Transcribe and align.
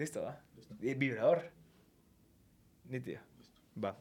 Listo, 0.00 0.22
va. 0.22 0.40
El 0.80 0.94
vibrador. 0.94 1.42
Nítido. 2.88 3.20
Va. 3.84 3.98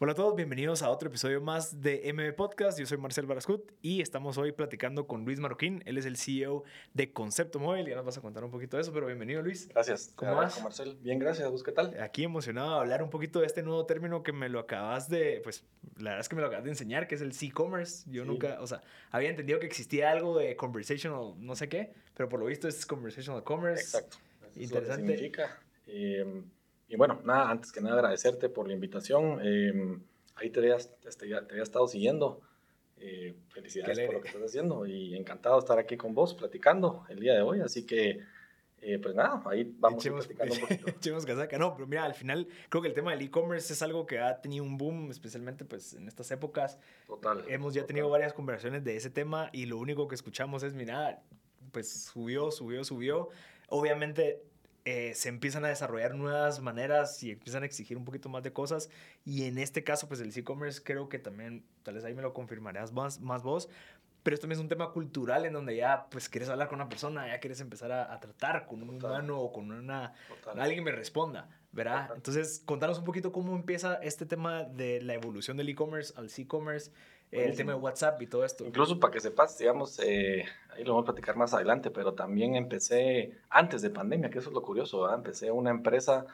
Hola 0.00 0.10
a 0.10 0.14
todos, 0.16 0.34
bienvenidos 0.34 0.82
a 0.82 0.90
otro 0.90 1.08
episodio 1.08 1.40
más 1.40 1.80
de 1.80 2.12
MB 2.12 2.34
Podcast. 2.34 2.80
Yo 2.80 2.84
soy 2.84 2.98
Marcel 2.98 3.26
Barascut 3.26 3.70
y 3.80 4.00
estamos 4.00 4.38
hoy 4.38 4.50
platicando 4.50 5.06
con 5.06 5.24
Luis 5.24 5.38
Marroquín. 5.38 5.84
Él 5.86 5.98
es 5.98 6.04
el 6.04 6.16
CEO 6.16 6.64
de 6.94 7.12
Concepto 7.12 7.60
Móvil. 7.60 7.86
Ya 7.86 7.94
nos 7.94 8.04
vas 8.04 8.18
a 8.18 8.22
contar 8.22 8.42
un 8.42 8.50
poquito 8.50 8.76
de 8.76 8.82
eso, 8.82 8.92
pero 8.92 9.06
bienvenido, 9.06 9.40
Luis. 9.40 9.68
Gracias. 9.68 10.12
¿Cómo 10.16 10.34
vas? 10.34 10.60
Marcel? 10.64 10.98
Bien, 11.00 11.20
gracias. 11.20 11.48
¿Vos 11.48 11.62
qué 11.62 11.70
tal? 11.70 11.96
Aquí 12.00 12.24
emocionado 12.24 12.72
de 12.72 12.80
hablar 12.80 13.04
un 13.04 13.10
poquito 13.10 13.38
de 13.38 13.46
este 13.46 13.62
nuevo 13.62 13.86
término 13.86 14.24
que 14.24 14.32
me 14.32 14.48
lo 14.48 14.58
acabas 14.58 15.08
de, 15.08 15.42
pues, 15.44 15.64
la 15.96 16.10
verdad 16.10 16.20
es 16.22 16.28
que 16.28 16.34
me 16.34 16.42
lo 16.42 16.48
acabas 16.48 16.64
de 16.64 16.70
enseñar, 16.70 17.06
que 17.06 17.14
es 17.14 17.20
el 17.20 17.32
C-Commerce. 17.32 18.10
Yo 18.10 18.24
Sí. 18.24 18.28
nunca, 18.28 18.58
o 18.60 18.66
sea, 18.66 18.82
había 19.12 19.30
entendido 19.30 19.60
que 19.60 19.66
existía 19.66 20.10
algo 20.10 20.36
de 20.36 20.56
conversational, 20.56 21.34
no 21.38 21.54
sé 21.54 21.68
qué, 21.68 21.92
pero 22.14 22.28
por 22.28 22.40
lo 22.40 22.46
visto 22.46 22.66
es 22.66 22.84
conversational 22.84 23.44
commerce. 23.44 23.82
Exacto. 23.96 24.18
Es 24.56 24.70
lo 24.70 24.76
que 24.78 24.84
Interesante. 24.86 25.12
significa. 25.16 25.58
Eh, 25.86 26.42
y 26.88 26.96
bueno, 26.96 27.20
nada, 27.24 27.50
antes 27.50 27.72
que 27.72 27.80
nada 27.80 27.96
agradecerte 27.96 28.48
por 28.48 28.66
la 28.68 28.74
invitación. 28.74 29.40
Eh, 29.42 29.98
ahí 30.36 30.50
te 30.50 30.60
había, 30.60 30.76
te, 30.78 31.08
había- 31.24 31.46
te 31.46 31.52
había 31.54 31.62
estado 31.62 31.86
siguiendo. 31.88 32.40
Eh, 32.98 33.34
felicidades 33.50 34.00
por 34.06 34.14
lo 34.14 34.20
que 34.22 34.28
estás 34.28 34.42
haciendo 34.42 34.86
y 34.86 35.14
encantado 35.16 35.56
de 35.56 35.60
estar 35.60 35.78
aquí 35.78 35.98
con 35.98 36.14
vos 36.14 36.32
platicando 36.34 37.04
el 37.10 37.20
día 37.20 37.34
de 37.34 37.42
hoy. 37.42 37.60
Así 37.60 37.84
que, 37.84 38.20
eh, 38.80 38.98
pues 38.98 39.14
nada, 39.14 39.42
ahí 39.46 39.70
vamos 39.78 40.02
Echemos, 40.02 40.26
platicando 40.26 40.54
un 40.54 40.60
poquito. 40.60 40.88
echemos 40.96 41.26
casaca. 41.26 41.58
No, 41.58 41.74
pero 41.74 41.86
mira, 41.86 42.04
al 42.04 42.14
final 42.14 42.48
creo 42.70 42.80
que 42.80 42.88
el 42.88 42.94
tema 42.94 43.10
del 43.10 43.20
e-commerce 43.20 43.72
es 43.74 43.82
algo 43.82 44.06
que 44.06 44.18
ha 44.18 44.40
tenido 44.40 44.64
un 44.64 44.78
boom, 44.78 45.10
especialmente 45.10 45.66
pues 45.66 45.92
en 45.92 46.08
estas 46.08 46.30
épocas. 46.30 46.78
Total. 47.06 47.44
Hemos 47.48 47.74
ya 47.74 47.82
total. 47.82 47.86
tenido 47.88 48.08
varias 48.08 48.32
conversaciones 48.32 48.82
de 48.82 48.96
ese 48.96 49.10
tema 49.10 49.50
y 49.52 49.66
lo 49.66 49.76
único 49.76 50.08
que 50.08 50.14
escuchamos 50.14 50.62
es, 50.62 50.72
mira, 50.72 51.20
pues 51.72 52.04
subió, 52.04 52.50
subió, 52.50 52.82
subió. 52.84 53.28
Obviamente 53.68 54.42
eh, 54.84 55.14
se 55.14 55.28
empiezan 55.28 55.64
a 55.64 55.68
desarrollar 55.68 56.14
nuevas 56.14 56.60
maneras 56.60 57.22
y 57.22 57.32
empiezan 57.32 57.64
a 57.64 57.66
exigir 57.66 57.96
un 57.96 58.04
poquito 58.04 58.28
más 58.28 58.42
de 58.42 58.52
cosas. 58.52 58.88
Y 59.24 59.44
en 59.44 59.58
este 59.58 59.82
caso, 59.82 60.06
pues 60.08 60.20
el 60.20 60.36
e-commerce 60.36 60.80
creo 60.82 61.08
que 61.08 61.18
también, 61.18 61.64
tal 61.82 61.94
vez 61.94 62.04
ahí 62.04 62.14
me 62.14 62.22
lo 62.22 62.32
confirmarás 62.32 62.92
más, 62.92 63.20
más 63.20 63.42
vos. 63.42 63.68
Pero 64.22 64.34
esto 64.34 64.42
también 64.44 64.58
es 64.58 64.62
un 64.62 64.68
tema 64.68 64.90
cultural 64.90 65.44
en 65.46 65.52
donde 65.52 65.76
ya 65.76 66.08
pues 66.10 66.28
quieres 66.28 66.48
hablar 66.48 66.68
con 66.68 66.80
una 66.80 66.88
persona, 66.88 67.28
ya 67.28 67.38
quieres 67.38 67.60
empezar 67.60 67.92
a, 67.92 68.12
a 68.12 68.18
tratar 68.18 68.66
con 68.66 68.82
un 68.82 68.98
Total. 68.98 69.10
humano 69.20 69.40
o 69.40 69.52
con 69.52 69.70
una, 69.70 70.14
Total. 70.28 70.60
alguien 70.60 70.82
me 70.82 70.90
responda, 70.90 71.48
¿verdad? 71.70 72.02
Total. 72.02 72.16
Entonces, 72.16 72.62
contanos 72.64 72.98
un 72.98 73.04
poquito 73.04 73.30
cómo 73.30 73.54
empieza 73.54 73.94
este 74.02 74.26
tema 74.26 74.64
de 74.64 75.00
la 75.00 75.14
evolución 75.14 75.56
del 75.56 75.68
e-commerce 75.68 76.12
al 76.16 76.28
e-commerce, 76.36 76.90
el 77.30 77.56
tema 77.56 77.72
de 77.72 77.78
WhatsApp 77.78 78.20
y 78.22 78.26
todo 78.26 78.44
esto. 78.44 78.64
Incluso 78.64 78.98
para 78.98 79.12
que 79.12 79.20
sepas, 79.20 79.58
digamos, 79.58 79.98
eh, 80.00 80.44
ahí 80.70 80.84
lo 80.84 80.94
vamos 80.94 81.04
a 81.04 81.12
platicar 81.12 81.36
más 81.36 81.52
adelante, 81.54 81.90
pero 81.90 82.14
también 82.14 82.56
empecé 82.56 83.38
antes 83.50 83.82
de 83.82 83.90
pandemia, 83.90 84.30
que 84.30 84.38
eso 84.38 84.48
es 84.48 84.54
lo 84.54 84.62
curioso, 84.62 85.02
¿verdad? 85.02 85.18
Empecé 85.18 85.50
una 85.50 85.70
empresa 85.70 86.26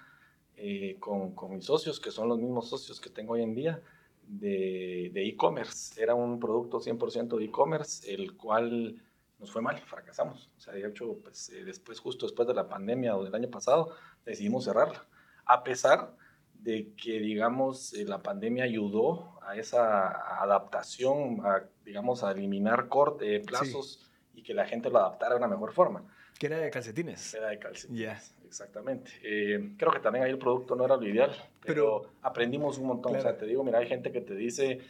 eh, 0.57 0.97
con, 1.01 1.35
con 1.35 1.55
mis 1.55 1.65
socios, 1.65 1.99
que 1.99 2.11
son 2.11 2.29
los 2.29 2.39
mismos 2.39 2.69
socios 2.69 3.01
que 3.01 3.11
tengo 3.11 3.35
hoy 3.35 3.43
en 3.43 3.55
día, 3.55 3.81
de 4.27 5.11
e-commerce. 5.15 6.01
Era 6.01 6.15
un 6.15 6.39
producto 6.39 6.81
100% 6.81 7.37
de 7.37 7.45
e-commerce, 7.45 8.13
el 8.13 8.37
cual 8.37 9.03
nos 9.43 9.51
fue 9.51 9.61
mal, 9.61 9.77
fracasamos. 9.81 10.51
O 10.57 10.61
sea, 10.61 10.73
de 10.73 10.87
hecho, 10.87 11.19
pues, 11.21 11.51
eh, 11.51 11.65
después, 11.65 11.99
justo 11.99 12.27
después 12.27 12.47
de 12.47 12.55
la 12.55 12.69
pandemia 12.69 13.17
o 13.17 13.25
del 13.25 13.35
año 13.35 13.51
pasado, 13.51 13.93
decidimos 14.25 14.65
cerrarla. 14.65 15.05
A 15.45 15.65
pesar 15.65 16.17
de 16.55 16.95
que, 16.95 17.19
digamos, 17.19 17.93
eh, 17.95 18.05
la 18.05 18.23
pandemia 18.23 18.63
ayudó 18.63 19.32
a 19.47 19.57
esa 19.57 20.41
adaptación, 20.43 21.41
a, 21.45 21.63
digamos, 21.85 22.23
a 22.25 22.33
eliminar 22.33 22.89
corte, 22.89 23.41
plazos 23.41 24.11
y 24.35 24.43
que 24.43 24.55
la 24.55 24.67
gente 24.67 24.91
lo 24.91 24.99
adaptara 24.99 25.33
de 25.35 25.39
una 25.39 25.49
mejor 25.49 25.73
forma. 25.73 26.05
Que 26.39 26.47
era 26.47 26.59
de 26.59 26.71
calcetines. 26.71 27.35
Era 27.35 27.49
de 27.49 27.59
calcetines. 27.59 28.01
Ya. 28.01 28.21
Exactamente. 28.47 29.11
Eh, 29.23 29.75
creo 29.79 29.91
que 29.93 30.01
también 30.01 30.25
ahí 30.25 30.31
el 30.31 30.39
producto 30.39 30.75
no 30.77 30.85
era 30.85 30.97
lo 30.97 31.07
ideal, 31.07 31.31
pero, 31.65 32.03
Pero- 32.03 32.13
aprendimos 32.23 32.79
un 32.79 32.87
montón. 32.89 33.13
O 33.13 33.15
Claro. 33.15 33.31
sea, 33.31 33.39
te 33.39 33.47
digo, 33.47 33.65
mira, 33.65 33.79
hay 33.79 33.87
gente 33.89 34.13
que 34.13 34.21
te 34.21 34.35
dice, 34.35 34.81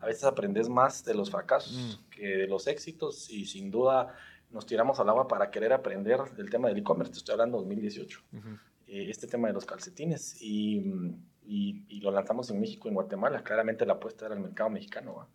a 0.00 0.06
veces 0.06 0.24
aprendes 0.24 0.68
más 0.68 1.04
de 1.04 1.14
los 1.14 1.30
fracasos 1.30 2.00
Mm. 2.06 2.10
que 2.10 2.26
de 2.38 2.46
los 2.48 2.66
éxitos 2.66 3.30
y 3.30 3.44
sin 3.46 3.70
duda 3.70 4.14
nos 4.50 4.66
tiramos 4.66 4.98
al 5.00 5.08
agua 5.08 5.28
para 5.28 5.50
querer 5.50 5.72
aprender 5.72 6.20
del 6.36 6.50
tema 6.50 6.68
del 6.68 6.78
e-commerce. 6.78 7.12
Te 7.12 7.18
estoy 7.18 7.32
hablando 7.34 7.58
de 7.58 7.64
2018 7.64 8.20
Ujú. 8.32 8.48
eh, 8.88 9.06
este 9.08 9.26
tema 9.26 9.48
de 9.48 9.54
los 9.54 9.64
calcetines 9.64 10.36
y, 10.42 10.80
mm, 10.80 11.24
y- 11.44 11.84
y 11.88 12.00
lo 12.00 12.10
lanzamos 12.10 12.50
en 12.50 12.60
México 12.60 12.88
y 12.88 12.90
en 12.90 12.94
Guatemala. 12.94 13.42
Claramente 13.42 13.86
la 13.86 13.94
apuesta 13.94 14.26
era 14.26 14.34
el 14.34 14.40
mercado 14.40 14.70
mexicano, 14.70 15.28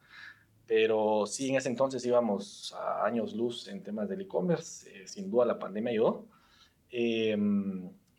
pero 0.65 1.25
sí 1.25 1.49
en 1.49 1.55
ese 1.55 1.69
entonces 1.69 2.05
íbamos 2.05 2.73
a 2.77 3.05
años 3.05 3.33
luz 3.33 3.67
en 3.67 3.83
temas 3.83 4.09
del 4.09 4.21
e-commerce. 4.21 4.89
eh, 5.03 5.07
sin 5.07 5.29
duda 5.31 5.45
la 5.45 5.59
pandemia 5.59 5.91
ayudó. 5.91 6.25
Eh, 6.89 7.37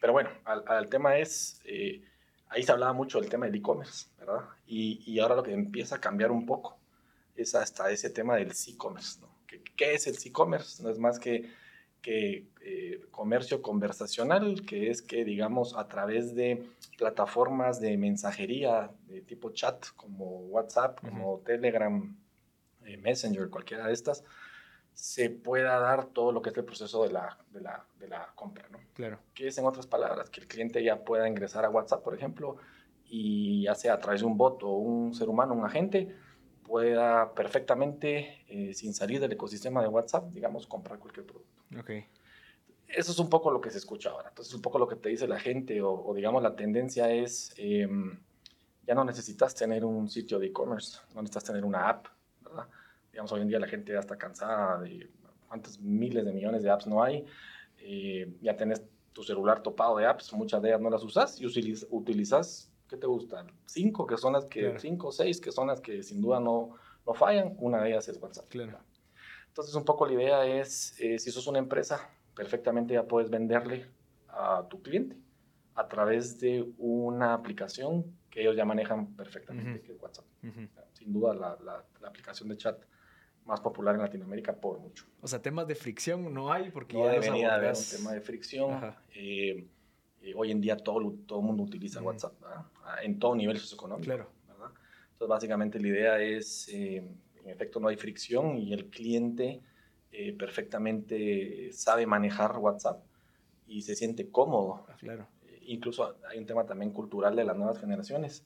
pero 0.00 0.12
bueno, 0.12 0.31
al, 0.44 0.62
al 0.66 0.88
tema 0.88 1.19
es, 1.19 1.60
eh, 1.65 2.03
ahí 2.48 2.62
se 2.62 2.72
hablaba 2.72 2.93
mucho 2.93 3.21
del 3.21 3.28
tema 3.31 3.47
del 3.47 3.56
e-commerce, 3.56 4.09
¿verdad? 4.19 4.44
Y, 4.66 5.03
y 5.10 5.19
ahora 5.19 5.37
lo 5.37 5.43
que 5.43 5.53
empieza 5.53 5.97
a 5.97 6.00
cambiar 6.00 6.31
un 6.31 6.47
poco 6.47 6.78
es 7.37 7.54
hasta 7.54 7.91
ese 7.91 8.10
tema 8.10 8.37
del 8.37 8.53
e-commerce, 8.53 9.21
¿no? 9.21 9.28
¿Qué, 9.47 9.62
qué 9.77 9.94
es 9.94 10.06
el 10.06 10.16
e-commerce? 10.25 10.82
No 10.82 10.91
es 10.91 10.98
más 10.98 11.19
que 11.19 11.50
que 12.08 12.46
eh, 12.62 13.02
comercio 13.10 13.60
conversacional, 13.60 14.62
que 14.64 14.88
es 14.88 15.02
que, 15.02 15.26
digamos, 15.26 15.76
a 15.76 15.88
través 15.88 16.34
de 16.34 16.64
plataformas 16.96 17.82
de 17.82 17.98
mensajería 17.98 18.91
de 19.06 19.20
tipo 19.20 19.50
chat, 19.50 19.88
como 19.94 20.38
WhatsApp, 20.47 21.00
como 21.02 21.41
Telegram, 21.41 22.16
eh, 22.86 22.97
Messenger, 22.97 23.50
cualquiera 23.50 23.86
de 23.88 23.92
estas, 23.92 24.24
se 24.94 25.28
pueda 25.28 25.78
dar 25.78 26.06
todo 26.06 26.32
lo 26.32 26.41
que 26.41 26.48
es 26.48 26.56
el 26.56 26.64
proceso 26.64 27.02
de 27.02 27.12
la, 27.12 27.36
de 27.50 27.60
la, 27.60 27.84
de 27.98 28.08
la 28.08 28.32
compra, 28.34 28.66
¿no? 28.70 28.78
Claro. 28.94 29.18
que 29.34 29.48
es 29.48 29.58
en 29.58 29.66
otras 29.66 29.86
palabras, 29.86 30.30
que 30.30 30.41
el 30.41 30.48
cliente 30.48 30.82
ya 30.82 31.04
pueda 31.04 31.28
ingresar 31.28 31.66
a 31.66 31.70
WhatsApp, 31.70 32.02
por 32.02 32.14
ejemplo, 32.14 32.56
y 33.04 33.64
ya 33.64 33.74
sea 33.74 33.92
a 33.92 33.98
través 33.98 34.22
de 34.22 34.26
un 34.26 34.38
bot 34.38 34.62
o 34.62 34.70
un 34.78 35.14
ser 35.14 35.28
humano, 35.28 35.52
un 35.52 35.66
agente, 35.66 36.16
pueda 36.68 37.34
perfectamente, 37.34 38.44
eh, 38.46 38.74
sin 38.74 38.94
salir 38.94 39.18
del 39.20 39.32
ecosistema 39.32 39.82
de 39.82 39.88
WhatsApp, 39.88 40.30
digamos, 40.32 40.66
comprar 40.66 40.98
cualquier 40.98 41.26
producto. 41.26 41.62
Ok. 41.80 41.90
Eso 42.86 43.12
es 43.12 43.18
un 43.18 43.28
poco 43.28 43.50
lo 43.50 43.60
que 43.60 43.70
se 43.70 43.78
escucha 43.78 44.10
ahora. 44.10 44.28
Entonces, 44.28 44.54
un 44.54 44.62
poco 44.62 44.78
lo 44.78 44.86
que 44.86 44.96
te 44.96 45.08
dice 45.08 45.26
la 45.26 45.40
gente, 45.40 45.82
o, 45.82 45.92
o 45.92 46.14
digamos, 46.14 46.42
la 46.42 46.54
tendencia 46.54 47.10
es, 47.10 47.52
em, 47.56 48.18
ya 48.86 48.94
no 48.94 49.04
necesitas 49.04 49.54
tener 49.54 49.84
un 49.84 50.08
sitio 50.08 50.38
de 50.38 50.46
e-commerce, 50.46 50.98
no 51.14 51.22
necesitas 51.22 51.44
tener 51.44 51.64
una 51.64 51.88
app, 51.88 52.06
¿verdad? 52.42 52.68
Digamos, 53.10 53.32
hoy 53.32 53.40
en 53.42 53.48
día 53.48 53.58
la 53.58 53.66
gente 53.68 53.92
ya 53.92 53.98
está 54.00 54.16
cansada 54.16 54.80
de 54.80 55.10
cuántos 55.48 55.80
miles 55.80 56.24
de 56.24 56.32
millones 56.32 56.62
de 56.62 56.70
apps 56.70 56.86
no 56.86 57.02
hay. 57.02 57.26
Eh, 57.78 58.36
ya 58.40 58.56
tenés 58.56 58.82
tu 59.12 59.22
celular 59.22 59.62
topado 59.62 59.96
de 59.96 60.06
apps, 60.06 60.32
muchas 60.32 60.62
de 60.62 60.68
ellas 60.68 60.80
no 60.80 60.90
las 60.90 61.02
usas 61.02 61.40
y 61.40 61.44
utiliz- 61.44 61.86
utilizas, 61.90 62.67
¿qué 62.88 62.97
te 62.97 63.06
gustan? 63.06 63.47
Cinco, 63.66 64.06
que 64.06 64.16
son 64.16 64.32
las 64.32 64.47
que, 64.47 64.60
Claro. 64.60 64.81
cinco 64.81 65.09
o 65.09 65.12
seis, 65.12 65.41
que 65.41 65.53
son 65.53 65.69
las 65.69 65.81
que 65.81 66.03
sin 66.03 66.21
duda 66.21 66.41
no, 66.41 66.75
no 67.06 67.15
fallan. 67.15 67.54
Una 67.59 67.82
de 67.82 67.91
ellas 67.91 68.09
es 68.09 68.21
WhatsApp. 68.21 68.49
Claro. 68.49 68.78
Entonces, 69.49 69.75
un 69.75 69.84
poco 69.84 70.06
la 70.06 70.12
idea 70.15 70.47
es, 70.47 70.98
eh, 71.00 71.19
si 71.19 71.31
sos 71.31 71.47
una 71.47 71.59
empresa, 71.59 72.09
perfectamente 72.34 72.94
ya 72.94 73.03
puedes 73.04 73.31
venderle 73.31 73.87
a 74.28 74.66
tu 74.69 74.81
cliente 74.82 75.16
a 75.75 75.88
través 75.88 76.38
de 76.41 76.66
una 76.78 77.34
aplicación 77.34 78.04
que 78.31 78.41
ellos 78.43 78.56
ya 78.56 78.65
manejan 78.65 79.15
perfectamente, 79.16 79.78
Ujú. 79.78 79.82
que 79.82 79.93
es 79.93 80.00
WhatsApp. 80.03 80.25
Ujú. 80.44 80.69
Sin 80.93 81.12
duda, 81.12 81.34
la, 81.34 81.56
la- 81.65 81.84
la 82.00 82.09
aplicación 82.09 82.48
de 82.48 82.56
chat 82.56 82.81
más 83.44 83.60
popular 83.60 83.94
en 83.94 84.03
Latinoamérica 84.03 84.53
por 84.54 84.78
mucho. 84.78 85.06
O 85.22 85.27
sea, 85.27 85.41
temas 85.41 85.66
de 85.66 85.75
fricción 85.75 86.32
no 86.34 86.53
hay 86.53 86.71
porque 86.71 86.97
No 86.98 87.04
ya 87.06 87.12
debería 87.12 87.54
haber 87.54 87.75
un 87.75 87.84
tema 87.97 88.12
de 88.12 88.21
fricción. 88.21 88.72
Ajá. 88.75 89.03
Eh, 89.15 89.66
eh, 90.22 90.32
hoy 90.36 90.50
en 90.50 90.60
día 90.60 90.76
todo, 90.76 91.14
todo 91.26 91.40
el 91.40 91.46
mundo 91.46 91.62
utiliza 91.62 92.00
Ujú. 92.00 92.08
WhatsApp 92.08 92.40
¿verdad? 92.40 92.64
Ah, 92.84 92.96
en 93.02 93.18
todo 93.18 93.34
nivel 93.36 93.58
socioeconómico. 93.58 94.04
Claro. 94.06 94.30
¿verdad? 94.48 94.70
Entonces, 95.12 95.28
básicamente 95.28 95.80
la 95.80 95.88
idea 95.88 96.20
es, 96.20 96.68
eh, 96.68 96.96
en 96.96 97.48
efecto, 97.48 97.80
no 97.80 97.88
hay 97.88 97.96
fricción 97.96 98.56
y 98.58 98.72
el 98.72 98.86
cliente 98.90 99.60
eh, 100.12 100.32
perfectamente 100.32 101.72
sabe 101.72 102.06
manejar 102.06 102.56
WhatsApp 102.58 103.04
y 103.66 103.82
se 103.82 103.94
siente 103.94 104.30
cómodo. 104.30 104.84
Ah, 104.88 104.96
Claro. 104.98 105.28
Eh, 105.42 105.59
incluso 105.66 106.16
hay 106.28 106.38
un 106.38 106.47
tema 106.47 106.64
también 106.66 106.92
cultural 106.92 107.36
de 107.36 107.44
las 107.44 107.56
nuevas 107.56 107.78
generaciones. 107.78 108.44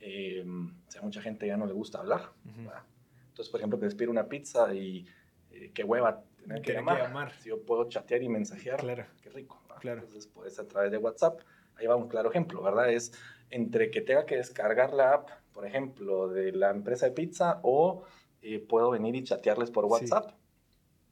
Eh, 0.00 0.44
o 0.46 0.90
sea, 0.90 1.02
mucha 1.02 1.20
gente 1.22 1.46
ya 1.46 1.56
no 1.56 1.66
le 1.66 1.72
gusta 1.72 1.98
hablar. 1.98 2.30
Ujú. 2.44 2.62
¿verdad? 2.64 2.82
Entonces, 3.28 3.50
por 3.50 3.60
ejemplo, 3.60 3.78
te 3.78 3.88
pido 3.94 4.10
una 4.10 4.28
pizza 4.28 4.72
y 4.74 5.06
eh, 5.50 5.70
qué 5.72 5.84
hueva 5.84 6.22
tener 6.36 6.58
que 6.62 6.72
que 6.72 6.72
llamar. 6.74 6.98
llamar. 6.98 7.32
Si 7.40 7.48
yo 7.48 7.62
puedo 7.62 7.88
chatear 7.88 8.22
y 8.22 8.28
mensajear, 8.28 8.80
Claro. 8.80 9.06
qué 9.22 9.30
rico. 9.30 9.60
Claro. 9.78 10.00
Entonces, 10.02 10.26
pues 10.26 10.58
a 10.58 10.66
través 10.66 10.90
de 10.90 10.98
WhatsApp, 10.98 11.40
ahí 11.76 11.86
va 11.86 11.96
un 11.96 12.08
claro 12.08 12.30
ejemplo, 12.30 12.62
¿verdad? 12.62 12.90
Es 12.92 13.12
entre 13.50 13.90
que 13.90 14.00
tenga 14.00 14.26
que 14.26 14.36
descargar 14.36 14.92
la 14.92 15.14
app, 15.14 15.30
por 15.52 15.66
ejemplo, 15.66 16.28
de 16.28 16.52
la 16.52 16.70
empresa 16.70 17.06
de 17.06 17.12
pizza 17.12 17.60
o 17.62 18.04
eh, 18.42 18.58
puedo 18.60 18.90
venir 18.90 19.14
y 19.16 19.24
chatearles 19.24 19.70
por 19.70 19.84
Sí. 19.84 19.90
WhatsApp. 19.90 20.32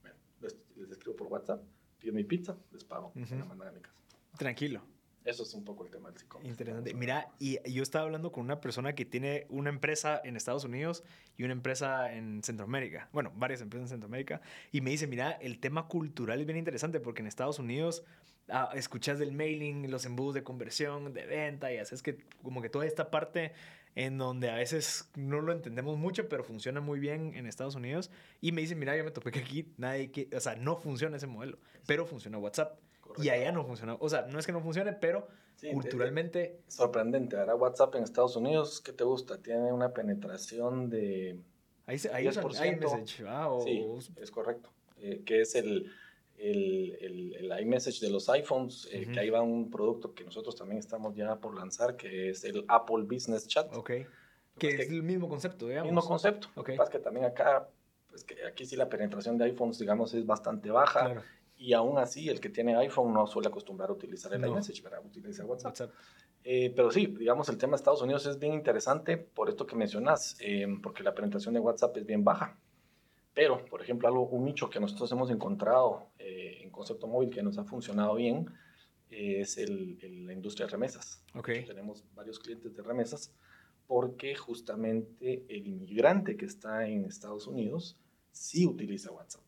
Bueno, 0.03 0.17
les, 0.41 0.57
les 0.77 0.91
escribo 0.91 1.17
por 1.17 1.27
WhatsApp, 1.29 1.63
pido 1.99 2.13
mi 2.15 2.25
pizza, 2.25 2.57
les 2.73 2.85
pago, 2.85 3.09
Ujú. 3.17 3.35
me 3.35 3.41
la 3.41 3.45
mandan 3.47 3.69
a 3.69 3.73
mi 3.73 3.81
casa. 3.81 3.97
Tranquilo. 4.39 4.83
Eso 5.25 5.43
es 5.43 5.53
un 5.55 5.65
poco 5.65 5.85
el 5.85 5.91
tema 5.91 6.09
del 6.13 6.23
e-commerce. 6.23 6.49
Interesante. 6.53 6.95
Mira, 6.95 7.33
y 7.41 7.59
yo 7.69 7.83
estaba 7.83 8.05
hablando 8.05 8.31
con 8.31 8.45
una 8.45 8.61
persona 8.61 8.95
que 8.95 9.05
tiene 9.05 9.47
una 9.49 9.71
empresa 9.71 10.21
en 10.23 10.37
Estados 10.37 10.63
Unidos 10.63 11.03
y 11.37 11.43
una 11.43 11.53
empresa 11.53 12.13
en 12.13 12.45
Centroamérica. 12.45 13.09
Bueno, 13.13 13.33
varias 13.35 13.61
empresas 13.61 13.91
en 13.91 13.95
Centroamérica. 13.97 14.41
Y 14.71 14.83
me 14.83 14.91
dice, 14.91 15.09
mira, 15.09 15.33
el 15.33 15.59
tema 15.59 15.89
cultural 15.89 16.39
es 16.39 16.47
bien 16.47 16.59
interesante 16.59 17.01
porque 17.01 17.23
en 17.23 17.27
Estados 17.27 17.59
Unidos 17.59 18.05
ah, 18.49 18.71
escuchas 18.75 19.19
del 19.19 19.33
mailing, 19.33 19.91
los 19.91 20.05
embudos 20.05 20.35
de 20.35 20.43
conversión, 20.43 21.13
de 21.13 21.27
venta 21.27 21.73
y 21.73 21.79
haces 21.79 22.03
que 22.03 22.19
como 22.43 22.63
que 22.63 22.69
toda 22.69 22.87
esta 22.87 23.11
parte 23.11 23.53
en 23.97 24.19
donde 24.19 24.51
a 24.51 24.57
veces 24.57 25.11
no 25.17 25.41
lo 25.41 25.53
entendemos 25.53 25.97
mucho, 25.97 26.29
pero 26.29 26.45
funciona 26.45 26.81
muy 26.83 27.01
bien 27.01 27.35
en 27.35 27.47
Estados 27.47 27.75
Unidos. 27.77 28.11
Y 28.43 28.53
me 28.53 28.61
dice, 28.61 28.75
mira, 28.75 28.95
yo 28.95 29.03
me 29.05 29.11
topé 29.11 29.33
que 29.33 29.39
aquí 29.41 29.73
nadie, 29.79 30.13
que, 30.13 30.29
o 30.37 30.41
sea, 30.41 30.55
no 30.55 30.77
funciona 30.77 31.17
ese 31.17 31.27
modelo, 31.27 31.59
pero 31.87 32.05
funciona 32.05 32.39
WhatsApp. 32.39 32.79
Y 33.17 33.31
allá 33.31 33.51
no 33.53 33.65
funciona. 33.65 33.97
O 33.99 34.09
sea, 34.11 34.27
no 34.27 34.39
es 34.39 34.45
que 34.45 34.53
no 34.53 34.61
funcione, 34.61 34.93
pero 34.93 35.27
culturalmente... 35.73 36.61
sorprendente. 36.69 37.39
Ahora 37.39 37.55
WhatsApp 37.55 37.95
en 37.95 38.03
Estados 38.03 38.37
Unidos, 38.37 38.83
¿qué 38.83 38.93
te 38.93 39.05
gusta? 39.05 39.39
Tiene 39.39 39.73
una 39.73 39.95
penetración 39.95 40.91
de... 40.91 41.41
Ahí, 41.87 41.99
ahí 42.13 42.29
usan 42.29 42.45
iMessage. 42.45 43.25
Ah, 43.27 43.49
Sí, 43.65 43.83
es 44.21 44.31
correcto. 44.31 44.71
Eh, 44.99 45.23
que 45.25 45.41
es 45.41 45.55
el, 45.55 45.91
el, 46.39 47.35
el, 47.35 47.61
iMessage 47.61 48.01
de 48.01 48.11
los 48.11 48.29
iPhones, 48.29 48.89
eh, 48.93 49.09
que 49.13 49.21
ahí 49.21 49.31
va 49.31 49.43
un 49.43 49.71
producto 49.71 50.15
que 50.15 50.25
nosotros 50.25 50.55
también 50.57 50.79
estamos 50.79 51.15
ya 51.15 51.37
por 51.37 51.55
lanzar, 51.55 51.97
que 51.97 52.31
es 52.31 52.45
el 52.45 52.65
Apple 52.69 53.05
Business 53.05 53.47
Chat. 53.47 53.75
Ok. 53.75 53.91
Que 54.59 54.69
es, 54.69 54.91
el 54.91 55.03
mismo 55.03 55.29
concepto, 55.29 55.67
digamos. 55.69 55.93
Mismo 55.93 56.07
concepto. 56.07 56.49
Ok. 56.55 56.71
Lo 56.77 56.85
que 56.85 56.91
que 56.91 56.99
también 56.99 57.27
acá, 57.27 57.69
pues 58.09 58.25
que 58.25 58.45
aquí 58.45 58.65
sí 58.65 58.77
la 58.77 58.89
penetración 58.89 59.37
de 59.39 59.45
iPhones, 59.45 59.79
digamos, 59.79 60.15
es 60.15 60.25
bastante 60.25 60.71
baja. 60.71 61.05
Claro. 61.07 61.23
Y 61.59 61.73
aún 61.73 61.99
así, 61.99 62.29
el 62.29 62.41
que 62.41 62.51
tiene 62.51 62.77
iPhone 62.77 63.15
no 63.15 63.27
suele 63.27 63.49
acostumbrar 63.49 63.89
a 63.89 63.93
utilizar 63.93 64.33
el 64.35 64.45
iMessage, 64.45 64.83
¿verdad? 64.83 65.05
Utiliza 65.05 65.45
WhatsApp. 65.45 65.91
Eh, 66.45 66.73
pero 66.77 66.91
sí, 66.91 67.07
digamos, 67.07 67.49
el 67.49 67.57
tema 67.57 67.73
de 67.73 67.77
Estados 67.77 68.03
Unidos 68.03 68.27
es 68.27 68.39
bien 68.39 68.53
interesante 68.53 69.17
por 69.17 69.49
esto 69.49 69.67
que 69.67 69.75
mencionas, 69.75 70.37
eh, 70.41 70.67
porque 70.83 71.03
la 71.03 71.15
penetración 71.15 71.55
de 71.55 71.61
WhatsApp 71.61 71.97
es 71.97 72.07
bien 72.07 72.23
baja. 72.23 72.59
Pero, 73.37 73.65
por 73.67 73.83
ejemplo, 73.83 74.09
algo, 74.09 74.23
un 74.29 74.45
nicho 74.45 74.71
que 74.71 74.81
nosotros 74.81 75.11
hemos 75.13 75.31
encontrado 75.31 76.09
en 76.67 76.73
concepto 76.73 77.07
móvil 77.07 77.31
que 77.31 77.43
nos 77.43 77.59
ha 77.59 77.65
funcionado 77.65 78.15
bien 78.17 78.51
es 79.11 79.57
el, 79.57 79.99
la 80.27 80.33
industria 80.33 80.67
de 80.67 80.73
remesas. 80.73 81.23
Okay. 81.35 81.65
Tenemos 81.65 82.05
varios 82.15 82.39
clientes 82.39 82.75
de 82.75 82.83
remesas 82.83 83.33
porque 83.87 84.35
justamente 84.35 85.45
el 85.49 85.67
inmigrante 85.67 86.37
que 86.37 86.47
está 86.47 86.87
en 86.89 87.05
Estados 87.05 87.47
Unidos 87.47 87.97
sí 88.33 88.67
utiliza 88.67 89.13
WhatsApp, 89.13 89.43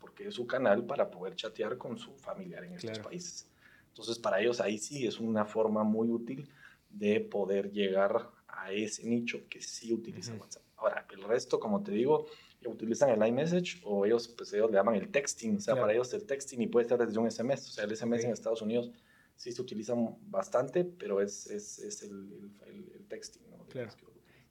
porque 0.00 0.28
es 0.28 0.34
su 0.34 0.46
canal 0.46 0.86
para 0.86 1.10
poder 1.10 1.34
chatear 1.34 1.76
con 1.76 1.98
su 1.98 2.16
familiar 2.16 2.64
en 2.64 2.74
estos 2.74 2.98
países. 3.00 3.50
Entonces, 3.88 4.18
para 4.18 4.40
ellos 4.40 4.60
ahí 4.60 4.78
sí 4.78 5.06
es 5.06 5.20
una 5.20 5.44
forma 5.44 5.84
muy 5.84 6.08
útil 6.08 6.48
de 6.88 7.20
poder 7.20 7.70
llegar 7.70 8.30
a 8.48 8.72
ese 8.72 9.04
nicho 9.04 9.42
que 9.50 9.60
sí 9.60 9.92
utiliza 9.92 10.34
WhatsApp. 10.34 10.62
Ahora, 10.76 11.06
el 11.12 11.22
resto, 11.22 11.60
como 11.60 11.82
te 11.82 11.92
digo, 11.92 12.26
utilizan 12.66 13.10
el 13.10 13.26
iMessage 13.26 13.80
o 13.84 14.06
ellos, 14.06 14.28
pues 14.28 14.52
ellos 14.52 14.70
le 14.70 14.76
llaman 14.76 14.94
el 14.96 15.10
texting, 15.10 15.56
o 15.56 15.60
sea, 15.60 15.74
para 15.74 15.92
ellos 15.92 16.12
el 16.14 16.24
texting 16.24 16.60
y 16.62 16.66
puede 16.66 16.88
ser 16.88 16.98
desde 16.98 17.18
un 17.18 17.30
SMS, 17.30 17.68
o 17.68 17.72
sea, 17.72 17.84
el 17.84 17.96
SMS 17.96 18.24
en 18.24 18.30
Estados 18.30 18.62
Unidos 18.62 18.92
sí 19.36 19.52
se 19.52 19.60
utiliza 19.60 19.94
bastante, 20.26 20.84
pero 20.84 21.20
es, 21.20 21.46
es, 21.48 21.78
es 21.78 22.02
el, 22.02 22.50
el, 22.66 23.06
texting, 23.08 23.42
¿no? 23.50 23.64
Claro. 23.66 23.90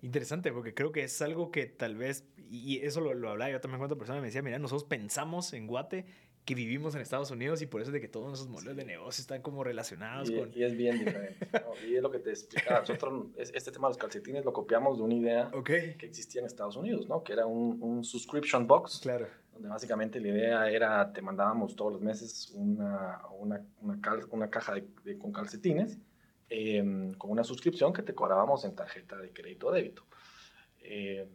Interesante, 0.02 0.52
porque 0.52 0.74
creo 0.74 0.92
que 0.92 1.04
es 1.04 1.22
algo 1.22 1.52
que 1.52 1.68
tal 1.68 1.96
vez, 1.96 2.26
y 2.38 2.80
eso 2.80 3.02
lo, 3.02 3.14
lo 3.14 3.30
hablaba 3.30 3.52
yo 3.52 3.62
también 3.62 3.80
con 3.80 3.86
otra 3.86 3.98
persona, 3.98 4.20
me 4.20 4.28
decía, 4.28 4.42
mira, 4.42 4.58
nosotros 4.58 4.84
pensamos 4.84 5.54
en 5.54 5.68
Guate 5.68 6.06
que 6.46 6.56
vivimos 6.56 6.96
en 6.96 7.02
Estados 7.02 7.32
Unidos 7.32 7.62
y 7.62 7.68
por 7.68 7.82
eso 7.82 7.90
es 7.90 7.94
de 7.94 8.02
que 8.02 8.08
todos 8.08 8.34
esos 8.34 8.50
modelos 8.50 8.76
de 8.76 8.86
negocio 8.86 9.22
están 9.22 9.42
como 9.42 9.64
relacionados 9.64 10.30
y, 10.30 10.36
con... 10.36 10.52
Y 10.54 10.64
es 10.64 10.76
bien 10.76 11.00
diferente. 11.00 11.48
Y 11.88 11.96
es 11.96 12.02
lo 12.02 12.12
que 12.12 12.20
te 12.20 12.32
explicaba. 12.32 12.80
Nosotros 12.82 13.28
este 13.38 13.72
tema 13.72 13.88
de 13.88 13.92
los 13.92 13.98
calcetines 13.98 14.46
lo 14.46 14.54
copiamos 14.54 14.98
de 14.98 15.04
una 15.04 15.14
idea 15.14 15.52
que 15.64 16.06
existía 16.06 16.42
en 16.42 16.48
Estados 16.48 16.76
Unidos, 16.76 17.08
¿no? 17.08 17.24
Que 17.24 17.34
era 17.34 17.46
un, 17.46 17.78
un, 17.82 18.04
subscription 18.04 18.68
box. 18.68 19.00
Claro. 19.02 19.28
Donde 19.54 19.70
básicamente 19.70 20.20
la 20.20 20.28
idea 20.30 20.70
era, 20.70 21.12
te 21.12 21.22
mandábamos 21.22 21.76
todos 21.76 21.94
los 21.94 22.02
meses 22.02 22.52
una, 22.56 23.22
una, 23.40 23.66
una, 23.82 24.00
una 24.32 24.50
caja 24.50 24.76
de, 24.76 25.18
con 25.18 25.32
calcetines 25.32 26.00
Em, 26.54 27.14
con 27.14 27.32
una 27.32 27.46
suscripción 27.46 27.94
que 27.94 28.02
te 28.02 28.14
cobrábamos 28.14 28.66
en 28.66 28.76
tarjeta 28.76 29.16
de 29.16 29.32
crédito 29.32 29.68
o 29.68 29.72
débito. 29.72 30.04
Eh, 30.80 31.26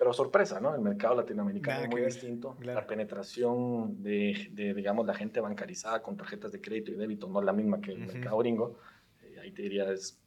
pero 0.00 0.14
sorpresa, 0.14 0.58
¿no? 0.60 0.74
El 0.74 0.80
mercado 0.80 1.14
latinoamericano 1.14 1.82
es 1.82 1.90
muy 1.90 2.00
distinto. 2.00 2.56
La 2.62 2.86
penetración 2.86 4.02
de, 4.02 4.48
de, 4.50 4.72
digamos, 4.72 5.04
la 5.06 5.12
gente 5.12 5.40
bancarizada 5.40 6.00
con 6.00 6.16
tarjetas 6.16 6.52
de 6.52 6.60
crédito 6.62 6.90
y 6.90 6.94
débito 6.94 7.28
no 7.28 7.40
es 7.40 7.44
la 7.44 7.52
misma 7.52 7.82
que 7.82 7.90
el 7.90 7.98
mercado 7.98 8.38
gringo. 8.38 8.78
Eh, 9.22 9.38
ahí 9.42 9.52
te 9.52 9.60
diría, 9.60 9.92
es, 9.92 10.18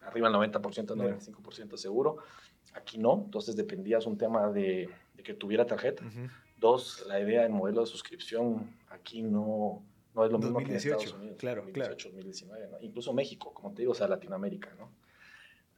arriba 0.00 0.28
del 0.28 0.36
90%, 0.50 0.60
95% 0.60 1.76
seguro. 1.76 2.16
Aquí 2.74 2.98
no, 2.98 3.22
entonces 3.26 3.54
dependías 3.54 4.06
un 4.06 4.18
tema 4.18 4.50
de, 4.50 4.88
de 5.14 5.22
que 5.22 5.34
tuviera 5.34 5.64
tarjeta. 5.64 6.02
Dos, 6.56 7.04
la 7.06 7.20
idea 7.20 7.42
del 7.42 7.52
modelo 7.52 7.82
de 7.82 7.86
suscripción 7.86 8.74
aquí 8.88 9.22
no, 9.22 9.84
no 10.16 10.24
es 10.24 10.32
lo 10.32 10.40
mismo 10.40 10.58
que 10.58 10.64
en 10.64 10.76
Estados 10.78 11.12
Unidos. 11.12 11.36
Claro, 11.38 11.62
2018, 11.62 12.08
2019, 12.08 12.68
¿no? 12.72 12.78
Incluso 12.80 13.12
México, 13.12 13.54
como 13.54 13.72
te 13.72 13.82
digo, 13.82 13.92
o 13.92 13.94
sea, 13.94 14.08
Latinoamérica, 14.08 14.74
¿no? 14.76 14.90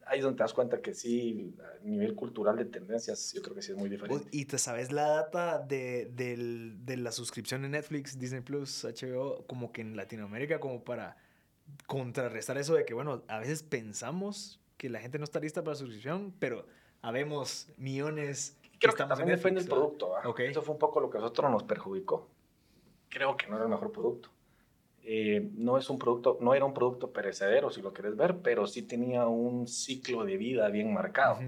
Ahí 0.05 0.19
es 0.19 0.23
donde 0.23 0.37
te 0.37 0.43
das 0.43 0.53
cuenta 0.53 0.81
que 0.81 0.93
sí, 0.93 1.55
a 1.59 1.83
nivel 1.83 2.15
cultural 2.15 2.55
de 2.55 2.65
tendencias, 2.65 3.33
yo 3.33 3.41
creo 3.41 3.55
que 3.55 3.61
sí 3.61 3.71
es 3.71 3.77
muy 3.77 3.89
diferente. 3.89 4.27
¿Y 4.31 4.45
te 4.45 4.57
sabes 4.57 4.91
la 4.91 5.07
data 5.07 5.59
de, 5.59 6.05
de 6.05 6.97
la 6.97 7.11
suscripción 7.11 7.63
de 7.63 7.69
Netflix, 7.69 8.19
Disney 8.19 8.41
Plus, 8.41 8.85
HBO, 8.85 9.45
como 9.47 9.71
que 9.71 9.81
en 9.81 9.95
Latinoamérica, 9.95 10.59
como 10.59 10.83
para 10.83 11.17
contrarrestar 11.87 12.57
eso 12.57 12.75
de 12.75 12.85
que, 12.85 12.93
bueno, 12.93 13.23
a 13.27 13.39
veces 13.39 13.63
pensamos 13.63 14.59
que 14.77 14.89
la 14.89 14.99
gente 14.99 15.17
no 15.17 15.23
está 15.23 15.39
lista 15.39 15.63
para 15.63 15.73
la 15.73 15.79
suscripción, 15.79 16.33
pero 16.37 16.65
habemos 17.01 17.67
millones. 17.77 18.57
Creo 18.79 18.93
que, 18.93 19.03
también 19.05 19.29
depende 19.29 19.61
del 19.61 19.69
producto. 19.69 20.13
Eso 20.37 20.61
fue 20.61 20.73
un 20.73 20.79
poco 20.79 20.99
lo 20.99 21.09
que 21.09 21.17
a 21.17 21.21
nosotros 21.21 21.49
nos 21.49 21.63
perjudicó 21.63 22.29
creo 23.15 23.37
que 23.37 23.47
no 23.47 23.55
era 23.55 23.63
el 23.63 23.71
mejor 23.71 23.91
producto. 23.91 24.29
Eh, 25.07 25.51
no 25.53 25.77
es 25.77 25.89
un 25.91 25.99
producto, 25.99 26.39
no 26.41 26.55
era 26.55 26.65
un 26.65 26.73
producto 26.73 27.11
perecedero, 27.11 27.69
si 27.69 27.79
lo 27.79 27.93
quieres 27.93 28.17
ver, 28.17 28.37
pero 28.37 28.65
sí 28.65 28.81
tenía 28.81 29.27
un 29.27 29.67
ciclo 29.67 30.25
de 30.25 30.35
vida 30.35 30.67
bien 30.69 30.91
marcado. 30.91 31.39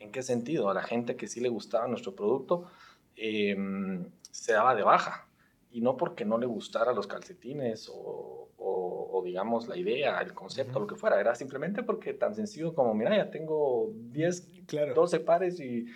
¿En 0.00 0.10
qué 0.10 0.22
sentido? 0.22 0.68
A 0.68 0.74
la 0.74 0.82
gente 0.82 1.14
que 1.14 1.28
sí 1.28 1.40
le 1.40 1.48
gustaba 1.48 1.86
nuestro 1.86 2.16
producto 2.16 2.68
em, 3.14 4.04
se 4.32 4.54
daba 4.54 4.74
de 4.74 4.82
baja. 4.82 5.28
Y 5.70 5.80
no 5.80 5.96
porque 5.96 6.24
no 6.24 6.38
le 6.38 6.46
gustara 6.46 6.92
los 6.92 7.06
calcetines 7.06 7.88
o, 7.92 8.48
o, 8.58 9.22
digamos 9.24 9.68
la 9.68 9.76
idea, 9.76 10.20
el 10.20 10.34
concepto, 10.34 10.80
lo 10.80 10.86
que 10.86 10.96
fuera. 10.96 11.20
Era 11.20 11.36
simplemente 11.36 11.84
porque 11.84 12.14
tan 12.14 12.34
sencillo 12.34 12.74
como, 12.74 12.94
mira, 12.94 13.16
ya 13.16 13.30
tengo 13.30 13.92
10, 13.94 14.48
claro. 14.66 14.94
12 14.94 15.20
pares 15.20 15.60
y 15.60 15.86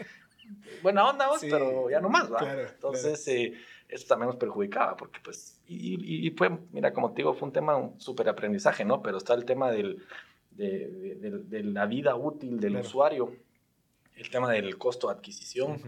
buena 0.82 1.08
onda, 1.08 1.28
pero 1.40 1.90
ya 1.90 2.00
no 2.00 2.08
más, 2.08 2.32
¿va? 2.32 2.62
Entonces, 2.62 3.26
eh, 3.28 3.54
eso 3.88 4.06
también 4.06 4.28
nos 4.28 4.36
perjudicaba, 4.36 4.96
porque 4.96 5.18
pues, 5.24 5.60
y, 5.66 6.26
y, 6.26 6.30
fue, 6.32 6.50
mira, 6.72 6.92
como 6.92 7.12
te 7.12 7.22
digo, 7.22 7.34
fue 7.34 7.48
un 7.48 7.52
tema, 7.52 7.76
un 7.76 8.00
súper 8.00 8.28
aprendizaje, 8.28 8.84
¿no? 8.84 9.02
Pero 9.02 9.16
está 9.16 9.34
el 9.34 9.44
tema 9.44 9.70
del, 9.70 10.04
de, 10.50 11.40
de, 11.46 11.64
la 11.64 11.86
vida 11.86 12.14
útil 12.14 12.60
del 12.60 12.76
usuario, 12.76 13.34
el 14.14 14.28
tema 14.30 14.52
del 14.52 14.76
costo 14.76 15.08
de 15.08 15.14
adquisición, 15.14 15.80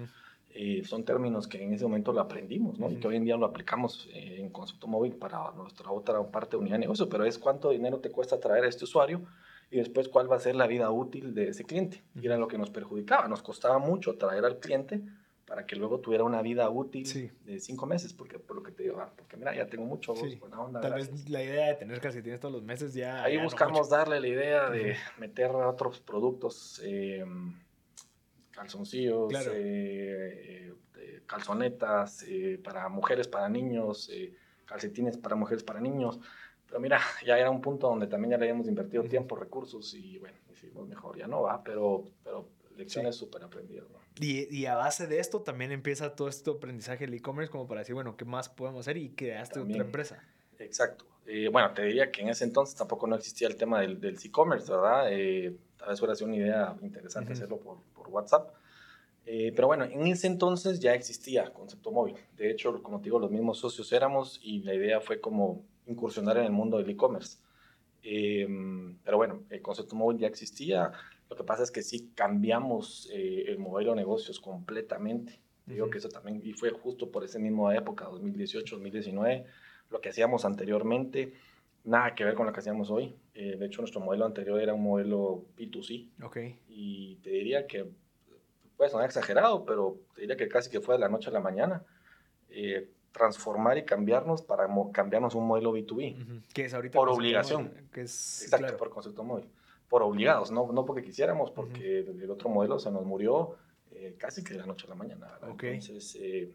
eh, 0.52 0.82
son 0.84 1.04
términos 1.04 1.46
que 1.46 1.62
en 1.62 1.74
ese 1.74 1.84
momento 1.84 2.12
lo 2.12 2.20
aprendimos, 2.20 2.78
¿no? 2.78 2.90
Y 2.90 2.96
que 2.96 3.06
hoy 3.06 3.16
en 3.16 3.24
día 3.24 3.36
lo 3.36 3.46
aplicamos 3.46 4.08
eh, 4.12 4.38
en 4.40 4.50
concepto 4.50 4.86
móvil 4.86 5.14
para 5.14 5.52
nuestra 5.52 5.90
otra 5.90 6.22
parte 6.30 6.52
de 6.52 6.56
unidad 6.56 6.76
de 6.76 6.80
negocio, 6.80 7.08
pero 7.08 7.24
es 7.24 7.38
cuánto 7.38 7.70
dinero 7.70 7.98
te 7.98 8.10
cuesta 8.10 8.40
traer 8.40 8.64
a 8.64 8.68
este 8.68 8.84
usuario 8.84 9.22
y 9.70 9.76
después 9.76 10.08
cuál 10.08 10.30
va 10.30 10.36
a 10.36 10.40
ser 10.40 10.56
la 10.56 10.66
vida 10.66 10.90
útil 10.90 11.34
de 11.34 11.48
ese 11.48 11.64
cliente. 11.64 12.02
Y 12.20 12.26
era 12.26 12.36
lo 12.36 12.48
que 12.48 12.58
nos 12.58 12.70
perjudicaba, 12.70 13.28
nos 13.28 13.42
costaba 13.42 13.78
mucho 13.78 14.16
traer 14.16 14.44
al 14.44 14.58
cliente 14.58 15.02
para 15.50 15.66
que 15.66 15.74
luego 15.74 15.98
tuviera 15.98 16.22
una 16.22 16.42
vida 16.42 16.70
útil 16.70 17.32
de 17.44 17.58
cinco 17.58 17.84
meses, 17.84 18.12
porque 18.12 18.38
por 18.38 18.54
lo 18.54 18.62
que 18.62 18.70
te 18.70 18.84
digo, 18.84 19.00
ah, 19.00 19.10
porque 19.16 19.36
mira, 19.36 19.52
ya 19.52 19.66
tengo 19.66 19.84
mucho, 19.84 20.14
buena 20.14 20.60
onda. 20.60 20.80
Tal 20.80 20.94
vez 20.94 21.28
la 21.28 21.42
idea 21.42 21.66
de 21.66 21.74
tener 21.74 22.00
calcetines 22.00 22.38
todos 22.38 22.54
los 22.54 22.62
meses 22.62 22.94
ya... 22.94 23.24
Ahí 23.24 23.36
buscamos 23.36 23.90
darle 23.90 24.20
la 24.20 24.28
idea 24.28 24.70
de 24.70 24.94
meter 25.18 25.50
otros 25.50 25.98
productos, 25.98 26.80
eh, 26.84 27.24
calzoncillos, 28.52 29.32
eh, 29.52 30.72
eh, 30.96 31.22
calzonetas 31.26 32.24
para 32.62 32.88
mujeres, 32.88 33.26
para 33.26 33.48
niños, 33.48 34.08
calcetines 34.66 35.18
para 35.18 35.34
mujeres, 35.34 35.64
para 35.64 35.80
niños. 35.80 36.20
Pero 36.64 36.78
mira, 36.78 37.00
ya 37.26 37.36
era 37.36 37.50
un 37.50 37.60
punto 37.60 37.88
donde 37.88 38.06
también 38.06 38.30
ya 38.30 38.38
le 38.38 38.44
habíamos 38.44 38.68
invertido 38.68 39.02
tiempo, 39.02 39.34
recursos 39.34 39.94
y 39.94 40.16
bueno, 40.18 40.38
hicimos 40.52 40.86
mejor, 40.86 41.18
ya 41.18 41.26
no 41.26 41.42
va, 41.42 41.60
pero, 41.64 42.04
pero 42.22 42.48
lecciones 42.76 43.16
súper 43.16 43.42
aprendidas. 43.42 43.90
¿no? 43.90 43.99
Y, 44.18 44.54
y, 44.54 44.66
a 44.66 44.74
base 44.74 45.06
de 45.06 45.18
esto 45.18 45.42
también 45.42 45.72
empieza 45.72 46.14
todo 46.14 46.28
este 46.28 46.50
aprendizaje 46.50 47.06
del 47.06 47.14
e-commerce 47.14 47.50
como 47.50 47.66
para 47.66 47.80
decir, 47.80 47.94
bueno, 47.94 48.16
¿qué 48.16 48.24
más 48.24 48.48
podemos 48.48 48.80
hacer? 48.80 48.96
Y 48.96 49.10
creaste 49.10 49.60
otra 49.60 49.78
empresa. 49.78 50.22
Exacto. 50.58 51.06
Eh, 51.26 51.48
bueno, 51.48 51.72
te 51.72 51.82
diría 51.82 52.10
que 52.10 52.22
en 52.22 52.28
ese 52.28 52.44
entonces 52.44 52.74
tampoco 52.74 53.06
no 53.06 53.16
existía 53.16 53.48
el 53.48 53.56
tema 53.56 53.80
del, 53.80 54.00
del 54.00 54.18
e-commerce, 54.22 54.70
¿verdad? 54.70 55.12
Eh, 55.12 55.56
tal 55.78 55.88
vez 55.88 56.00
hubiera 56.00 56.14
sido 56.14 56.26
una 56.28 56.36
idea 56.36 56.76
interesante 56.82 57.32
hacerlo 57.32 57.58
por, 57.58 57.78
por 57.94 58.08
WhatsApp. 58.08 58.50
Eh, 59.26 59.52
pero 59.54 59.68
bueno, 59.68 59.84
en 59.84 60.06
ese 60.08 60.26
entonces 60.26 60.80
ya 60.80 60.94
existía 60.94 61.52
concepto 61.52 61.92
móvil. 61.92 62.16
De 62.36 62.50
hecho, 62.50 62.82
como 62.82 62.98
te 62.98 63.04
digo, 63.04 63.18
los 63.18 63.30
mismos 63.30 63.58
socios 63.58 63.92
éramos 63.92 64.40
y 64.42 64.60
la 64.62 64.74
idea 64.74 65.00
fue 65.00 65.20
como 65.20 65.64
incursionar 65.86 66.36
en 66.38 66.46
el 66.46 66.52
mundo 66.52 66.78
del 66.78 66.90
e-commerce. 66.90 67.38
Em, 68.02 68.98
pero 69.04 69.18
bueno, 69.18 69.44
el 69.50 69.62
concepto 69.62 69.94
móvil 69.94 70.18
ya 70.18 70.26
existía. 70.26 70.90
Lo 71.30 71.36
que 71.36 71.44
pasa 71.44 71.62
es 71.62 71.70
que 71.70 71.82
sí 71.82 72.10
cambiamos 72.14 73.08
eh, 73.12 73.44
el 73.46 73.58
modelo 73.58 73.90
de 73.90 73.98
negocios 73.98 74.40
completamente. 74.40 75.40
Digo 75.64 75.88
que 75.88 75.98
eso 75.98 76.08
también, 76.08 76.40
y 76.42 76.52
fue 76.52 76.70
justo 76.70 77.12
por 77.12 77.22
esa 77.22 77.38
misma 77.38 77.76
época, 77.76 78.06
2018, 78.06 78.74
2019, 78.74 79.46
lo 79.88 80.00
que 80.00 80.08
hacíamos 80.08 80.44
anteriormente, 80.44 81.34
nada 81.84 82.16
que 82.16 82.24
ver 82.24 82.34
con 82.34 82.46
lo 82.46 82.52
que 82.52 82.58
hacíamos 82.58 82.90
hoy. 82.90 83.14
Eh, 83.34 83.56
de 83.56 83.66
hecho, 83.66 83.80
nuestro 83.80 84.00
modelo 84.00 84.26
anterior 84.26 84.60
era 84.60 84.74
un 84.74 84.82
modelo 84.82 85.44
B2C. 85.56 86.08
Ok. 86.24 86.38
Y 86.68 87.16
te 87.22 87.30
diría 87.30 87.68
que, 87.68 87.88
puede 88.76 88.90
sonar 88.90 89.06
exagerado, 89.06 89.64
pero 89.64 90.00
te 90.16 90.22
diría 90.22 90.36
que 90.36 90.48
casi 90.48 90.68
que 90.68 90.80
fue 90.80 90.96
de 90.96 91.00
la 91.00 91.08
noche 91.08 91.30
a 91.30 91.32
la 91.32 91.40
mañana. 91.40 91.84
Eh, 92.48 92.90
transformar 93.12 93.78
y 93.78 93.84
cambiarnos 93.84 94.42
para 94.42 94.68
cambiarnos 94.92 95.34
un 95.34 95.46
modelo 95.46 95.72
B2B. 95.72 96.42
Que 96.52 96.64
es 96.64 96.74
ahorita 96.74 96.98
por 96.98 97.08
obligación. 97.08 97.72
que 97.92 98.02
es, 98.02 98.42
Exacto, 98.42 98.76
por 98.76 98.90
concepto 98.90 99.22
móvil. 99.22 99.48
Por 99.90 100.02
obligados, 100.02 100.50
no, 100.50 100.72
no 100.72 100.86
porque 100.86 101.02
quisiéramos, 101.02 101.50
porque 101.50 101.98
el 101.98 102.30
otro 102.30 102.48
modelo 102.48 102.78
se 102.78 102.90
nos 102.90 103.04
murió 103.04 103.56
eh, 103.90 104.14
casi 104.16 104.42
que 104.42 104.54
de 104.54 104.60
la 104.60 104.66
noche 104.66 104.86
a 104.86 104.90
la 104.90 104.94
mañana. 104.94 105.26
Entonces, 105.42 106.16
eh, 106.18 106.54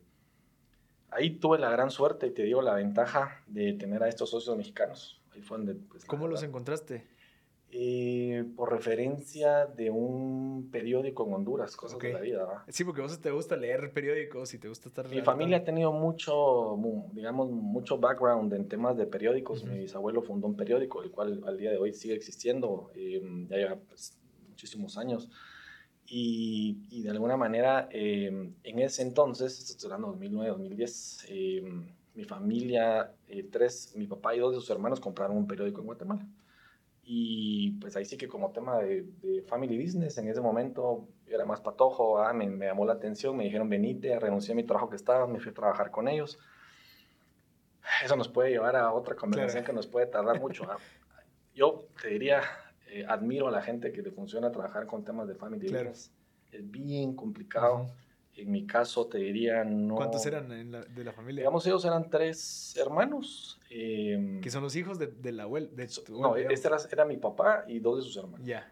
ahí 1.11 1.31
tuve 1.31 1.59
la 1.59 1.69
gran 1.69 1.91
suerte 1.91 2.27
y 2.27 2.31
te 2.31 2.43
digo 2.43 2.61
la 2.61 2.73
ventaja 2.73 3.43
de 3.45 3.73
tener 3.73 4.01
a 4.01 4.07
estos 4.07 4.31
socios 4.31 4.57
mexicanos. 4.57 5.21
Ahí 5.31 5.41
fue 5.41 5.57
donde, 5.57 5.75
pues, 5.75 6.05
¿Cómo 6.05 6.27
los 6.27 6.41
encontraste? 6.41 7.05
Eh, 7.77 8.45
por 8.55 8.71
referencia 8.71 9.65
de 9.65 9.89
un 9.91 10.69
periódico 10.71 11.27
en 11.27 11.33
Honduras, 11.33 11.75
cosas 11.75 11.99
de 11.99 12.13
la 12.13 12.21
vida. 12.21 12.63
Sí, 12.69 12.85
porque 12.85 13.01
vos 13.01 13.19
te 13.19 13.31
gusta 13.31 13.57
leer 13.57 13.91
periódicos 13.91 14.53
y 14.53 14.59
te 14.59 14.69
gusta 14.69 14.87
estar... 14.87 15.09
Mi 15.09 15.19
familia 15.19 15.57
ha 15.57 15.63
tenido 15.65 15.91
mucho, 15.91 16.79
digamos, 17.11 17.51
mucho 17.51 17.97
background 17.97 18.53
en 18.53 18.69
temas 18.69 18.95
de 18.95 19.05
periódicos. 19.05 19.65
Mi 19.65 19.79
bisabuelo 19.79 20.21
fundó 20.21 20.47
un 20.47 20.55
periódico, 20.55 21.03
el 21.03 21.11
cual 21.11 21.43
al 21.45 21.57
día 21.57 21.69
de 21.69 21.77
hoy 21.77 21.91
sigue 21.91 22.13
existiendo, 22.13 22.91
ya 22.95 23.57
lleva 23.57 23.75
pues, 23.75 24.17
muchísimos 24.47 24.97
años. 24.97 25.29
Y, 26.05 26.77
y, 26.89 27.03
de 27.03 27.09
alguna 27.09 27.35
manera, 27.35 27.89
em, 27.91 28.53
en 28.63 28.79
ese 28.79 29.01
entonces, 29.01 29.69
estoy 29.69 29.87
hablando 29.87 30.07
2009, 30.07 30.49
2010, 30.51 31.25
em, 31.27 31.87
mi 32.13 32.23
familia, 32.23 33.11
eh, 33.27 33.43
tres, 33.51 33.91
mi 33.97 34.07
papá 34.07 34.33
y 34.33 34.39
dos 34.39 34.53
de 34.53 34.61
sus 34.61 34.69
hermanos 34.69 35.01
compraron 35.01 35.35
un 35.35 35.45
periódico 35.45 35.81
en 35.81 35.87
Guatemala. 35.87 36.25
Y 37.05 37.71
pues 37.73 37.95
ahí 37.95 38.05
sí 38.05 38.17
que 38.17 38.27
como 38.27 38.51
tema 38.51 38.79
de, 38.79 39.05
family 39.47 39.77
business, 39.77 40.17
en 40.17 40.27
ese 40.27 40.41
momento 40.41 41.07
era 41.27 41.45
más 41.45 41.61
patojo, 41.61 42.19
ah, 42.19 42.33
me, 42.33 42.47
me, 42.47 42.65
llamó 42.65 42.85
la 42.85 42.93
atención, 42.93 43.37
me 43.37 43.43
dijeron 43.43 43.69
venite, 43.69 44.19
renuncié 44.19 44.53
a 44.53 44.55
mi 44.55 44.63
trabajo 44.63 44.89
que 44.89 44.95
estaba, 44.95 45.27
me 45.27 45.39
fui 45.39 45.51
a 45.51 45.53
trabajar 45.53 45.91
con 45.91 46.07
ellos. 46.07 46.39
Eso 48.03 48.15
nos 48.15 48.27
puede 48.27 48.49
llevar 48.49 48.75
a 48.75 48.91
otra 48.91 49.15
conversación 49.15 49.63
que 49.63 49.73
nos 49.73 49.87
puede 49.87 50.07
tardar 50.07 50.39
mucho. 50.39 50.63
¿ah? 50.63 50.77
Yo 51.53 51.87
te 52.01 52.09
diría, 52.09 52.41
eh, 52.87 53.05
admiro 53.07 53.47
a 53.47 53.51
la 53.51 53.61
gente 53.61 53.91
que 53.91 54.01
le 54.01 54.11
funciona 54.11 54.51
trabajar 54.51 54.87
con 54.87 55.03
temas 55.03 55.27
de 55.27 55.35
family 55.35 55.67
business. 55.67 56.11
Es 56.51 56.69
bien 56.69 57.15
complicado. 57.15 57.87
En 58.37 58.51
mi 58.51 58.67
caso, 58.67 59.07
te 59.07 59.17
diría, 59.17 59.63
no... 59.63 59.95
¿Cuántos 59.95 60.25
eran 60.25 60.49
de 60.49 61.03
la 61.03 61.13
familia? 61.13 61.43
Digamos, 61.43 61.65
ellos 61.65 61.85
eran 61.85 62.09
tres 62.09 62.75
hermanos. 62.77 63.61
Eh, 63.69 64.39
que 64.41 64.49
son 64.49 64.61
los 64.61 64.75
hijos 64.75 64.99
de, 64.99 65.07
de 65.07 65.31
la 65.31 65.43
abuela. 65.43 65.69
no, 66.09 66.35
este 66.35 66.67
era, 66.67 66.77
era, 66.91 67.05
mi 67.05 67.15
papá 67.15 67.63
y 67.67 67.79
dos 67.79 67.97
de 67.97 68.03
sus 68.03 68.17
hermanos. 68.17 68.45
Ya. 68.45 68.69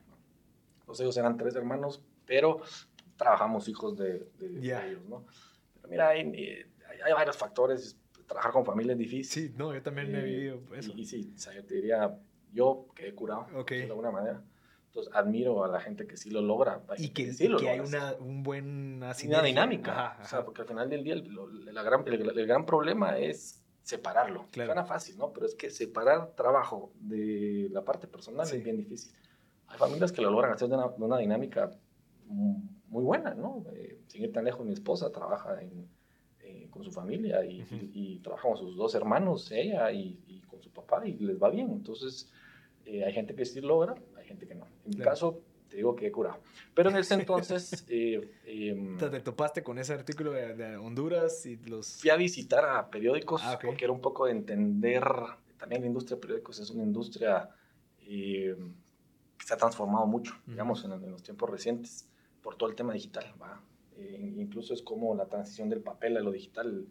Entonces 0.81 1.03
ellos 1.03 1.15
eran 1.15 1.37
tres 1.37 1.55
hermanos, 1.55 2.03
pero 2.25 2.61
trabajamos 3.15 3.67
hijos 3.69 3.97
de, 3.97 4.27
ellos, 4.41 5.05
¿no? 5.07 5.25
Pero 5.75 5.87
mira, 5.89 6.09
hay, 6.09 6.19
hay, 7.05 7.13
varios 7.13 7.37
factores. 7.37 7.97
Trabajar 8.27 8.51
con 8.51 8.65
familia 8.65 8.93
es 8.93 8.97
difícil. 8.97 9.49
Sí, 9.49 9.53
no, 9.57 9.73
yo 9.73 9.81
también 9.81 10.13
he 10.15 10.19
eh, 10.19 10.23
vivido 10.23 10.61
eso. 10.75 10.91
Y, 10.95 11.05
sí, 11.05 11.31
o 11.35 11.37
sea, 11.37 11.53
yo 11.53 11.63
te 11.65 11.75
diría, 11.75 12.17
yo 12.51 12.87
quedé 12.95 13.13
curado, 13.13 13.47
de 13.65 13.83
alguna 13.83 14.11
manera. 14.11 14.43
Entonces, 14.93 15.11
admiro 15.15 15.63
a 15.63 15.67
la 15.67 15.79
gente 15.79 16.05
que 16.05 16.17
sí 16.17 16.29
lo 16.29 16.43
logra. 16.43 16.83
Y 16.99 17.09
que, 17.09 17.33
sí 17.33 17.47
hay 17.67 17.79
una, 17.79 18.13
un 18.19 18.43
buen, 18.43 19.01
una, 19.01 19.41
dinámica. 19.41 20.19
O 20.21 20.27
sea, 20.27 20.45
porque 20.45 20.61
al 20.61 20.67
final 20.67 20.87
del 20.87 21.03
día 21.03 21.15
el, 21.15 21.23
gran, 21.83 22.03
el, 22.05 22.45
gran 22.45 22.63
problema 22.63 23.17
es 23.17 23.63
separarlo. 23.81 24.45
Claro. 24.51 24.67
Suena 24.67 24.85
fácil, 24.85 25.17
¿no? 25.17 25.33
Pero 25.33 25.47
es 25.47 25.55
que 25.55 25.71
separar 25.71 26.35
trabajo 26.35 26.91
de 26.99 27.69
la 27.71 27.83
parte 27.83 28.05
personal 28.05 28.45
es 28.45 28.63
bien 28.63 28.77
difícil. 28.77 29.11
Hay 29.65 29.79
familias 29.79 30.11
que 30.11 30.21
lo 30.21 30.29
logran 30.29 30.53
hacer 30.53 30.69
de 30.69 30.75
una, 30.75 31.17
dinámica 31.17 31.71
muy 32.27 33.03
buena, 33.03 33.33
¿no? 33.33 33.65
Eh, 33.73 33.99
sin 34.05 34.25
ir 34.25 34.31
tan 34.31 34.45
lejos, 34.45 34.63
mi 34.63 34.73
esposa 34.73 35.11
trabaja 35.11 35.57
eh, 35.59 36.67
con 36.69 36.83
su 36.83 36.91
familia 36.91 37.43
y, 37.43 37.65
y, 37.95 38.19
trabaja 38.19 38.47
con 38.47 38.57
sus 38.57 38.77
dos 38.77 38.93
hermanos, 38.93 39.51
ella 39.51 39.91
y, 39.91 40.19
y, 40.27 40.41
con 40.41 40.61
su 40.61 40.69
papá, 40.69 41.03
y 41.03 41.13
les 41.13 41.41
va 41.41 41.49
bien. 41.49 41.71
Entonces, 41.71 42.31
eh, 42.85 43.03
hay 43.05 43.13
gente 43.13 43.33
que 43.33 43.45
sí 43.45 43.61
logra, 43.61 43.95
gente 44.33 44.47
que 44.47 44.55
no. 44.55 44.67
En 44.85 44.97
mi 44.97 45.03
caso, 45.03 45.41
te 45.69 45.77
digo 45.77 45.95
que 45.95 46.07
he 46.07 46.11
curado. 46.11 46.39
Pero 46.73 46.89
en 46.89 46.97
ese 46.97 47.13
entonces... 47.15 47.85
Eh, 47.87 48.29
em, 48.45 48.97
¿Te 48.97 49.19
topaste 49.21 49.63
con 49.63 49.77
ese 49.79 49.93
artículo 49.93 50.31
de, 50.31 50.77
Honduras 50.77 51.45
y 51.45 51.57
los...? 51.57 52.01
Fui 52.01 52.09
a 52.09 52.15
visitar 52.15 52.65
a 52.65 52.89
periódicos 52.89 53.41
ah, 53.43 53.59
porque 53.61 53.85
era 53.85 53.93
un 53.93 54.01
poco 54.01 54.25
de 54.25 54.31
entender... 54.31 55.03
También 55.57 55.81
la 55.81 55.87
industria 55.87 56.17
de 56.17 56.21
periódicos 56.21 56.59
es 56.59 56.69
una 56.71 56.83
industria 56.83 57.49
eh, 58.01 58.55
que 59.37 59.45
se 59.45 59.53
ha 59.53 59.57
transformado 59.57 60.05
mucho, 60.05 60.33
digamos, 60.45 60.83
en, 60.83 61.09
los 61.09 61.23
tiempos 61.23 61.49
recientes, 61.49 62.09
por 62.41 62.57
todo 62.57 62.69
el 62.69 62.75
tema 62.75 62.91
digital. 62.93 63.33
incluso 63.97 64.73
es 64.73 64.81
como 64.81 65.15
la 65.15 65.25
transición 65.25 65.69
del 65.69 65.79
papel 65.79 66.17
a 66.17 66.19
lo 66.19 66.31
digital 66.31 66.85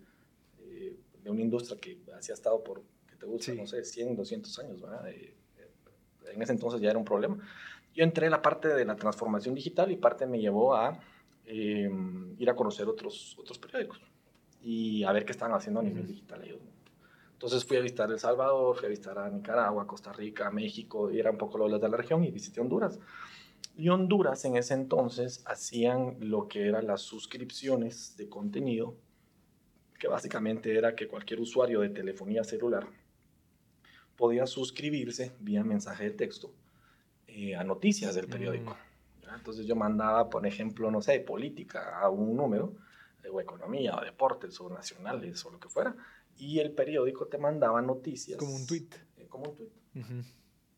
de 1.22 1.30
una 1.30 1.42
industria 1.42 1.78
que 1.78 1.98
así 2.16 2.32
ha 2.32 2.34
estado 2.34 2.64
por, 2.64 2.82
que 3.06 3.16
te 3.16 3.26
gusta, 3.26 3.52
no 3.54 3.66
sé, 3.66 3.84
100, 3.84 4.16
200 4.16 4.58
años, 4.58 4.80
¿verdad? 4.80 5.04
En 6.34 6.42
ese 6.42 6.52
entonces 6.52 6.80
ya 6.80 6.90
era 6.90 6.98
un 6.98 7.04
problema. 7.04 7.38
Yo 7.94 8.04
entré 8.04 8.26
en 8.26 8.32
la 8.32 8.40
parte 8.40 8.68
de 8.68 8.84
la 8.84 8.96
transformación 8.96 9.54
digital 9.54 9.90
y 9.90 9.96
parte 9.96 10.26
me 10.26 10.40
llevó 10.40 10.74
a 10.74 10.98
em, 11.46 12.34
ir 12.38 12.48
a 12.48 12.54
conocer 12.54 12.88
otros, 12.88 13.36
otros 13.38 13.58
periódicos 13.58 14.00
y 14.62 15.04
a 15.04 15.12
ver 15.12 15.24
qué 15.24 15.32
estaban 15.32 15.54
haciendo 15.54 15.80
a 15.80 15.82
nivel 15.82 16.06
digital 16.06 16.42
ellos. 16.44 16.60
Entonces 17.32 17.64
fui 17.64 17.76
a 17.76 17.80
visitar 17.80 18.10
El 18.10 18.20
Salvador, 18.20 18.76
fui 18.76 18.86
a 18.86 18.88
visitar 18.88 19.18
a 19.18 19.28
Nicaragua, 19.28 19.86
Costa 19.86 20.12
Rica, 20.12 20.50
México, 20.50 21.10
y 21.10 21.18
era 21.18 21.30
un 21.30 21.38
poco 21.38 21.58
los 21.58 21.80
de 21.80 21.88
la 21.88 21.96
región 21.96 22.22
y 22.24 22.30
visité 22.30 22.60
Honduras. 22.60 23.00
Y 23.76 23.88
Honduras 23.88 24.44
en 24.44 24.56
ese 24.56 24.74
entonces 24.74 25.42
hacían 25.46 26.16
lo 26.20 26.46
que 26.46 26.68
eran 26.68 26.86
las 26.86 27.00
suscripciones 27.02 28.16
de 28.16 28.28
contenido, 28.28 28.94
que 29.98 30.06
básicamente 30.06 30.76
era 30.76 30.94
que 30.94 31.08
cualquier 31.08 31.40
usuario 31.40 31.80
de 31.80 31.88
telefonía 31.88 32.44
celular 32.44 32.86
podía 34.16 34.46
suscribirse 34.46 35.32
vía 35.40 35.64
mensaje 35.64 36.04
de 36.04 36.10
texto 36.10 36.52
eh, 37.26 37.56
a 37.56 37.64
noticias 37.64 38.14
del 38.14 38.28
periódico. 38.28 38.72
Mm. 38.72 39.34
Entonces 39.34 39.66
yo 39.66 39.74
mandaba, 39.76 40.28
por 40.28 40.46
ejemplo, 40.46 40.90
no 40.90 41.00
sé, 41.00 41.20
política 41.20 41.98
a 41.98 42.10
un 42.10 42.36
número, 42.36 42.74
eh, 43.22 43.28
o 43.30 43.40
economía, 43.40 43.96
o 43.96 44.04
deportes, 44.04 44.60
o 44.60 44.68
nacionales, 44.68 45.44
o 45.46 45.50
lo 45.50 45.58
que 45.58 45.68
fuera, 45.68 45.96
y 46.36 46.58
el 46.58 46.72
periódico 46.72 47.26
te 47.26 47.38
mandaba 47.38 47.80
noticias. 47.80 48.38
Como 48.38 48.54
un 48.54 48.66
tweet. 48.66 48.88
Eh, 49.16 49.26
como 49.28 49.50
un 49.50 49.56
tweet. 49.56 49.70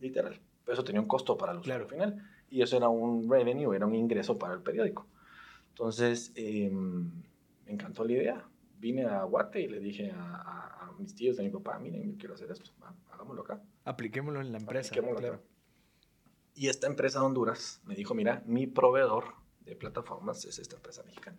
Literal. 0.00 0.40
Pero 0.64 0.74
eso 0.74 0.84
tenía 0.84 1.00
un 1.00 1.08
costo 1.08 1.36
para 1.36 1.52
el 1.52 1.58
usuario 1.58 1.86
final. 1.86 2.30
Y 2.50 2.62
eso 2.62 2.76
era 2.76 2.88
un 2.88 3.28
revenue, 3.28 3.74
era 3.74 3.86
un 3.86 3.94
ingreso 3.94 4.38
para 4.38 4.54
el 4.54 4.60
periódico. 4.60 5.06
Entonces, 5.70 6.32
em, 6.36 7.10
me 7.66 7.72
encantó 7.72 8.04
la 8.04 8.12
idea. 8.12 8.48
Vine 8.78 9.06
a 9.06 9.24
Guate 9.24 9.60
y 9.60 9.68
le 9.68 9.80
dije 9.80 10.12
a, 10.12 10.86
a, 10.86 10.92
mis 10.98 11.14
tíos, 11.14 11.38
a 11.38 11.42
mi 11.42 11.50
papá, 11.50 11.78
miren, 11.78 12.12
yo 12.12 12.16
quiero 12.16 12.34
hacer 12.34 12.50
esto 12.50 12.70
hagámoslo 13.24 13.42
acá. 13.42 13.62
Apliquémoslo 13.84 14.40
en 14.40 14.52
la 14.52 14.58
empresa. 14.58 14.94
Claro. 14.94 15.42
Y 16.54 16.68
esta 16.68 16.86
empresa 16.86 17.18
de 17.18 17.26
Honduras 17.26 17.80
me 17.84 17.96
dijo, 17.96 18.14
mira, 18.14 18.42
mi 18.46 18.66
proveedor 18.66 19.24
de 19.60 19.74
plataformas 19.74 20.44
es 20.44 20.58
esta 20.58 20.76
empresa 20.76 21.02
mexicana. 21.02 21.38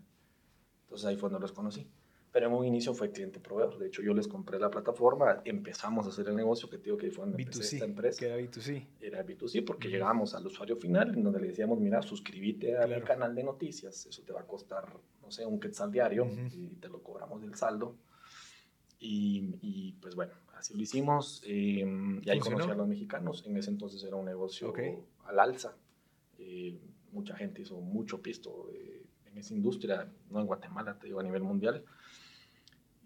Entonces 0.84 1.08
ahí 1.08 1.16
fue 1.16 1.30
donde 1.30 1.42
los 1.42 1.54
conocí. 1.54 1.90
Pero 2.32 2.48
en 2.48 2.54
un 2.54 2.66
inicio 2.66 2.94
fue 2.94 3.12
cliente 3.12 3.40
proveedor. 3.40 3.78
De 3.78 3.88
hecho, 3.88 4.02
yo 4.02 4.14
les 4.14 4.28
compré 4.28 4.60
la 4.60 4.70
plataforma, 4.70 5.42
empezamos 5.46 6.06
a 6.06 6.10
hacer 6.10 6.28
el 6.28 6.36
negocio 6.36 6.70
que 6.70 6.78
te 6.78 6.86
digo 6.86 6.98
que 6.98 7.10
fue 7.10 7.26
donde 7.26 7.42
B2C, 7.42 7.62
esta 7.62 7.86
empresa. 7.86 8.20
Que 8.20 8.26
era 8.26 8.38
B2C. 8.38 8.88
Era 9.00 9.26
B2C 9.26 9.64
porque 9.64 9.88
llegábamos 9.88 10.36
al 10.36 10.46
usuario 10.46 10.76
final 10.76 11.16
en 11.16 11.24
donde 11.24 11.40
le 11.40 11.48
decíamos, 11.48 11.80
mira, 11.80 12.02
suscríbete 12.02 12.78
a 12.78 12.88
mi 12.88 13.02
canal 13.04 13.34
de 13.34 13.44
noticias, 13.44 14.06
eso 14.06 14.22
te 14.24 14.34
va 14.34 14.42
a 14.42 14.48
costar, 14.48 14.86
no 15.22 15.32
sé, 15.32 15.46
un 15.46 15.62
quetzal 15.62 15.92
diario 15.94 16.28
y 16.52 16.76
te 16.76 16.90
lo 16.90 17.02
cobramos 17.02 17.42
del 17.42 17.56
saldo. 17.56 17.96
Y, 19.00 19.58
y, 19.62 19.94
pues 20.02 20.16
bueno, 20.16 20.34
así 20.58 20.74
lo 20.74 20.82
hicimos. 20.82 21.42
Eh, 21.46 21.86
y 22.22 22.30
ahí 22.30 22.40
conocí 22.40 22.70
a 22.70 22.76
los 22.76 22.88
mexicanos. 22.88 23.44
En 23.46 23.58
ese 23.58 23.70
entonces 23.70 24.04
era 24.04 24.16
un 24.16 24.26
negocio 24.26 24.74
al 25.26 25.40
alza. 25.40 25.76
Eh, 26.38 26.80
mucha 27.12 27.36
gente 27.36 27.62
hizo 27.62 27.80
mucho 27.80 28.22
pisto 28.22 28.70
eh, 28.74 29.06
en 29.26 29.38
esa 29.38 29.54
industria, 29.54 30.12
no 30.30 30.40
en 30.40 30.48
Guatemala, 30.48 30.98
te 31.00 31.08
digo, 31.08 31.20
a 31.20 31.24
nivel 31.24 31.44
mundial. 31.44 31.84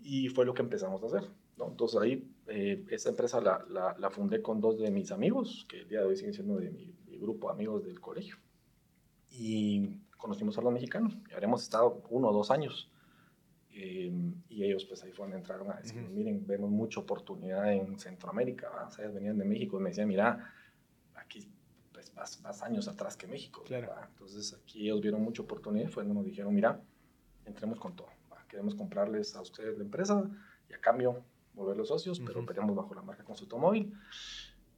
Y 0.01 0.29
fue 0.29 0.45
lo 0.45 0.53
que 0.53 0.61
empezamos 0.61 1.01
a 1.03 1.05
hacer. 1.07 1.29
¿no? 1.57 1.67
Entonces 1.67 1.99
ahí, 1.99 2.27
eh, 2.47 2.85
esa 2.89 3.09
empresa 3.09 3.41
la, 3.41 3.63
la, 3.69 3.95
la, 3.97 4.09
fundé 4.09 4.41
con 4.41 4.59
dos 4.61 4.79
de 4.79 4.91
mis 4.91 5.11
amigos, 5.11 5.65
que 5.69 5.81
el 5.81 5.89
día 5.89 5.99
de 5.99 6.05
hoy 6.05 6.15
siguen 6.15 6.33
siendo 6.33 6.55
de 6.57 6.71
mi, 6.71 6.93
mi 7.05 7.17
grupo 7.17 7.47
de 7.47 7.53
amigos 7.53 7.85
del 7.85 7.99
colegio. 7.99 8.37
Y 9.29 9.97
conocimos 10.17 10.57
a 10.57 10.61
los 10.61 10.73
mexicanos. 10.73 11.17
Y 11.29 11.33
habremos 11.33 11.61
estado 11.61 12.01
uno 12.09 12.29
o 12.29 12.33
dos 12.33 12.51
años 12.51 12.89
Eh, 13.71 14.11
y 14.49 14.63
ellos 14.63 14.85
pues 14.85 15.03
ahí 15.03 15.11
fue 15.11 15.25
donde 15.25 15.37
entraron 15.37 15.71
a 15.71 15.75
decir, 15.75 16.01
miren, 16.01 16.45
vemos 16.45 16.69
mucha 16.71 16.99
oportunidad 16.99 17.71
en 17.71 17.99
Centroamérica, 17.99 18.87
o 18.87 18.91
sea, 18.91 19.07
venían 19.09 19.37
de 19.37 19.45
México 19.45 19.79
y 19.79 19.83
me 19.83 19.89
decían, 19.89 20.07
mira, 20.07 20.53
aquí 21.15 21.47
pues 21.93 22.13
vas, 22.13 22.61
años 22.63 22.87
atrás 22.87 23.15
que 23.15 23.27
México. 23.27 23.63
Claro. 23.63 23.93
Entonces 24.09 24.53
aquí 24.53 24.85
ellos 24.85 25.01
vieron 25.01 25.21
mucha 25.21 25.43
oportunidad 25.43 25.89
fue 25.89 26.03
donde 26.03 26.15
nos 26.15 26.25
dijeron, 26.25 26.53
mira, 26.53 26.81
entremos 27.45 27.79
con 27.79 27.95
todo, 27.95 28.09
queremos 28.47 28.75
comprarles 28.75 29.35
a 29.35 29.41
ustedes 29.41 29.77
la 29.77 29.83
empresa 29.83 30.29
y 30.69 30.73
a 30.73 30.81
cambio 30.81 31.23
volver 31.53 31.77
los 31.77 31.89
socios, 31.89 32.19
pero 32.19 32.41
operamos 32.41 32.75
bajo 32.75 32.93
la 32.93 33.01
marca 33.01 33.23
Consulto 33.23 33.57
Móvil. 33.57 33.93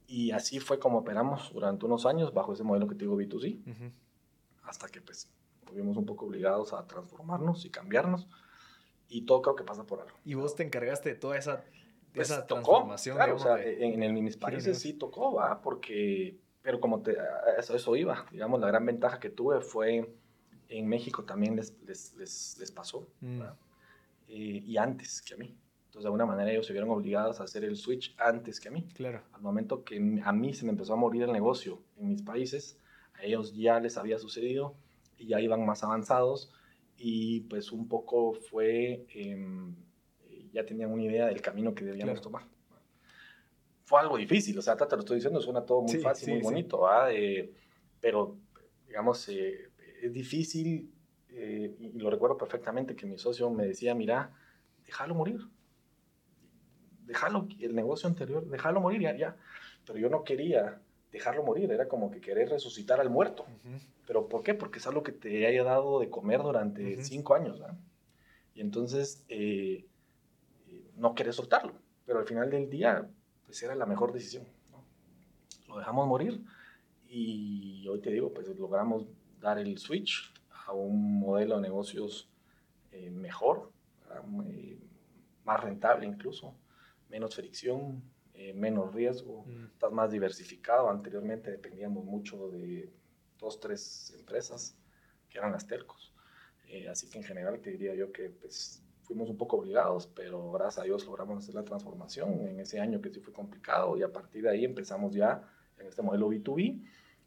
Y 0.06 0.30
así 0.32 0.60
fue 0.60 0.78
como 0.78 0.98
operamos 0.98 1.52
durante 1.52 1.86
unos 1.86 2.04
años 2.04 2.34
bajo 2.34 2.52
ese 2.52 2.62
modelo 2.62 2.86
que 2.86 2.94
te 2.94 3.04
digo 3.04 3.16
B2C, 3.16 3.92
hasta 4.64 4.88
que 4.88 5.00
pues 5.00 5.30
fuimos 5.64 5.96
un 5.96 6.04
poco 6.04 6.26
obligados 6.26 6.72
a 6.72 6.86
transformarnos 6.86 7.64
y 7.64 7.70
cambiarnos. 7.70 8.28
Y 9.12 9.22
todo 9.22 9.42
creo 9.42 9.56
que 9.56 9.64
pasa 9.64 9.84
por 9.84 10.00
algo. 10.00 10.16
¿Y 10.24 10.34
vos 10.34 10.56
te 10.56 10.62
encargaste 10.62 11.10
de 11.10 11.14
toda 11.16 11.36
esa, 11.36 11.64
pues, 12.14 12.30
esa 12.30 12.46
transformación? 12.46 13.16
Claro, 13.16 13.36
o 13.36 13.38
sea, 13.38 13.62
en, 13.62 14.02
en, 14.02 14.24
mis 14.24 14.38
países 14.38 14.78
sí 14.78 14.94
tocó, 14.94 15.34
¿va? 15.34 15.60
Porque, 15.60 16.38
pero 16.62 16.80
como 16.80 17.02
te, 17.02 17.16
eso, 17.58 17.76
eso 17.76 17.94
iba, 17.94 18.24
digamos, 18.32 18.58
la 18.58 18.68
gran 18.68 18.86
ventaja 18.86 19.20
que 19.20 19.28
tuve 19.28 19.60
fue 19.60 20.14
en 20.70 20.88
México 20.88 21.24
también 21.24 21.56
les, 21.56 21.78
les, 21.82 22.14
les, 22.14 22.56
les 22.58 22.72
pasó, 22.72 23.06
mm. 23.20 23.42
eh, 24.28 24.62
y 24.64 24.76
antes 24.78 25.20
que 25.20 25.34
a 25.34 25.36
mí. 25.36 25.54
Entonces, 25.84 26.04
de 26.04 26.06
alguna 26.06 26.24
manera, 26.24 26.50
ellos 26.50 26.64
se 26.64 26.72
vieron 26.72 26.88
obligados 26.88 27.38
a 27.38 27.44
hacer 27.44 27.64
el 27.64 27.76
switch 27.76 28.16
antes 28.18 28.58
que 28.60 28.68
a 28.68 28.70
mí. 28.70 28.88
Claro. 28.94 29.20
Al 29.32 29.42
momento 29.42 29.84
que 29.84 29.98
a 30.24 30.32
mí 30.32 30.54
se 30.54 30.64
me 30.64 30.70
empezó 30.70 30.94
a 30.94 30.96
morir 30.96 31.24
el 31.24 31.32
negocio 31.32 31.82
en 31.98 32.08
mis 32.08 32.22
países, 32.22 32.78
a 33.12 33.24
ellos 33.24 33.54
ya 33.54 33.78
les 33.78 33.98
había 33.98 34.18
sucedido 34.18 34.74
y 35.18 35.26
ya 35.26 35.38
iban 35.38 35.66
más 35.66 35.84
avanzados 35.84 36.50
y 36.96 37.40
pues 37.40 37.72
un 37.72 37.88
poco 37.88 38.34
fue, 38.34 39.06
em, 39.14 39.74
ya 40.52 40.64
tenían 40.64 40.90
una 40.90 41.02
idea 41.02 41.26
del 41.26 41.40
camino 41.40 41.74
que 41.74 41.84
debíamos 41.84 42.20
tomar. 42.20 42.44
Fue 43.84 44.00
algo 44.00 44.16
difícil, 44.16 44.58
o 44.58 44.62
sea, 44.62 44.76
te 44.76 44.94
lo 44.94 45.00
estoy 45.00 45.16
diciendo, 45.16 45.40
suena 45.40 45.64
todo 45.64 45.82
muy 45.82 45.98
fácil, 45.98 46.34
muy 46.34 46.42
bonito, 46.42 46.86
eh, 47.10 47.52
pero 48.00 48.36
digamos, 48.86 49.28
eh, 49.28 49.70
es 50.02 50.12
difícil 50.12 50.92
eh, 51.28 51.74
y 51.78 51.98
lo 51.98 52.10
recuerdo 52.10 52.36
perfectamente 52.36 52.94
que 52.94 53.06
mi 53.06 53.18
socio 53.18 53.50
me 53.50 53.66
decía, 53.66 53.94
mira, 53.94 54.32
déjalo 54.86 55.14
morir, 55.14 55.40
déjalo, 57.06 57.48
el 57.58 57.74
negocio 57.74 58.08
anterior, 58.08 58.46
déjalo 58.46 58.80
morir 58.80 59.02
ya, 59.02 59.16
ya. 59.16 59.36
Pero 59.84 59.98
yo 59.98 60.08
no 60.08 60.24
quería 60.24 60.80
dejarlo 61.10 61.42
morir, 61.42 61.70
era 61.70 61.88
como 61.88 62.10
que 62.10 62.20
querer 62.20 62.48
resucitar 62.48 63.00
al 63.00 63.10
muerto. 63.10 63.46
¿Pero 64.12 64.28
por 64.28 64.42
qué? 64.42 64.52
Porque 64.52 64.78
es 64.78 64.86
algo 64.86 65.02
que 65.02 65.12
te 65.12 65.46
haya 65.46 65.64
dado 65.64 65.98
de 65.98 66.10
comer 66.10 66.42
durante 66.42 67.02
cinco 67.02 67.34
años. 67.34 67.62
Y 68.54 68.60
entonces 68.60 69.24
eh, 69.30 69.86
no 70.98 71.14
querés 71.14 71.36
soltarlo. 71.36 71.72
Pero 72.04 72.18
al 72.18 72.26
final 72.26 72.50
del 72.50 72.68
día, 72.68 73.08
pues 73.46 73.62
era 73.62 73.74
la 73.74 73.86
mejor 73.86 74.12
decisión. 74.12 74.44
Lo 75.66 75.78
dejamos 75.78 76.06
morir 76.06 76.44
y 77.08 77.88
hoy 77.88 78.02
te 78.02 78.10
digo, 78.10 78.34
pues 78.34 78.46
logramos 78.48 79.06
dar 79.40 79.58
el 79.58 79.78
switch 79.78 80.30
a 80.66 80.74
un 80.74 81.18
modelo 81.18 81.56
de 81.56 81.62
negocios 81.62 82.28
eh, 82.90 83.08
mejor, 83.08 83.72
más 85.42 85.64
rentable 85.64 86.04
incluso, 86.04 86.54
menos 87.08 87.34
fricción, 87.34 88.02
eh, 88.34 88.52
menos 88.52 88.92
riesgo, 88.92 89.46
mm. 89.46 89.72
estás 89.72 89.90
más 89.90 90.10
diversificado. 90.10 90.90
Anteriormente 90.90 91.50
dependíamos 91.50 92.04
mucho 92.04 92.50
de 92.50 92.92
dos, 93.42 93.60
tres 93.60 94.14
empresas 94.18 94.74
que 95.28 95.38
eran 95.38 95.52
las 95.52 95.66
telcos. 95.66 96.14
Eh, 96.68 96.88
así 96.88 97.10
que 97.10 97.18
en 97.18 97.24
general 97.24 97.60
te 97.60 97.70
diría 97.70 97.94
yo 97.94 98.12
que 98.12 98.30
pues, 98.30 98.82
fuimos 99.02 99.28
un 99.28 99.36
poco 99.36 99.58
obligados, 99.58 100.06
pero 100.06 100.50
gracias 100.52 100.78
a 100.78 100.84
Dios 100.84 101.04
logramos 101.04 101.42
hacer 101.42 101.54
la 101.54 101.64
transformación 101.64 102.40
en 102.48 102.60
ese 102.60 102.80
año 102.80 103.00
que 103.02 103.10
sí 103.10 103.20
fue 103.20 103.32
complicado 103.32 103.96
y 103.98 104.02
a 104.02 104.10
partir 104.10 104.44
de 104.44 104.50
ahí 104.50 104.64
empezamos 104.64 105.12
ya 105.12 105.46
en 105.78 105.86
este 105.86 106.00
modelo 106.00 106.30
B2B, 106.30 106.82